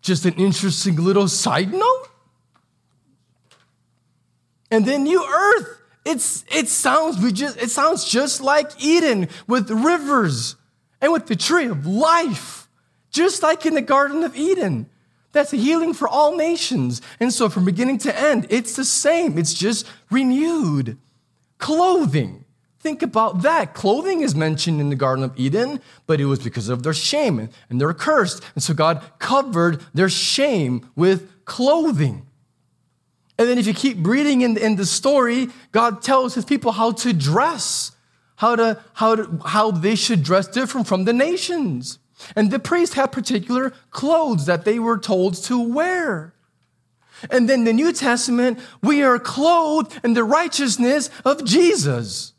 just 0.03 0.25
an 0.27 0.35
interesting 0.35 0.97
little 0.97 1.29
side 1.29 1.73
note? 1.73 2.09
And 4.71 4.85
then 4.85 5.05
new 5.05 5.25
earth. 5.25 5.81
It's, 6.05 6.45
it 6.55 6.69
sounds 6.69 7.19
we 7.19 7.33
just 7.33 7.57
it 7.57 7.71
sounds 7.71 8.05
just 8.05 8.43
like 8.43 8.71
Eden 8.83 9.29
with 9.47 9.71
rivers 9.71 10.57
and 11.05 11.13
with 11.13 11.27
the 11.27 11.37
tree 11.37 11.67
of 11.67 11.87
life, 11.87 12.67
just 13.11 13.43
like 13.43 13.67
in 13.67 13.75
the 13.75 13.83
Garden 13.83 14.25
of 14.25 14.35
Eden. 14.35 14.89
That's 15.33 15.53
a 15.53 15.57
healing 15.59 15.93
for 15.93 16.09
all 16.09 16.35
nations. 16.35 17.03
And 17.21 17.31
so, 17.31 17.51
from 17.51 17.67
beginning 17.67 17.99
to 17.99 18.19
end, 18.19 18.47
it's 18.49 18.75
the 18.75 18.87
same, 18.87 19.37
it's 19.37 19.53
just 19.53 19.87
renewed. 20.11 20.97
Clothing. 21.59 22.47
Think 22.79 23.03
about 23.03 23.43
that. 23.43 23.75
Clothing 23.75 24.23
is 24.23 24.35
mentioned 24.35 24.81
in 24.81 24.89
the 24.89 24.97
Garden 24.97 25.25
of 25.25 25.39
Eden, 25.39 25.81
but 26.07 26.23
it 26.23 26.25
was 26.25 26.39
because 26.39 26.71
of 26.71 26.83
their 26.83 26.95
shame 26.95 27.51
and 27.69 27.81
they're 27.81 27.93
cursed. 27.93 28.43
And 28.55 28.63
so 28.63 28.73
God 28.73 29.03
covered 29.19 29.85
their 29.93 30.09
shame 30.09 30.89
with 30.97 31.45
clothing. 31.45 32.27
And 33.39 33.47
then 33.47 33.59
if 33.59 33.67
you 33.67 33.75
keep 33.75 34.07
reading 34.07 34.41
in, 34.41 34.57
in 34.57 34.77
the 34.77 34.87
story, 34.87 35.49
God 35.73 36.01
tells 36.01 36.35
his 36.35 36.47
people 36.47 36.73
how 36.73 36.93
to 36.93 37.13
dress 37.13 37.94
how, 38.45 38.57
to, 38.57 38.79
how, 38.93 39.15
to, 39.15 39.41
how 39.47 39.71
they 39.71 39.95
should 39.95 40.23
dress 40.23 40.47
different 40.47 40.87
from 40.87 41.07
the 41.07 41.15
nations. 41.15 41.99
And 42.37 42.51
the 42.51 42.59
priests 42.59 42.95
had 42.95 43.11
particular 43.11 43.71
clothes 43.91 44.45
that 44.45 44.67
they 44.67 44.79
were 44.79 44.99
told 44.99 45.35
to 45.45 45.59
wear. 45.59 46.35
And 47.31 47.49
then 47.49 47.65
the 47.65 47.73
New 47.73 47.91
Testament, 47.91 48.59
we 48.83 49.03
are 49.03 49.19
clothed 49.19 49.99
in 50.05 50.13
the 50.13 50.25
righteousness 50.25 51.09
of 51.25 51.47
Jesus. 51.47 52.35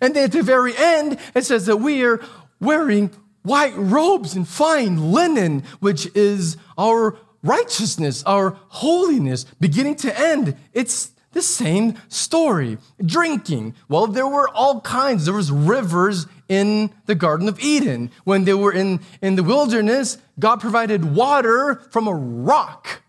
And 0.00 0.16
then 0.16 0.24
at 0.24 0.32
the 0.32 0.42
very 0.42 0.74
end, 0.78 1.18
it 1.34 1.44
says 1.44 1.66
that 1.66 1.76
we 1.76 2.04
are 2.04 2.20
wearing 2.58 3.10
white 3.42 3.76
robes 3.76 4.34
and 4.34 4.48
fine 4.48 5.12
linen, 5.12 5.64
which 5.80 6.06
is 6.14 6.56
our 6.78 7.18
righteousness, 7.42 8.22
our 8.24 8.56
holiness, 8.68 9.44
beginning 9.60 9.96
to 9.96 10.18
end. 10.18 10.56
It's 10.72 11.10
the 11.32 11.42
same 11.42 11.94
story. 12.08 12.78
Drinking. 13.04 13.74
Well, 13.88 14.06
there 14.06 14.26
were 14.26 14.48
all 14.48 14.80
kinds. 14.80 15.24
There 15.24 15.34
was 15.34 15.50
rivers 15.50 16.26
in 16.48 16.90
the 17.06 17.14
Garden 17.14 17.48
of 17.48 17.60
Eden. 17.60 18.10
When 18.24 18.44
they 18.44 18.54
were 18.54 18.72
in, 18.72 19.00
in 19.22 19.36
the 19.36 19.42
wilderness, 19.42 20.18
God 20.38 20.60
provided 20.60 21.14
water 21.14 21.76
from 21.90 22.08
a 22.08 22.14
rock 22.14 23.02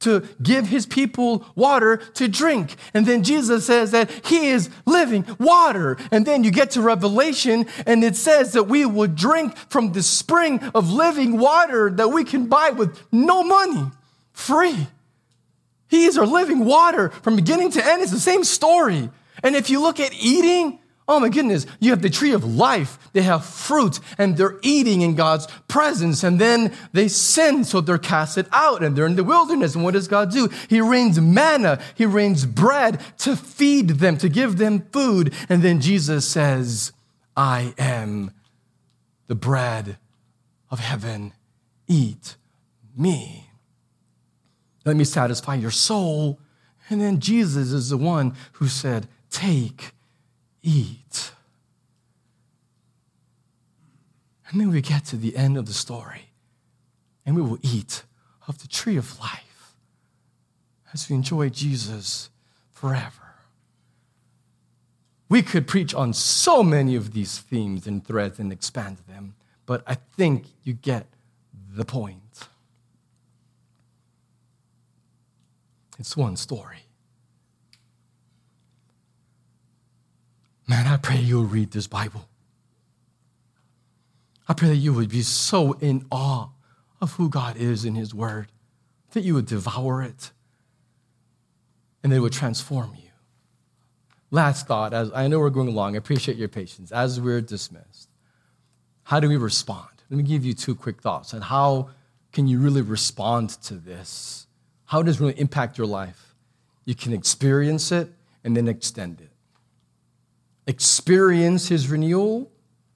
to 0.00 0.28
give 0.42 0.66
his 0.66 0.84
people 0.84 1.46
water 1.54 1.96
to 1.96 2.28
drink. 2.28 2.76
And 2.92 3.06
then 3.06 3.22
Jesus 3.22 3.66
says 3.66 3.90
that 3.92 4.10
he 4.26 4.48
is 4.48 4.68
living 4.84 5.24
water. 5.40 5.96
And 6.10 6.26
then 6.26 6.44
you 6.44 6.50
get 6.50 6.72
to 6.72 6.82
Revelation 6.82 7.66
and 7.86 8.04
it 8.04 8.14
says 8.14 8.52
that 8.52 8.64
we 8.64 8.84
will 8.84 9.06
drink 9.06 9.56
from 9.56 9.92
the 9.92 10.02
spring 10.02 10.60
of 10.74 10.92
living 10.92 11.38
water 11.38 11.90
that 11.90 12.08
we 12.08 12.24
can 12.24 12.46
buy 12.46 12.70
with 12.70 13.02
no 13.10 13.42
money, 13.42 13.90
free. 14.34 14.88
He's 15.88 16.18
our 16.18 16.26
living 16.26 16.64
water 16.64 17.10
from 17.10 17.36
beginning 17.36 17.70
to 17.72 17.86
end. 17.86 18.02
It's 18.02 18.10
the 18.10 18.20
same 18.20 18.44
story. 18.44 19.10
And 19.42 19.54
if 19.54 19.70
you 19.70 19.80
look 19.80 20.00
at 20.00 20.12
eating, 20.14 20.78
oh 21.06 21.20
my 21.20 21.28
goodness, 21.28 21.66
you 21.80 21.90
have 21.90 22.02
the 22.02 22.10
tree 22.10 22.32
of 22.32 22.44
life. 22.44 22.98
They 23.12 23.22
have 23.22 23.44
fruit 23.44 24.00
and 24.16 24.36
they're 24.36 24.58
eating 24.62 25.02
in 25.02 25.14
God's 25.14 25.46
presence. 25.68 26.24
And 26.24 26.40
then 26.40 26.72
they 26.92 27.08
sin, 27.08 27.64
so 27.64 27.80
they're 27.80 27.98
casted 27.98 28.46
out 28.52 28.82
and 28.82 28.96
they're 28.96 29.06
in 29.06 29.16
the 29.16 29.24
wilderness. 29.24 29.74
And 29.74 29.84
what 29.84 29.94
does 29.94 30.08
God 30.08 30.30
do? 30.30 30.48
He 30.68 30.80
rains 30.80 31.20
manna, 31.20 31.80
He 31.94 32.06
rains 32.06 32.46
bread 32.46 33.00
to 33.18 33.36
feed 33.36 33.88
them, 33.90 34.16
to 34.18 34.28
give 34.28 34.56
them 34.56 34.86
food. 34.92 35.34
And 35.48 35.62
then 35.62 35.80
Jesus 35.80 36.26
says, 36.26 36.92
I 37.36 37.74
am 37.78 38.30
the 39.26 39.34
bread 39.34 39.98
of 40.70 40.80
heaven. 40.80 41.32
Eat 41.86 42.36
me. 42.96 43.43
Let 44.84 44.96
me 44.96 45.04
satisfy 45.04 45.54
your 45.54 45.70
soul. 45.70 46.38
And 46.90 47.00
then 47.00 47.20
Jesus 47.20 47.72
is 47.72 47.90
the 47.90 47.96
one 47.96 48.34
who 48.52 48.68
said, 48.68 49.08
Take, 49.30 49.92
eat. 50.62 51.32
And 54.48 54.60
then 54.60 54.70
we 54.70 54.80
get 54.80 55.04
to 55.06 55.16
the 55.16 55.36
end 55.36 55.56
of 55.56 55.66
the 55.66 55.72
story, 55.72 56.30
and 57.26 57.34
we 57.34 57.42
will 57.42 57.58
eat 57.62 58.04
of 58.46 58.60
the 58.62 58.68
tree 58.68 58.96
of 58.96 59.18
life 59.18 59.74
as 60.92 61.08
we 61.08 61.16
enjoy 61.16 61.48
Jesus 61.48 62.30
forever. 62.70 63.10
We 65.28 65.42
could 65.42 65.66
preach 65.66 65.92
on 65.94 66.12
so 66.12 66.62
many 66.62 66.94
of 66.94 67.14
these 67.14 67.38
themes 67.38 67.86
and 67.88 68.06
threads 68.06 68.38
and 68.38 68.52
expand 68.52 68.98
them, 69.08 69.34
but 69.66 69.82
I 69.86 69.94
think 70.16 70.44
you 70.62 70.74
get 70.74 71.06
the 71.74 71.84
point. 71.84 72.23
It's 75.98 76.16
one 76.16 76.36
story. 76.36 76.78
Man, 80.66 80.86
I 80.86 80.96
pray 80.96 81.18
you'll 81.18 81.44
read 81.44 81.72
this 81.72 81.86
Bible. 81.86 82.28
I 84.48 84.54
pray 84.54 84.68
that 84.68 84.76
you 84.76 84.92
would 84.92 85.08
be 85.08 85.22
so 85.22 85.74
in 85.74 86.06
awe 86.10 86.48
of 87.00 87.12
who 87.12 87.28
God 87.28 87.56
is 87.56 87.84
in 87.84 87.94
His 87.94 88.14
Word, 88.14 88.48
that 89.12 89.22
you 89.22 89.34
would 89.34 89.46
devour 89.46 90.02
it, 90.02 90.32
and 92.02 92.12
that 92.12 92.16
it 92.16 92.20
would 92.20 92.32
transform 92.32 92.94
you. 92.94 93.10
Last 94.30 94.66
thought, 94.66 94.92
as 94.92 95.12
I 95.14 95.28
know 95.28 95.38
we're 95.38 95.50
going 95.50 95.68
along, 95.68 95.94
I 95.94 95.98
appreciate 95.98 96.36
your 96.36 96.48
patience. 96.48 96.90
As 96.92 97.20
we're 97.20 97.40
dismissed, 97.40 98.08
how 99.04 99.20
do 99.20 99.28
we 99.28 99.36
respond? 99.36 99.90
Let 100.10 100.16
me 100.16 100.24
give 100.24 100.44
you 100.44 100.54
two 100.54 100.74
quick 100.74 101.00
thoughts 101.00 101.34
on 101.34 101.42
how 101.42 101.90
can 102.32 102.48
you 102.48 102.58
really 102.58 102.82
respond 102.82 103.50
to 103.62 103.74
this? 103.74 104.43
How 104.86 105.02
does 105.02 105.16
it 105.16 105.20
really 105.20 105.38
impact 105.40 105.78
your 105.78 105.86
life? 105.86 106.34
You 106.84 106.94
can 106.94 107.12
experience 107.12 107.90
it 107.92 108.08
and 108.42 108.56
then 108.56 108.68
extend 108.68 109.20
it 109.20 109.30
experience 110.66 111.68
his 111.68 111.88
renewal, 111.88 112.50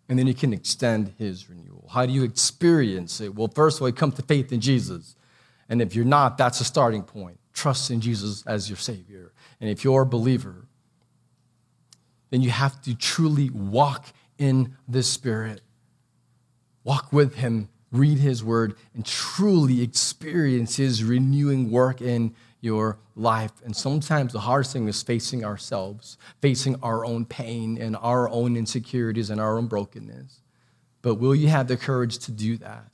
and 0.09 0.19
then 0.19 0.27
you 0.27 0.35
can 0.35 0.53
extend 0.53 1.15
his 1.19 1.49
renewal. 1.51 1.89
How 1.91 2.07
do 2.07 2.13
you 2.13 2.25
experience 2.25 3.21
it? 3.21 3.35
Well, 3.35 3.49
first 3.49 3.79
of 3.79 3.83
all, 3.83 3.89
you 3.89 3.95
come 3.95 4.13
to 4.13 4.23
faith 4.23 4.53
in 4.53 4.61
Jesus. 4.61 5.17
And 5.69 5.83
if 5.83 5.95
you're 5.95 6.05
not, 6.05 6.39
that's 6.39 6.61
a 6.61 6.65
starting 6.65 7.03
point. 7.03 7.39
Trust 7.53 7.91
in 7.91 8.01
Jesus 8.01 8.47
as 8.47 8.71
your 8.71 8.79
Savior. 8.79 9.33
And 9.61 9.69
if 9.69 9.85
you're 9.85 10.03
a 10.03 10.07
believer, 10.07 10.67
then 12.31 12.41
you 12.41 12.51
have 12.51 12.81
to 12.83 12.95
truly 12.95 13.51
walk 13.51 14.07
in 14.39 14.77
the 14.87 15.03
Spirit. 15.03 15.61
Walk 16.85 17.13
with 17.13 17.35
Him, 17.35 17.69
read 17.91 18.19
His 18.19 18.45
Word, 18.45 18.75
and 18.95 19.05
truly 19.05 19.83
experience 19.83 20.77
His 20.77 21.03
renewing 21.05 21.71
work 21.71 22.01
in 22.01 22.35
your 22.61 22.99
life. 23.15 23.53
And 23.65 23.77
sometimes 23.77 24.33
the 24.33 24.41
hardest 24.41 24.73
thing 24.73 24.89
is 24.89 25.03
facing 25.03 25.45
ourselves, 25.45 26.19
facing 26.41 26.77
our 26.83 27.05
own 27.05 27.25
pain 27.25 27.79
and 27.79 27.97
our 27.97 28.29
own 28.29 28.57
insecurities 28.57 29.31
and 29.31 29.41
our 29.41 29.59
own 29.59 29.67
brokenness. 29.67 30.41
But 31.03 31.17
will 31.17 31.35
you 31.35 31.49
have 31.49 31.69
the 31.69 31.77
courage 31.77 32.19
to 32.19 32.33
do 32.33 32.57
that? 32.59 32.91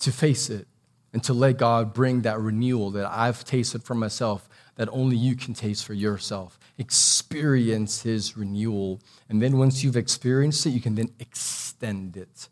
To 0.00 0.12
face 0.12 0.50
it 0.50 0.66
and 1.12 1.22
to 1.24 1.32
let 1.32 1.58
God 1.58 1.92
bring 1.92 2.22
that 2.22 2.38
renewal 2.38 2.90
that 2.92 3.10
I've 3.10 3.44
tasted 3.44 3.82
for 3.82 3.94
myself 3.94 4.48
that 4.76 4.88
only 4.92 5.16
you 5.16 5.34
can 5.34 5.52
taste 5.54 5.84
for 5.84 5.94
yourself. 5.94 6.58
Experience 6.78 8.02
His 8.02 8.36
renewal. 8.36 9.00
And 9.28 9.42
then 9.42 9.58
once 9.58 9.82
you've 9.82 9.96
experienced 9.96 10.64
it, 10.66 10.70
you 10.70 10.80
can 10.80 10.94
then 10.94 11.10
extend 11.18 12.16
it 12.16 12.48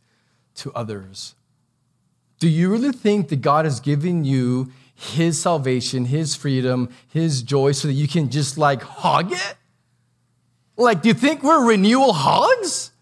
to 0.59 0.73
others. 0.75 1.35
Do 2.39 2.49
you 2.49 2.71
really 2.71 2.93
think 2.93 3.29
that 3.29 3.41
God 3.41 3.65
has 3.65 3.81
given 3.81 4.25
you 4.25 4.71
his 4.95 5.41
salvation, 5.41 6.05
his 6.05 6.35
freedom, 6.35 6.89
his 7.09 7.43
joy, 7.43 7.73
so 7.73 7.89
that 7.89 7.95
you 7.95 8.09
can 8.09 8.31
just 8.31 8.59
like 8.59 8.83
hog 8.83 9.33
it? 9.33 9.55
Like, 10.77 11.03
do 11.03 11.09
you 11.09 11.15
think 11.15 11.43
we're 11.43 11.67
renewal 11.67 12.13
hogs? 12.13 12.93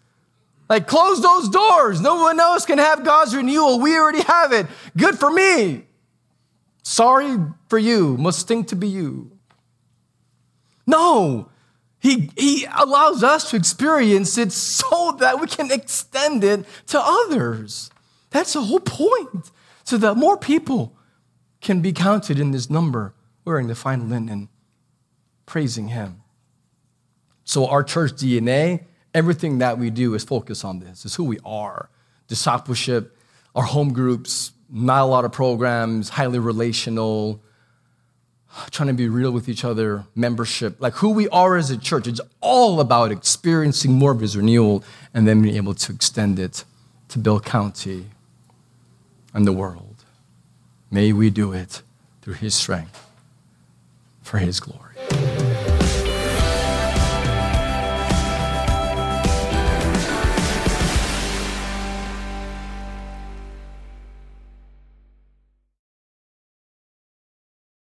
Like, 0.69 0.87
close 0.87 1.21
those 1.21 1.49
doors. 1.49 2.01
No 2.01 2.15
one 2.15 2.39
else 2.39 2.65
can 2.65 2.79
have 2.79 3.05
God's 3.05 3.35
renewal. 3.35 3.79
We 3.79 3.95
already 3.97 4.23
have 4.23 4.51
it. 4.51 4.65
Good 4.97 5.17
for 5.17 5.31
me. 5.31 5.83
Sorry 6.83 7.37
for 7.69 7.77
you. 7.77 8.17
Must 8.17 8.39
stink 8.39 8.67
to 8.69 8.75
be 8.75 8.87
you. 8.87 9.31
No, 10.85 11.49
he, 12.07 12.31
he 12.37 12.67
allows 12.73 13.21
us 13.21 13.49
to 13.49 13.57
experience 13.57 14.37
it 14.37 14.53
so 14.53 15.17
that 15.19 15.41
we 15.41 15.47
can 15.47 15.71
extend 15.71 16.43
it 16.43 16.65
to 16.87 16.99
others. 17.01 17.89
That's 18.29 18.53
the 18.53 18.61
whole 18.61 18.79
point. 18.79 19.51
So 19.83 19.97
that 19.97 20.15
more 20.15 20.37
people 20.37 20.95
can 21.59 21.81
be 21.81 21.91
counted 21.91 22.39
in 22.39 22.51
this 22.51 22.69
number 22.69 23.13
wearing 23.43 23.67
the 23.67 23.75
fine 23.75 24.09
linen, 24.09 24.49
praising 25.45 25.89
Him. 25.89 26.21
So, 27.43 27.67
our 27.67 27.83
church 27.83 28.13
DNA, 28.13 28.85
everything 29.13 29.59
that 29.59 29.77
we 29.77 29.89
do 29.89 30.13
is 30.13 30.23
focused 30.23 30.65
on 30.65 30.79
this, 30.79 31.05
is 31.05 31.15
who 31.15 31.23
we 31.23 31.39
are. 31.45 31.89
Discipleship, 32.27 33.17
our 33.55 33.63
home 33.63 33.93
groups, 33.93 34.51
not 34.69 35.01
a 35.01 35.05
lot 35.05 35.23
of 35.23 35.31
programs, 35.31 36.09
highly 36.09 36.39
relational, 36.39 37.41
trying 38.71 38.87
to 38.87 38.93
be 38.93 39.09
real 39.09 39.31
with 39.31 39.49
each 39.49 39.63
other, 39.63 40.05
membership, 40.15 40.79
like 40.79 40.93
who 40.95 41.09
we 41.09 41.27
are 41.29 41.57
as 41.57 41.69
a 41.69 41.77
church. 41.77 42.07
It's 42.07 42.21
all 42.41 42.79
about 42.79 43.11
experiencing 43.11 43.93
more 43.93 44.11
of 44.11 44.21
His 44.21 44.35
renewal 44.35 44.83
and 45.13 45.27
then 45.27 45.41
being 45.41 45.55
able 45.55 45.73
to 45.75 45.91
extend 45.91 46.39
it 46.39 46.63
to 47.09 47.19
Bill 47.19 47.39
County 47.39 48.05
and 49.33 49.45
the 49.45 49.53
world. 49.53 50.03
May 50.89 51.11
we 51.11 51.29
do 51.29 51.53
it 51.53 51.81
through 52.21 52.35
his 52.35 52.55
strength 52.55 53.05
for 54.21 54.37
his 54.37 54.59
glory. 54.59 54.86